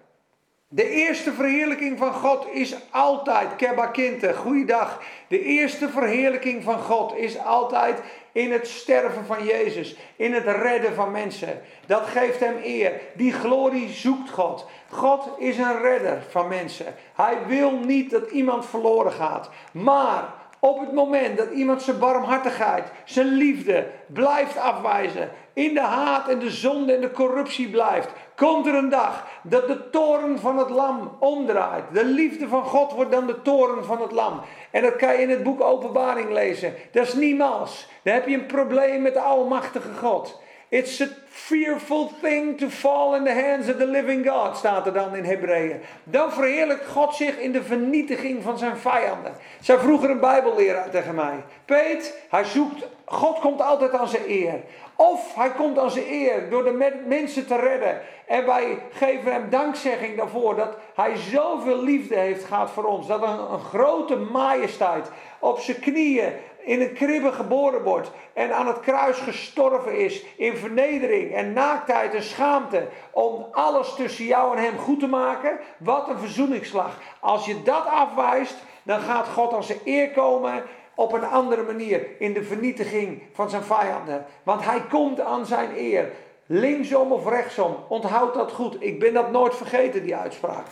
De 0.72 0.90
eerste 0.90 1.34
verheerlijking 1.34 1.98
van 1.98 2.14
God 2.14 2.48
is 2.52 2.76
altijd, 2.90 3.56
Kebakinte, 3.56 4.34
goeiedag. 4.34 5.02
De 5.28 5.44
eerste 5.44 5.90
verheerlijking 5.90 6.64
van 6.64 6.80
God 6.80 7.16
is 7.16 7.38
altijd 7.38 8.02
in 8.32 8.52
het 8.52 8.68
sterven 8.68 9.26
van 9.26 9.46
Jezus, 9.46 9.96
in 10.16 10.34
het 10.34 10.46
redden 10.46 10.94
van 10.94 11.12
mensen. 11.12 11.62
Dat 11.86 12.06
geeft 12.06 12.40
hem 12.40 12.56
eer. 12.64 13.02
Die 13.14 13.34
glorie 13.34 13.90
zoekt 13.90 14.30
God. 14.30 14.66
God 14.90 15.30
is 15.38 15.58
een 15.58 15.82
redder 15.82 16.24
van 16.30 16.48
mensen. 16.48 16.96
Hij 17.16 17.38
wil 17.48 17.72
niet 17.72 18.10
dat 18.10 18.32
iemand 18.32 18.66
verloren 18.66 19.12
gaat. 19.12 19.50
Maar 19.72 20.34
Op 20.60 20.80
het 20.80 20.94
moment 20.94 21.38
dat 21.38 21.50
iemand 21.50 21.82
zijn 21.82 22.00
barmhartigheid, 22.00 22.92
zijn 23.04 23.28
liefde 23.28 23.88
blijft 24.08 24.58
afwijzen, 24.58 25.30
in 25.54 25.74
de 25.74 25.82
haat 25.82 26.28
en 26.28 26.40
de 26.40 26.50
zonde 26.50 26.94
en 26.94 27.02
de 27.02 27.12
corruptie 27.12 27.70
blijft, 27.70 28.10
komt 28.36 28.68
er 28.68 28.74
een 28.76 28.90
dag 28.90 29.28
dat 29.44 29.68
de 29.68 29.90
toren 29.90 30.40
van 30.40 30.58
het 30.58 30.70
lam 30.70 31.16
omdraait. 31.20 31.84
De 31.94 32.06
liefde 32.06 32.48
van 32.48 32.64
God 32.64 32.92
wordt 32.92 33.12
dan 33.12 33.28
de 33.28 33.42
toren 33.42 33.86
van 33.86 34.02
het 34.02 34.12
lam. 34.12 34.42
En 34.72 34.82
dat 34.82 34.96
kan 34.96 35.14
je 35.14 35.22
in 35.22 35.30
het 35.30 35.44
boek 35.44 35.62
Openbaring 35.62 36.32
lezen. 36.32 36.74
Dat 36.92 37.08
is 37.08 37.14
niemals. 37.14 37.88
Dan 38.04 38.14
heb 38.14 38.28
je 38.28 38.36
een 38.36 38.46
probleem 38.46 39.02
met 39.02 39.14
de 39.14 39.22
Almachtige 39.22 39.94
God. 39.94 40.42
It's 40.70 41.02
a 41.02 41.08
fearful 41.30 42.12
thing 42.22 42.58
to 42.60 42.70
fall 42.70 43.16
in 43.16 43.24
the 43.24 43.34
hands 43.34 43.70
of 43.70 43.78
the 43.78 43.88
living 43.88 44.30
God, 44.30 44.58
staat 44.58 44.86
er 44.86 44.94
dan 44.94 45.16
in 45.16 45.24
Hebreeën. 45.24 45.82
Dan 46.04 46.32
verheerlijkt 46.32 46.88
God 46.88 47.16
zich 47.16 47.38
in 47.40 47.52
de 47.52 47.64
vernietiging 47.64 48.44
van 48.44 48.58
zijn 48.58 48.78
vijanden. 48.78 49.34
Zij 49.62 49.78
vroeger 49.78 50.10
een 50.10 50.20
bijbelleraar 50.20 50.90
tegen 50.90 51.16
mij. 51.16 51.44
Peet, 51.66 52.18
hij 52.30 52.44
zoekt, 52.44 52.88
God 53.06 53.40
komt 53.40 53.62
altijd 53.62 53.94
aan 53.94 54.08
zijn 54.08 54.24
eer. 54.28 54.60
Of 54.96 55.36
hij 55.36 55.52
komt 55.52 55.78
aan 55.78 55.92
zijn 55.92 56.06
eer 56.10 56.50
door 56.50 56.64
de 56.64 57.00
mensen 57.08 57.48
te 57.48 57.56
redden. 57.56 58.02
En 58.26 58.46
wij 58.46 58.78
geven 58.92 59.32
hem 59.32 59.50
dankzegging 59.50 60.18
daarvoor 60.18 60.56
dat 60.56 60.78
hij 60.96 61.16
zoveel 61.16 61.84
liefde 61.84 62.16
heeft 62.16 62.46
gehad 62.46 62.72
voor 62.72 62.86
ons. 62.86 63.08
Dat 63.08 63.22
een, 63.22 63.52
een 63.52 63.60
grote 63.60 64.16
majesteit 64.16 65.12
op 65.40 65.60
zijn 65.60 65.80
knieën 65.80 66.34
in 66.60 66.82
een 66.82 66.94
kribbe 66.94 67.32
geboren 67.32 67.84
wordt 67.84 68.12
en 68.34 68.56
aan 68.56 68.68
het 68.68 68.80
kruis 68.80 69.18
gestorven 69.18 69.98
is 69.98 70.26
in 70.38 70.56
vernedering 70.56 71.34
en 71.34 71.54
naaktheid 71.54 72.14
en 72.14 72.24
schaamte 72.24 72.88
om 73.12 73.48
alles 73.52 73.94
tussen 73.96 74.26
jou 74.26 74.58
en 74.58 74.64
hem 74.64 74.78
goed 74.78 75.00
te 75.00 75.08
maken. 75.08 75.60
Wat 75.78 76.10
een 76.10 76.20
verzoeningsslag. 76.20 76.98
Als 77.20 77.46
je 77.46 77.64
dat 77.64 77.86
afwijst, 77.86 78.56
dan 78.84 79.00
gaat 79.00 79.28
God 79.28 79.54
aan 79.54 79.64
zijn 79.64 79.80
eer 79.86 80.12
komen 80.12 80.64
op 80.96 81.14
een 81.14 81.26
andere 81.26 81.64
manier 81.64 82.08
in 82.20 82.34
de 82.34 82.44
vernietiging 82.44 83.22
van 83.34 83.50
zijn 83.50 83.64
vijanden. 83.64 84.26
Want 84.44 84.66
hij 84.66 84.82
komt 84.90 85.20
aan 85.20 85.46
zijn 85.46 85.70
eer. 85.78 86.12
Linksom 86.46 87.12
of 87.12 87.30
rechtsom. 87.30 87.76
Onthoud 87.88 88.34
dat 88.34 88.52
goed. 88.52 88.76
Ik 88.80 89.00
ben 89.00 89.14
dat 89.14 89.32
nooit 89.32 89.56
vergeten, 89.56 90.04
die 90.04 90.16
uitspraak. 90.16 90.66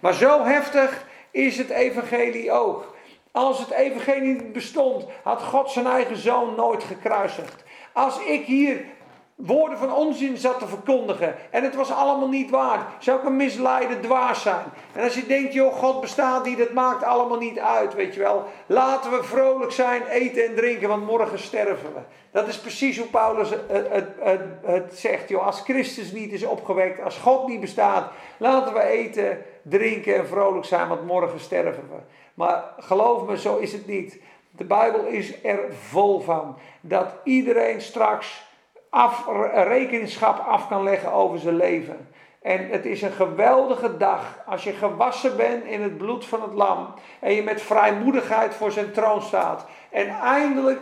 Maar 0.00 0.14
zo 0.14 0.44
heftig 0.44 1.06
is 1.30 1.58
het 1.58 1.70
evangelie 1.70 2.52
ook. 2.52 2.91
Als 3.32 3.58
het 3.58 3.70
evangelie 3.70 4.34
niet 4.34 4.52
bestond, 4.52 5.04
had 5.22 5.42
God 5.42 5.70
zijn 5.70 5.86
eigen 5.86 6.16
zoon 6.16 6.54
nooit 6.54 6.84
gekruisigd. 6.84 7.64
Als 7.92 8.20
ik 8.20 8.44
hier 8.44 8.84
woorden 9.34 9.78
van 9.78 9.94
onzin 9.94 10.36
zat 10.36 10.58
te 10.58 10.66
verkondigen 10.66 11.34
en 11.50 11.62
het 11.62 11.74
was 11.74 11.92
allemaal 11.92 12.28
niet 12.28 12.50
waar, 12.50 12.86
zou 12.98 13.18
ik 13.18 13.24
een 13.24 13.36
misleide 13.36 14.00
dwaas 14.00 14.42
zijn. 14.42 14.64
En 14.92 15.04
als 15.04 15.14
je 15.14 15.26
denkt, 15.26 15.52
joh, 15.52 15.74
God 15.74 16.00
bestaat 16.00 16.44
niet, 16.44 16.58
dat 16.58 16.72
maakt 16.72 17.04
allemaal 17.04 17.38
niet 17.38 17.58
uit, 17.58 17.94
weet 17.94 18.14
je 18.14 18.20
wel. 18.20 18.44
Laten 18.66 19.10
we 19.10 19.24
vrolijk 19.24 19.72
zijn, 19.72 20.06
eten 20.06 20.44
en 20.44 20.54
drinken, 20.54 20.88
want 20.88 21.06
morgen 21.06 21.38
sterven 21.38 21.94
we. 21.94 22.00
Dat 22.30 22.48
is 22.48 22.58
precies 22.58 22.98
hoe 22.98 23.06
Paulus 23.06 23.50
het, 23.50 23.60
het, 23.68 24.08
het, 24.20 24.40
het 24.62 24.98
zegt, 24.98 25.28
joh. 25.28 25.46
Als 25.46 25.60
Christus 25.60 26.12
niet 26.12 26.32
is 26.32 26.44
opgewekt, 26.44 27.02
als 27.02 27.18
God 27.18 27.48
niet 27.48 27.60
bestaat, 27.60 28.10
laten 28.36 28.74
we 28.74 28.82
eten, 28.82 29.42
drinken 29.62 30.16
en 30.16 30.26
vrolijk 30.26 30.64
zijn, 30.64 30.88
want 30.88 31.06
morgen 31.06 31.40
sterven 31.40 31.88
we. 31.90 31.96
Maar 32.34 32.64
geloof 32.78 33.26
me, 33.26 33.38
zo 33.38 33.56
is 33.56 33.72
het 33.72 33.86
niet. 33.86 34.20
De 34.50 34.64
Bijbel 34.64 35.04
is 35.04 35.44
er 35.44 35.74
vol 35.88 36.20
van 36.20 36.58
dat 36.80 37.14
iedereen 37.24 37.80
straks 37.80 38.44
af, 38.90 39.26
rekenschap 39.52 40.38
af 40.38 40.68
kan 40.68 40.82
leggen 40.82 41.12
over 41.12 41.38
zijn 41.38 41.56
leven. 41.56 42.08
En 42.42 42.68
het 42.68 42.84
is 42.84 43.02
een 43.02 43.12
geweldige 43.12 43.96
dag 43.96 44.42
als 44.46 44.64
je 44.64 44.72
gewassen 44.72 45.36
bent 45.36 45.64
in 45.64 45.82
het 45.82 45.98
bloed 45.98 46.24
van 46.24 46.42
het 46.42 46.52
lam 46.52 46.94
en 47.20 47.32
je 47.32 47.42
met 47.42 47.62
vrijmoedigheid 47.62 48.54
voor 48.54 48.72
zijn 48.72 48.92
troon 48.92 49.22
staat 49.22 49.66
en 49.90 50.08
eindelijk 50.08 50.80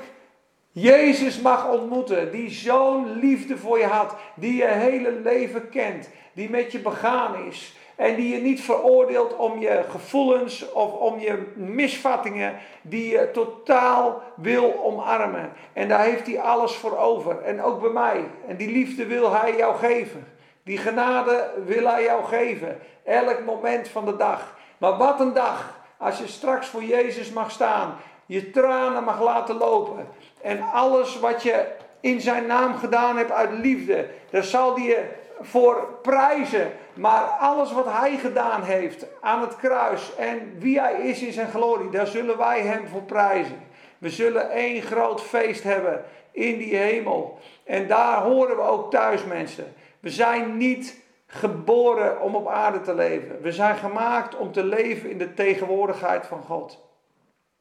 Jezus 0.73 1.41
mag 1.41 1.69
ontmoeten, 1.69 2.33
die 2.33 2.51
zo'n 2.51 3.19
liefde 3.19 3.59
voor 3.59 3.79
je 3.79 3.87
had, 3.87 4.17
die 4.35 4.57
je 4.57 4.67
hele 4.67 5.11
leven 5.11 5.69
kent, 5.69 6.11
die 6.33 6.51
met 6.51 6.73
je 6.73 6.79
begaan 6.79 7.47
is, 7.47 7.77
en 8.01 8.15
die 8.15 8.35
je 8.35 8.41
niet 8.41 8.61
veroordeelt 8.61 9.37
om 9.37 9.61
je 9.61 9.85
gevoelens 9.91 10.73
of 10.73 10.93
om 10.93 11.19
je 11.19 11.53
misvattingen, 11.55 12.55
die 12.83 13.11
je 13.11 13.31
totaal 13.33 14.23
wil 14.35 14.85
omarmen. 14.85 15.53
En 15.73 15.89
daar 15.89 16.05
heeft 16.05 16.27
hij 16.27 16.41
alles 16.41 16.75
voor 16.75 16.99
over. 16.99 17.43
En 17.43 17.63
ook 17.63 17.81
bij 17.81 17.91
mij. 17.91 18.25
En 18.47 18.57
die 18.57 18.73
liefde 18.73 19.07
wil 19.07 19.33
hij 19.33 19.57
jou 19.57 19.77
geven. 19.77 20.27
Die 20.63 20.79
genade 20.79 21.51
wil 21.65 21.87
hij 21.87 22.03
jou 22.03 22.25
geven. 22.25 22.79
Elk 23.05 23.45
moment 23.45 23.89
van 23.89 24.05
de 24.05 24.17
dag. 24.17 24.57
Maar 24.79 24.97
wat 24.97 25.21
een 25.21 25.33
dag 25.33 25.81
als 25.97 26.19
je 26.19 26.27
straks 26.27 26.67
voor 26.67 26.85
Jezus 26.85 27.31
mag 27.31 27.51
staan. 27.51 27.97
Je 28.27 28.51
tranen 28.51 29.05
mag 29.05 29.23
laten 29.23 29.57
lopen. 29.57 30.09
En 30.41 30.63
alles 30.73 31.19
wat 31.19 31.43
je 31.43 31.67
in 32.01 32.21
zijn 32.21 32.47
naam 32.47 32.77
gedaan 32.77 33.17
hebt 33.17 33.33
uit 33.33 33.53
liefde. 33.53 34.07
Daar 34.31 34.45
zal 34.45 34.75
hij 34.75 34.85
je 34.85 35.05
voor 35.41 35.89
prijzen. 36.03 36.73
Maar 37.01 37.23
alles 37.23 37.73
wat 37.73 37.87
hij 37.87 38.17
gedaan 38.17 38.63
heeft 38.63 39.07
aan 39.21 39.41
het 39.41 39.57
kruis 39.57 40.15
en 40.15 40.59
wie 40.59 40.81
hij 40.81 40.95
is 40.95 41.23
in 41.23 41.33
zijn 41.33 41.51
glorie, 41.51 41.91
daar 41.91 42.07
zullen 42.07 42.39
wij 42.39 42.61
hem 42.61 42.89
voor 42.89 43.03
prijzen. 43.03 43.59
We 43.99 44.11
zullen 44.11 44.51
één 44.51 44.83
groot 44.83 45.23
feest 45.23 45.63
hebben 45.63 46.05
in 46.31 46.59
die 46.59 46.77
hemel. 46.77 47.39
En 47.65 47.87
daar 47.87 48.23
horen 48.23 48.57
we 48.57 48.63
ook 48.63 48.91
thuis, 48.91 49.25
mensen. 49.25 49.75
We 50.01 50.11
zijn 50.11 50.57
niet 50.57 51.01
geboren 51.27 52.21
om 52.21 52.35
op 52.35 52.49
aarde 52.49 52.81
te 52.81 52.95
leven. 52.95 53.43
We 53.43 53.53
zijn 53.53 53.77
gemaakt 53.77 54.37
om 54.37 54.53
te 54.53 54.65
leven 54.65 55.11
in 55.11 55.19
de 55.19 55.35
tegenwoordigheid 55.35 56.27
van 56.27 56.43
God. 56.43 56.79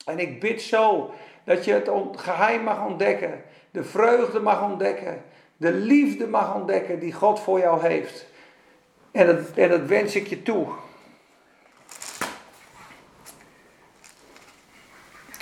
En 0.05 0.19
ik 0.19 0.39
bid 0.39 0.61
zo 0.61 1.11
dat 1.43 1.65
je 1.65 1.73
het 1.73 1.89
geheim 2.15 2.63
mag 2.63 2.85
ontdekken, 2.85 3.43
de 3.71 3.83
vreugde 3.83 4.39
mag 4.39 4.63
ontdekken, 4.63 5.23
de 5.57 5.71
liefde 5.71 6.27
mag 6.27 6.55
ontdekken 6.55 6.99
die 6.99 7.13
God 7.13 7.39
voor 7.39 7.59
jou 7.59 7.87
heeft. 7.87 8.28
En 9.19 9.25
dat, 9.25 9.37
en 9.55 9.69
dat 9.69 9.85
wens 9.85 10.15
ik 10.15 10.27
je 10.27 10.41
toe. 10.41 10.67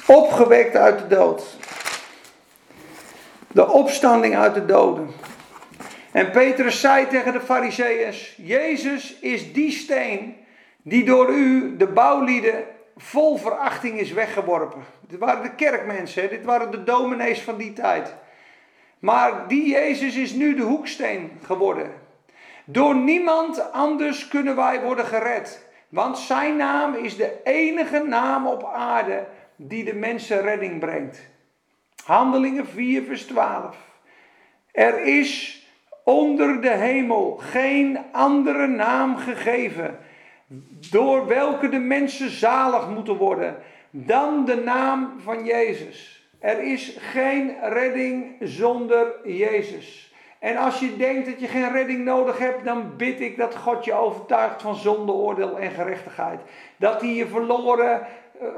Opgewekt 0.05 0.75
uit 0.75 0.99
de 0.99 1.07
dood. 1.07 1.43
De 3.47 3.69
opstanding 3.69 4.35
uit 4.35 4.53
de 4.53 4.65
doden. 4.65 5.09
En 6.11 6.31
Petrus 6.31 6.79
zei 6.79 7.07
tegen 7.07 7.33
de 7.33 7.39
Fariseeërs: 7.39 8.35
Jezus 8.37 9.19
is 9.19 9.53
die 9.53 9.71
steen 9.71 10.35
die 10.81 11.05
door 11.05 11.29
u, 11.29 11.77
de 11.77 11.87
bouwlieden, 11.87 12.63
vol 12.95 13.37
verachting 13.37 13.99
is 13.99 14.11
weggeworpen. 14.11 14.83
Dit 15.07 15.19
waren 15.19 15.43
de 15.43 15.55
kerkmensen, 15.55 16.29
dit 16.29 16.45
waren 16.45 16.71
de 16.71 16.83
dominees 16.83 17.41
van 17.41 17.57
die 17.57 17.73
tijd. 17.73 18.15
Maar 18.99 19.47
die 19.47 19.69
Jezus 19.69 20.15
is 20.15 20.31
nu 20.31 20.55
de 20.55 20.63
hoeksteen 20.63 21.31
geworden. 21.43 22.05
Door 22.69 22.95
niemand 22.95 23.71
anders 23.71 24.27
kunnen 24.27 24.55
wij 24.55 24.81
worden 24.81 25.05
gered. 25.05 25.65
Want 25.89 26.17
zijn 26.17 26.55
naam 26.55 26.93
is 26.93 27.17
de 27.17 27.41
enige 27.43 27.99
naam 27.99 28.47
op 28.47 28.63
aarde 28.63 29.25
die 29.55 29.83
de 29.83 29.93
mensen 29.93 30.41
redding 30.41 30.79
brengt. 30.79 31.29
Handelingen 32.05 32.67
4, 32.67 33.03
vers 33.03 33.25
12. 33.25 33.77
Er 34.71 34.99
is 35.03 35.61
onder 36.03 36.61
de 36.61 36.69
hemel 36.69 37.35
geen 37.35 37.99
andere 38.11 38.67
naam 38.67 39.17
gegeven 39.17 39.99
door 40.91 41.27
welke 41.27 41.69
de 41.69 41.79
mensen 41.79 42.29
zalig 42.29 42.89
moeten 42.89 43.15
worden 43.15 43.57
dan 43.89 44.45
de 44.45 44.55
naam 44.55 45.13
van 45.23 45.45
Jezus. 45.45 46.27
Er 46.39 46.59
is 46.59 46.97
geen 46.99 47.55
redding 47.61 48.35
zonder 48.39 49.07
Jezus. 49.23 50.06
En 50.39 50.57
als 50.57 50.79
je 50.79 50.97
denkt 50.97 51.25
dat 51.25 51.39
je 51.39 51.47
geen 51.47 51.71
redding 51.71 52.05
nodig 52.05 52.37
hebt, 52.37 52.65
dan 52.65 52.97
bid 52.97 53.21
ik 53.21 53.37
dat 53.37 53.55
God 53.55 53.85
je 53.85 53.93
overtuigt 53.93 54.61
van 54.61 54.75
zonde, 54.75 55.11
oordeel 55.11 55.57
en 55.57 55.71
gerechtigheid. 55.71 56.39
Dat 56.77 57.01
hij 57.01 57.13
je 57.13 57.27
verloren, 57.27 58.07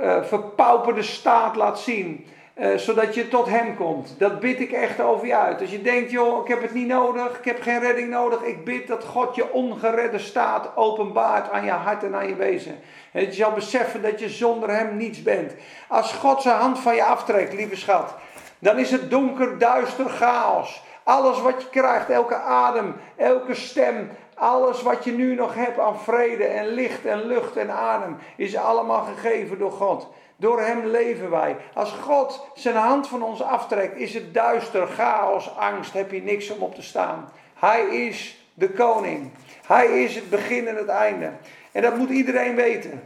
uh, 0.01 0.23
verpauperde 0.23 1.03
staat 1.03 1.55
laat 1.55 1.79
zien. 1.79 2.25
Uh, 2.55 2.75
zodat 2.75 3.15
je 3.15 3.27
tot 3.27 3.47
hem 3.47 3.75
komt. 3.75 4.15
Dat 4.17 4.39
bid 4.39 4.59
ik 4.59 4.71
echt 4.71 5.01
over 5.01 5.27
je 5.27 5.35
uit. 5.35 5.61
Als 5.61 5.71
je 5.71 5.81
denkt, 5.81 6.11
joh, 6.11 6.41
ik 6.41 6.47
heb 6.47 6.61
het 6.61 6.73
niet 6.73 6.87
nodig, 6.87 7.37
ik 7.37 7.45
heb 7.45 7.61
geen 7.61 7.79
redding 7.79 8.09
nodig. 8.09 8.41
Ik 8.41 8.65
bid 8.65 8.87
dat 8.87 9.03
God 9.03 9.35
je 9.35 9.51
ongeredde 9.51 10.19
staat 10.19 10.71
openbaart 10.75 11.51
aan 11.51 11.65
je 11.65 11.71
hart 11.71 12.03
en 12.03 12.15
aan 12.15 12.27
je 12.27 12.35
wezen. 12.35 12.79
En 13.11 13.23
dat 13.23 13.35
je 13.35 13.41
zal 13.41 13.51
beseffen 13.51 14.01
dat 14.01 14.19
je 14.19 14.29
zonder 14.29 14.69
hem 14.69 14.97
niets 14.97 15.23
bent. 15.23 15.53
Als 15.87 16.13
God 16.13 16.41
zijn 16.41 16.57
hand 16.57 16.79
van 16.79 16.95
je 16.95 17.03
aftrekt, 17.03 17.53
lieve 17.53 17.75
schat, 17.75 18.15
dan 18.59 18.79
is 18.79 18.91
het 18.91 19.09
donker, 19.09 19.57
duister, 19.57 20.09
chaos. 20.09 20.83
Alles 21.09 21.41
wat 21.41 21.61
je 21.61 21.69
krijgt, 21.69 22.09
elke 22.09 22.35
adem, 22.35 22.95
elke 23.15 23.55
stem, 23.55 24.09
alles 24.33 24.81
wat 24.81 25.03
je 25.03 25.11
nu 25.11 25.35
nog 25.35 25.55
hebt 25.55 25.79
aan 25.79 25.99
vrede 25.99 26.43
en 26.43 26.67
licht 26.67 27.05
en 27.05 27.25
lucht 27.25 27.57
en 27.57 27.71
adem, 27.71 28.17
is 28.35 28.55
allemaal 28.55 29.01
gegeven 29.03 29.57
door 29.57 29.71
God. 29.71 30.07
Door 30.35 30.61
Hem 30.61 30.85
leven 30.85 31.29
wij. 31.29 31.55
Als 31.73 31.91
God 31.91 32.47
zijn 32.53 32.75
hand 32.75 33.07
van 33.07 33.23
ons 33.23 33.41
aftrekt, 33.41 33.97
is 33.97 34.13
het 34.13 34.33
duister, 34.33 34.87
chaos, 34.87 35.55
angst, 35.57 35.93
heb 35.93 36.11
je 36.11 36.21
niks 36.21 36.49
om 36.49 36.61
op 36.61 36.75
te 36.75 36.83
staan. 36.83 37.29
Hij 37.53 37.81
is 37.81 38.45
de 38.53 38.69
koning. 38.69 39.31
Hij 39.67 40.03
is 40.03 40.15
het 40.15 40.29
begin 40.29 40.67
en 40.67 40.75
het 40.75 40.87
einde. 40.87 41.31
En 41.71 41.81
dat 41.81 41.97
moet 41.97 42.09
iedereen 42.09 42.55
weten. 42.55 43.03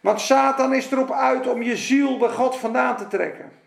Want 0.00 0.20
Satan 0.20 0.74
is 0.74 0.90
erop 0.90 1.12
uit 1.12 1.48
om 1.48 1.62
je 1.62 1.76
ziel 1.76 2.18
bij 2.18 2.28
God 2.28 2.56
vandaan 2.56 2.96
te 2.96 3.06
trekken. 3.06 3.59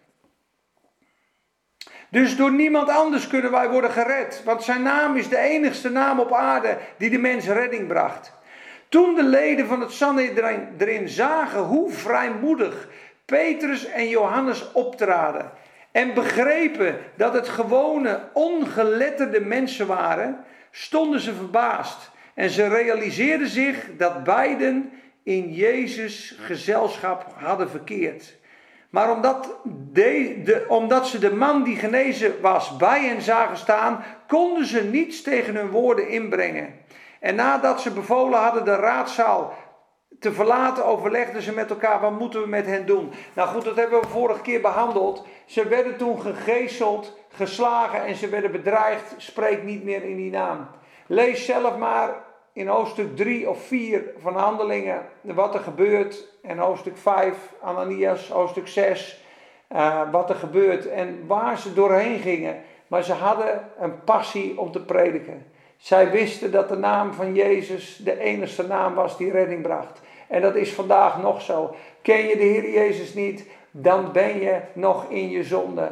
Dus 2.14 2.36
door 2.36 2.52
niemand 2.52 2.90
anders 2.90 3.28
kunnen 3.28 3.52
wij 3.52 3.70
worden 3.70 3.92
gered. 3.92 4.42
Want 4.46 4.64
zijn 4.64 4.82
naam 4.82 5.16
is 5.16 5.30
de 5.30 5.38
enigste 5.38 5.90
naam 5.90 6.20
op 6.20 6.34
aarde 6.34 6.78
die 6.98 7.10
de 7.10 7.18
mens 7.18 7.48
redding 7.48 7.88
bracht. 7.88 8.34
Toen 8.90 9.16
de 9.16 9.24
leden 9.24 9.68
van 9.68 9.82
het 9.82 9.92
Sanhedrin 9.92 11.08
zagen 11.10 11.60
hoe 11.60 11.92
vrijmoedig 11.92 12.88
Petrus 13.26 13.86
en 13.86 14.08
Johannes 14.10 14.72
optraden. 14.72 15.52
En 15.92 16.14
begrepen 16.14 16.98
dat 17.16 17.34
het 17.34 17.50
gewone, 17.50 18.20
ongeletterde 18.34 19.42
mensen 19.42 19.88
waren, 19.88 20.46
stonden 20.72 21.20
ze 21.20 21.34
verbaasd. 21.34 22.12
En 22.34 22.50
ze 22.50 22.68
realiseerden 22.68 23.48
zich 23.48 23.88
dat 23.98 24.24
beiden 24.24 24.92
in 25.24 25.54
Jezus 25.54 26.38
gezelschap 26.40 27.26
hadden 27.36 27.70
verkeerd. 27.70 28.36
Maar 28.94 29.12
omdat, 29.12 29.60
de, 29.92 30.66
omdat 30.68 31.08
ze 31.08 31.20
de 31.20 31.34
man 31.34 31.64
die 31.64 31.78
genezen 31.78 32.42
was 32.42 32.78
bij 32.78 33.06
hen 33.06 33.22
zagen 33.22 33.58
staan, 33.58 34.04
konden 34.28 34.66
ze 34.66 34.84
niets 34.84 35.22
tegen 35.22 35.56
hun 35.56 35.70
woorden 35.70 36.08
inbrengen. 36.08 36.74
En 37.20 37.36
nadat 37.36 37.82
ze 37.82 37.92
bevolen 37.92 38.40
hadden 38.40 38.66
de 38.66 38.76
raadzaal 38.76 39.54
te 40.20 40.32
verlaten, 40.34 40.86
overlegden 40.86 41.42
ze 41.42 41.54
met 41.54 41.70
elkaar: 41.70 42.00
wat 42.00 42.20
moeten 42.20 42.42
we 42.42 42.48
met 42.48 42.66
hen 42.66 42.86
doen? 42.86 43.12
Nou 43.34 43.50
goed, 43.50 43.64
dat 43.64 43.76
hebben 43.76 44.02
we 44.02 44.08
vorige 44.08 44.42
keer 44.42 44.62
behandeld. 44.62 45.28
Ze 45.46 45.68
werden 45.68 45.98
toen 45.98 46.22
gegezeld, 46.22 47.18
geslagen 47.30 48.06
en 48.06 48.16
ze 48.16 48.30
werden 48.30 48.52
bedreigd. 48.52 49.14
Spreek 49.18 49.64
niet 49.64 49.84
meer 49.84 50.04
in 50.04 50.16
die 50.16 50.32
naam. 50.32 50.68
Lees 51.08 51.46
zelf 51.46 51.78
maar 51.78 52.33
in 52.54 52.68
hoofdstuk 52.68 53.16
3 53.16 53.50
of 53.50 53.62
4 53.64 54.04
van 54.18 54.36
Handelingen 54.36 55.02
wat 55.22 55.54
er 55.54 55.60
gebeurt. 55.60 56.28
En 56.42 56.58
hoofdstuk 56.58 56.98
5, 56.98 57.36
Ananias, 57.62 58.30
hoofdstuk 58.30 58.68
6, 58.68 59.22
uh, 59.72 59.80
eh, 59.80 60.12
wat 60.12 60.30
er 60.30 60.36
gebeurt 60.36 60.88
en 60.88 61.24
waar 61.28 61.58
ze 61.58 61.74
doorheen 61.74 62.20
gingen. 62.20 62.62
Maar 62.88 63.04
ze 63.04 63.14
hadden 63.14 63.70
een 63.80 64.04
passie 64.04 64.60
om 64.60 64.72
te 64.72 64.82
prediken. 64.82 65.46
Zij 65.78 66.12
wisten 66.12 66.52
dat 66.52 66.70
de 66.70 66.78
naam 66.78 67.14
van 67.14 67.34
Jezus 67.34 67.96
de 67.96 68.20
enige 68.20 68.68
naam 68.68 68.94
was 68.94 69.18
die 69.18 69.32
redding 69.32 69.62
bracht. 69.62 70.02
En 70.28 70.42
dat 70.42 70.56
is 70.56 70.74
vandaag 70.74 71.22
nog 71.22 71.42
zo. 71.42 71.76
Ken 72.02 72.28
je 72.28 72.38
de 72.38 72.44
Heer 72.44 72.72
Jezus 72.72 73.14
niet, 73.14 73.46
dan 73.72 74.12
ben 74.12 74.40
je 74.40 74.60
nog 74.74 75.10
in 75.10 75.30
je 75.30 75.44
zonde. 75.44 75.90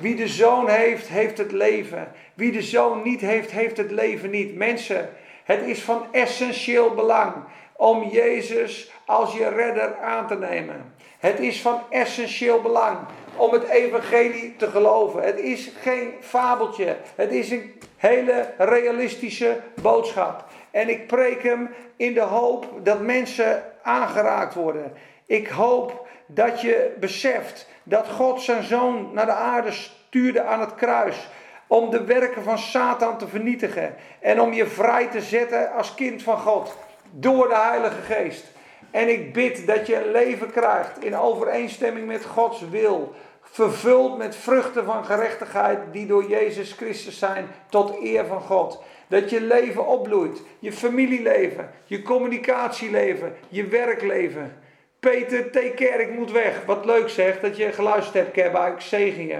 Wie 0.00 0.14
de 0.14 0.28
zoon 0.28 0.68
heeft, 0.68 1.08
heeft 1.08 1.38
het 1.38 1.52
leven. 1.52 2.12
Wie 2.34 2.52
de 2.52 2.62
zoon 2.62 3.02
niet 3.02 3.20
heeft, 3.20 3.50
heeft 3.50 3.76
het 3.76 3.90
leven 3.90 4.30
niet. 4.30 4.56
Mensen, 4.56 5.08
het 5.50 5.62
is 5.62 5.82
van 5.82 6.06
essentieel 6.10 6.94
belang 6.94 7.32
om 7.76 8.08
Jezus 8.08 8.90
als 9.06 9.32
je 9.32 9.48
redder 9.48 9.98
aan 9.98 10.26
te 10.26 10.34
nemen. 10.34 10.94
Het 11.18 11.40
is 11.40 11.60
van 11.60 11.80
essentieel 11.90 12.60
belang 12.60 12.98
om 13.36 13.52
het 13.52 13.68
evangelie 13.68 14.56
te 14.56 14.66
geloven. 14.66 15.22
Het 15.22 15.38
is 15.38 15.70
geen 15.80 16.12
fabeltje. 16.20 16.96
Het 17.14 17.32
is 17.32 17.50
een 17.50 17.80
hele 17.96 18.54
realistische 18.58 19.60
boodschap. 19.82 20.44
En 20.70 20.88
ik 20.88 21.06
preek 21.06 21.42
hem 21.42 21.74
in 21.96 22.14
de 22.14 22.20
hoop 22.20 22.66
dat 22.82 23.00
mensen 23.00 23.62
aangeraakt 23.82 24.54
worden. 24.54 24.92
Ik 25.26 25.48
hoop 25.48 26.08
dat 26.26 26.60
je 26.60 26.96
beseft 27.00 27.68
dat 27.82 28.08
God 28.08 28.42
zijn 28.42 28.62
zoon 28.62 29.10
naar 29.12 29.26
de 29.26 29.32
aarde 29.32 29.72
stuurde 29.72 30.42
aan 30.42 30.60
het 30.60 30.74
kruis 30.74 31.28
om 31.70 31.90
de 31.90 32.04
werken 32.04 32.42
van 32.42 32.58
Satan 32.58 33.18
te 33.18 33.28
vernietigen 33.28 33.94
en 34.20 34.40
om 34.40 34.52
je 34.52 34.66
vrij 34.66 35.06
te 35.06 35.20
zetten 35.20 35.72
als 35.72 35.94
kind 35.94 36.22
van 36.22 36.38
God 36.38 36.76
door 37.10 37.48
de 37.48 37.56
Heilige 37.56 38.02
Geest. 38.02 38.44
En 38.90 39.08
ik 39.08 39.32
bid 39.32 39.66
dat 39.66 39.86
je 39.86 39.96
een 39.96 40.10
leven 40.10 40.50
krijgt 40.50 41.04
in 41.04 41.16
overeenstemming 41.16 42.06
met 42.06 42.24
Gods 42.24 42.68
wil, 42.68 43.14
vervuld 43.40 44.18
met 44.18 44.36
vruchten 44.36 44.84
van 44.84 45.04
gerechtigheid 45.04 45.78
die 45.92 46.06
door 46.06 46.28
Jezus 46.28 46.72
Christus 46.72 47.18
zijn 47.18 47.46
tot 47.68 48.02
eer 48.02 48.26
van 48.26 48.40
God. 48.40 48.82
Dat 49.08 49.30
je 49.30 49.40
leven 49.40 49.86
opbloeit, 49.86 50.42
je 50.58 50.72
familieleven, 50.72 51.70
je 51.84 52.02
communicatieleven, 52.02 53.36
je 53.48 53.66
werkleven. 53.66 54.62
Peter 55.00 55.50
T. 55.50 55.74
Kerk 55.74 56.10
moet 56.14 56.32
weg. 56.32 56.64
Wat 56.66 56.84
leuk 56.84 57.08
zeg 57.08 57.40
dat 57.40 57.56
je 57.56 57.72
geluisterd 57.72 58.14
hebt, 58.14 58.30
Kebba. 58.30 58.66
Ik 58.66 58.80
zegen 58.80 59.26
je. 59.26 59.38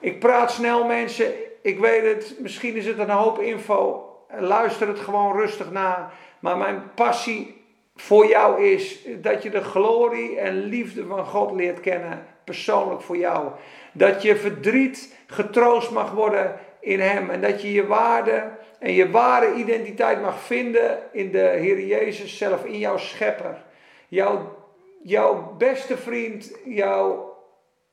Ik 0.00 0.18
praat 0.18 0.52
snel 0.52 0.84
mensen. 0.84 1.32
Ik 1.62 1.78
weet 1.78 2.02
het. 2.04 2.34
Misschien 2.38 2.74
is 2.74 2.86
het 2.86 2.98
een 2.98 3.10
hoop 3.10 3.38
info. 3.38 4.08
Luister 4.38 4.88
het 4.88 4.98
gewoon 4.98 5.36
rustig 5.36 5.70
na. 5.70 6.10
Maar 6.40 6.56
mijn 6.56 6.94
passie 6.94 7.64
voor 7.96 8.26
jou 8.26 8.62
is 8.62 9.06
dat 9.16 9.42
je 9.42 9.50
de 9.50 9.62
glorie 9.62 10.38
en 10.38 10.64
liefde 10.64 11.06
van 11.06 11.26
God 11.26 11.52
leert 11.52 11.80
kennen. 11.80 12.26
Persoonlijk 12.44 13.00
voor 13.00 13.16
jou. 13.16 13.50
Dat 13.92 14.22
je 14.22 14.36
verdriet 14.36 15.16
getroost 15.26 15.90
mag 15.90 16.12
worden 16.12 16.58
in 16.80 17.00
Hem. 17.00 17.30
En 17.30 17.40
dat 17.40 17.62
je 17.62 17.72
je 17.72 17.86
waarde 17.86 18.50
en 18.78 18.92
je 18.92 19.10
ware 19.10 19.54
identiteit 19.54 20.22
mag 20.22 20.40
vinden 20.40 20.98
in 21.12 21.30
de 21.30 21.38
Heer 21.38 21.80
Jezus 21.80 22.38
zelf, 22.38 22.64
in 22.64 22.78
jouw 22.78 22.96
schepper. 22.96 23.62
Jouw, 24.08 24.56
jouw 25.02 25.54
beste 25.58 25.96
vriend, 25.96 26.52
jouw 26.64 27.29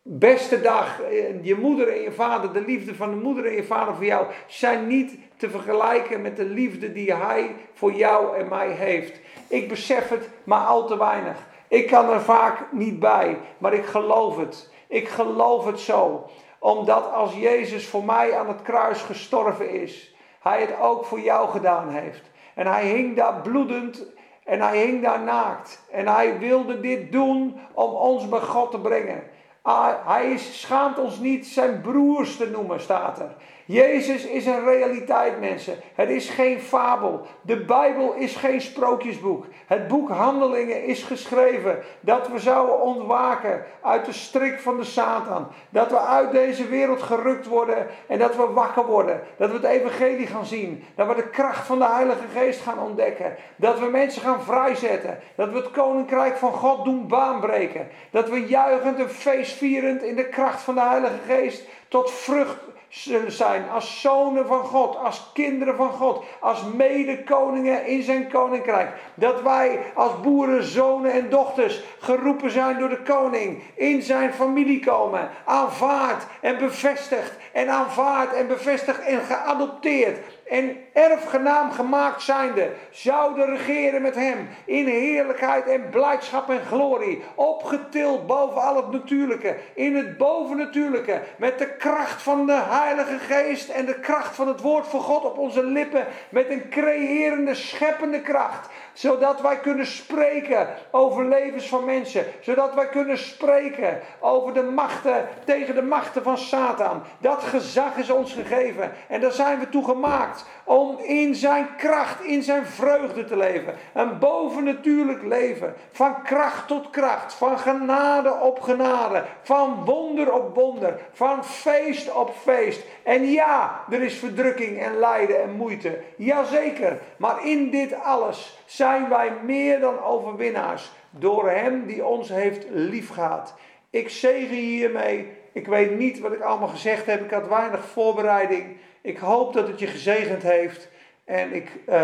beste 0.09 0.61
dag, 0.61 1.01
eh, 1.01 1.43
je 1.43 1.55
moeder 1.55 1.87
en 1.87 2.01
je 2.01 2.11
vader, 2.11 2.53
de 2.53 2.61
liefde 2.61 2.95
van 2.95 3.09
de 3.09 3.15
moeder 3.15 3.45
en 3.45 3.53
je 3.53 3.63
vader 3.63 3.95
voor 3.95 4.05
jou, 4.05 4.25
zijn 4.47 4.87
niet 4.87 5.17
te 5.37 5.49
vergelijken 5.49 6.21
met 6.21 6.37
de 6.37 6.45
liefde 6.45 6.91
die 6.91 7.13
hij 7.13 7.55
voor 7.73 7.91
jou 7.91 8.37
en 8.37 8.47
mij 8.47 8.69
heeft. 8.69 9.19
Ik 9.47 9.67
besef 9.67 10.09
het, 10.09 10.29
maar 10.43 10.65
al 10.65 10.87
te 10.87 10.97
weinig. 10.97 11.47
Ik 11.67 11.87
kan 11.87 12.09
er 12.09 12.21
vaak 12.21 12.71
niet 12.71 12.99
bij, 12.99 13.37
maar 13.57 13.73
ik 13.73 13.85
geloof 13.85 14.37
het. 14.37 14.71
Ik 14.87 15.07
geloof 15.07 15.65
het 15.65 15.79
zo. 15.79 16.29
Omdat 16.59 17.11
als 17.11 17.35
Jezus 17.35 17.87
voor 17.87 18.03
mij 18.03 18.37
aan 18.37 18.47
het 18.47 18.61
kruis 18.61 19.01
gestorven 19.01 19.69
is, 19.69 20.15
hij 20.39 20.61
het 20.61 20.79
ook 20.81 21.05
voor 21.05 21.19
jou 21.19 21.49
gedaan 21.49 21.89
heeft. 21.89 22.31
En 22.55 22.67
hij 22.67 22.85
hing 22.85 23.15
daar 23.15 23.41
bloedend 23.41 24.05
en 24.43 24.61
hij 24.61 24.77
hing 24.77 25.03
daar 25.03 25.21
naakt. 25.21 25.83
En 25.91 26.07
hij 26.07 26.39
wilde 26.39 26.79
dit 26.79 27.11
doen 27.11 27.59
om 27.73 27.91
ons 27.91 28.29
bij 28.29 28.39
God 28.39 28.71
te 28.71 28.79
brengen. 28.79 29.23
Ah, 29.67 30.05
hij 30.05 30.37
schaamt 30.37 30.99
ons 30.99 31.19
niet 31.19 31.47
zijn 31.47 31.81
broers 31.81 32.37
te 32.37 32.49
noemen, 32.49 32.81
staat 32.81 33.19
er. 33.19 33.35
Jezus 33.67 34.25
is 34.25 34.45
een 34.45 34.63
realiteit, 34.63 35.39
mensen. 35.39 35.75
Het 35.95 36.09
is 36.09 36.29
geen 36.29 36.59
fabel. 36.59 37.27
De 37.41 37.65
Bijbel 37.65 38.13
is 38.13 38.35
geen 38.35 38.61
sprookjesboek. 38.61 39.45
Het 39.65 39.87
boek 39.87 40.09
Handelingen 40.09 40.83
is 40.83 41.03
geschreven 41.03 41.83
dat 41.99 42.27
we 42.27 42.39
zouden 42.39 42.81
ontwaken 42.81 43.65
uit 43.81 44.05
de 44.05 44.13
strik 44.13 44.59
van 44.59 44.77
de 44.77 44.83
Satan. 44.83 45.47
Dat 45.69 45.89
we 45.89 45.99
uit 45.99 46.31
deze 46.31 46.67
wereld 46.67 47.01
gerukt 47.01 47.47
worden 47.47 47.87
en 48.07 48.19
dat 48.19 48.35
we 48.35 48.45
wakker 48.45 48.85
worden. 48.85 49.21
Dat 49.37 49.49
we 49.49 49.55
het 49.55 49.65
evangelie 49.65 50.27
gaan 50.27 50.45
zien. 50.45 50.83
Dat 50.95 51.07
we 51.07 51.15
de 51.15 51.29
kracht 51.29 51.65
van 51.65 51.79
de 51.79 51.87
Heilige 51.87 52.27
Geest 52.33 52.61
gaan 52.61 52.79
ontdekken. 52.79 53.35
Dat 53.55 53.79
we 53.79 53.85
mensen 53.85 54.21
gaan 54.21 54.41
vrijzetten. 54.41 55.19
Dat 55.35 55.49
we 55.49 55.57
het 55.57 55.71
koninkrijk 55.71 56.37
van 56.37 56.53
God 56.53 56.83
doen 56.83 57.07
baanbreken. 57.07 57.87
Dat 58.11 58.29
we 58.29 58.45
juichend 58.45 58.99
en 58.99 59.09
feestvierend 59.09 60.03
in 60.03 60.15
de 60.15 60.29
kracht 60.29 60.61
van 60.61 60.75
de 60.75 60.81
Heilige 60.81 61.19
Geest 61.27 61.67
tot 61.87 62.11
vrucht 62.11 62.57
zullen 62.89 63.31
zijn 63.31 63.69
als 63.69 64.01
zonen 64.01 64.47
van 64.47 64.63
God, 64.63 64.97
als 64.97 65.29
kinderen 65.33 65.75
van 65.75 65.91
God, 65.91 66.23
als 66.39 66.63
medekoningen 66.75 67.85
in 67.85 68.03
zijn 68.03 68.29
koninkrijk. 68.29 68.89
Dat 69.13 69.41
wij 69.41 69.79
als 69.93 70.21
boeren, 70.21 70.63
zonen 70.63 71.11
en 71.11 71.29
dochters 71.29 71.83
geroepen 71.99 72.51
zijn 72.51 72.79
door 72.79 72.89
de 72.89 73.01
koning, 73.01 73.63
in 73.75 74.01
zijn 74.01 74.33
familie 74.33 74.85
komen, 74.85 75.29
aanvaard 75.45 76.25
en 76.41 76.57
bevestigd 76.57 77.31
en 77.53 77.69
aanvaard 77.69 78.33
en 78.33 78.47
bevestigd 78.47 78.99
en 78.99 79.19
geadopteerd 79.19 80.17
en 80.49 80.77
erfgenaam 80.93 81.71
gemaakt 81.71 82.21
zijnde, 82.21 82.71
zouden 82.89 83.45
regeren 83.45 84.01
met 84.01 84.15
hem 84.15 84.49
in 84.65 84.85
heerlijkheid 84.85 85.67
en 85.67 85.89
blijdschap 85.89 86.49
en 86.49 86.65
glorie, 86.65 87.23
opgetild 87.35 88.27
boven 88.27 88.61
al 88.61 88.75
het 88.75 88.91
natuurlijke, 88.91 89.55
in 89.73 89.95
het 89.95 90.17
bovennatuurlijke, 90.17 91.21
met 91.37 91.59
de 91.59 91.75
kracht 91.75 92.21
van 92.21 92.45
de 92.45 92.61
Heilige 92.69 93.17
Geest 93.19 93.69
en 93.69 93.85
de 93.85 93.99
kracht 93.99 94.35
van 94.35 94.47
het 94.47 94.61
woord 94.61 94.87
van 94.87 95.01
God 95.01 95.25
op 95.25 95.37
onze 95.37 95.63
lippen, 95.63 96.05
met 96.29 96.49
een 96.49 96.69
creërende, 96.69 97.55
scheppende 97.55 98.21
kracht, 98.21 98.69
zodat 98.97 99.41
wij 99.41 99.59
kunnen 99.59 99.85
spreken 99.85 100.67
over 100.91 101.25
levens 101.25 101.67
van 101.67 101.85
mensen, 101.85 102.25
zodat 102.39 102.73
wij 102.73 102.87
kunnen 102.87 103.17
spreken 103.17 103.99
over 104.19 104.53
de 104.53 104.63
machten, 104.63 105.27
tegen 105.43 105.75
de 105.75 105.81
machten 105.81 106.23
van 106.23 106.37
Satan. 106.37 107.03
Dat 107.19 107.43
gezag 107.43 107.97
is 107.97 108.09
ons 108.09 108.33
gegeven 108.33 108.91
en 109.07 109.21
daar 109.21 109.31
zijn 109.31 109.59
we 109.59 109.69
toe 109.69 109.83
gemaakt 109.83 110.45
om 110.63 110.97
in 110.99 111.35
zijn 111.35 111.67
kracht, 111.77 112.23
in 112.23 112.43
zijn 112.43 112.65
vreugde 112.65 113.25
te 113.25 113.37
leven. 113.37 113.73
Een 113.93 114.19
bovennatuurlijk 114.19 115.23
leven. 115.23 115.73
Van 115.91 116.21
kracht 116.23 116.67
tot 116.67 116.89
kracht. 116.89 117.33
Van 117.33 117.59
genade 117.59 118.33
op 118.33 118.61
genade. 118.61 119.23
Van 119.41 119.85
wonder 119.85 120.33
op 120.33 120.55
wonder. 120.55 120.99
Van 121.11 121.45
feest 121.45 122.13
op 122.13 122.33
feest. 122.41 122.83
En 123.03 123.31
ja, 123.31 123.83
er 123.89 124.01
is 124.01 124.17
verdrukking 124.17 124.79
en 124.79 124.99
lijden 124.99 125.41
en 125.41 125.51
moeite. 125.51 125.99
Jazeker. 126.15 126.99
Maar 127.17 127.45
in 127.45 127.69
dit 127.69 128.01
alles 128.03 128.57
zijn 128.65 128.86
zijn 128.87 129.09
wij 129.09 129.31
meer 129.43 129.79
dan 129.79 130.03
overwinnaars 130.03 130.91
door 131.09 131.49
Hem 131.49 131.85
die 131.85 132.05
ons 132.05 132.29
heeft 132.29 132.65
liefgehad. 132.69 133.53
Ik 133.89 134.09
zegen 134.09 134.55
hiermee. 134.55 135.31
Ik 135.51 135.67
weet 135.67 135.97
niet 135.97 136.19
wat 136.19 136.33
ik 136.33 136.41
allemaal 136.41 136.67
gezegd 136.67 137.05
heb. 137.05 137.23
Ik 137.23 137.31
had 137.31 137.47
weinig 137.47 137.85
voorbereiding. 137.85 138.77
Ik 139.01 139.17
hoop 139.17 139.53
dat 139.53 139.67
het 139.67 139.79
je 139.79 139.87
gezegend 139.87 140.43
heeft. 140.43 140.89
En 141.25 141.53
ik, 141.53 141.71
uh, 141.89 141.95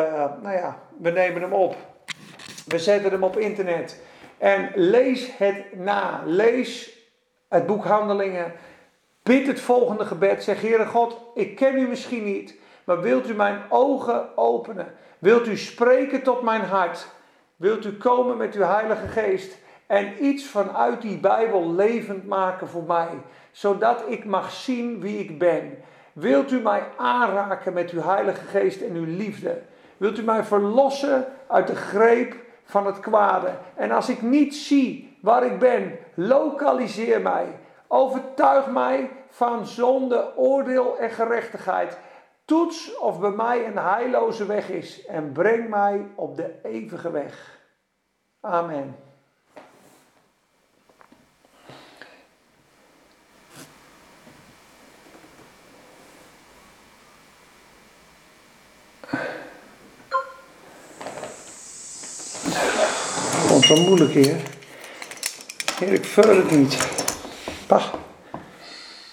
nou 0.42 0.56
ja, 0.56 0.80
we 1.00 1.10
nemen 1.10 1.42
hem 1.42 1.54
op. 1.54 1.76
We 2.68 2.80
zetten 2.80 3.12
hem 3.12 3.24
op 3.24 3.38
internet. 3.38 4.02
En 4.38 4.72
lees 4.76 5.38
het 5.38 5.76
na. 5.76 6.22
Lees 6.26 6.98
het 7.48 7.66
boek 7.66 7.86
Handelingen. 7.86 8.54
Bid 9.24 9.48
het 9.48 9.60
volgende 9.60 10.06
gebed. 10.06 10.44
Zeg, 10.44 10.62
Heere 10.62 10.86
God, 10.86 11.22
ik 11.34 11.56
ken 11.56 11.78
u 11.78 11.88
misschien 11.88 12.24
niet, 12.24 12.56
maar 12.84 13.02
wilt 13.02 13.30
u 13.30 13.34
mijn 13.34 13.62
ogen 13.70 14.38
openen? 14.38 14.94
Wilt 15.24 15.47
u 15.47 15.57
spreken 15.57 16.24
tot 16.24 16.41
mijn 16.41 16.61
hart? 16.61 17.07
Wilt 17.55 17.86
u 17.86 17.97
komen 17.97 18.38
met 18.38 18.55
uw 18.55 18.61
Heilige 18.61 19.07
Geest 19.07 19.57
en 19.88 20.26
iets 20.26 20.45
vanuit 20.45 21.01
die 21.01 21.19
Bijbel 21.19 21.74
levend 21.74 22.28
maken 22.28 22.67
voor 22.67 22.84
mij, 22.84 23.09
zodat 23.51 24.03
ik 24.07 24.26
mag 24.26 24.51
zien 24.51 24.99
wie 24.99 25.19
ik 25.19 25.39
ben? 25.39 25.78
Wilt 26.13 26.51
u 26.51 26.59
mij 26.59 26.84
aanraken 26.97 27.74
met 27.74 27.89
uw 27.89 28.01
Heilige 28.01 28.45
Geest 28.45 28.82
en 28.82 28.95
uw 28.95 29.05
liefde? 29.05 29.61
Wilt 29.97 30.19
u 30.19 30.24
mij 30.24 30.43
verlossen 30.43 31.26
uit 31.47 31.67
de 31.67 31.76
greep 31.76 32.36
van 32.63 32.86
het 32.86 32.99
kwade? 32.99 33.49
En 33.76 33.91
als 33.91 34.09
ik 34.09 34.21
niet 34.21 34.55
zie 34.55 35.17
waar 35.21 35.45
ik 35.45 35.59
ben, 35.59 35.97
lokaliseer 36.13 37.21
mij. 37.21 37.45
Overtuig 37.88 38.67
mij 38.67 39.09
van 39.30 39.65
zonde, 39.65 40.38
oordeel 40.38 40.97
en 40.97 41.09
gerechtigheid. 41.09 41.97
Toets 42.46 42.98
of 42.98 43.20
bij 43.20 43.32
mij 43.32 43.66
een 43.66 43.78
heilloze 43.78 44.46
weg 44.46 44.70
is 44.70 45.06
en 45.06 45.32
breng 45.32 45.70
mij 45.70 46.06
op 46.16 46.36
de 46.36 46.60
eeuwige 46.64 47.12
weg. 47.12 47.60
Amen. 48.41 48.96
Komt 63.48 63.68
wel 63.68 63.82
moeilijk. 63.82 64.14
Heer, 64.14 65.94
ik 65.94 66.06
vul 66.06 66.36
het 66.36 66.52
niet. 66.52 66.88
Pach. 67.68 67.94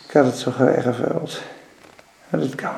Ik 0.06 0.12
had 0.12 0.24
het 0.24 0.36
zo 0.36 0.50
graag 0.50 0.82
gevuld. 0.82 1.42
Dat 2.30 2.54
kan. 2.54 2.72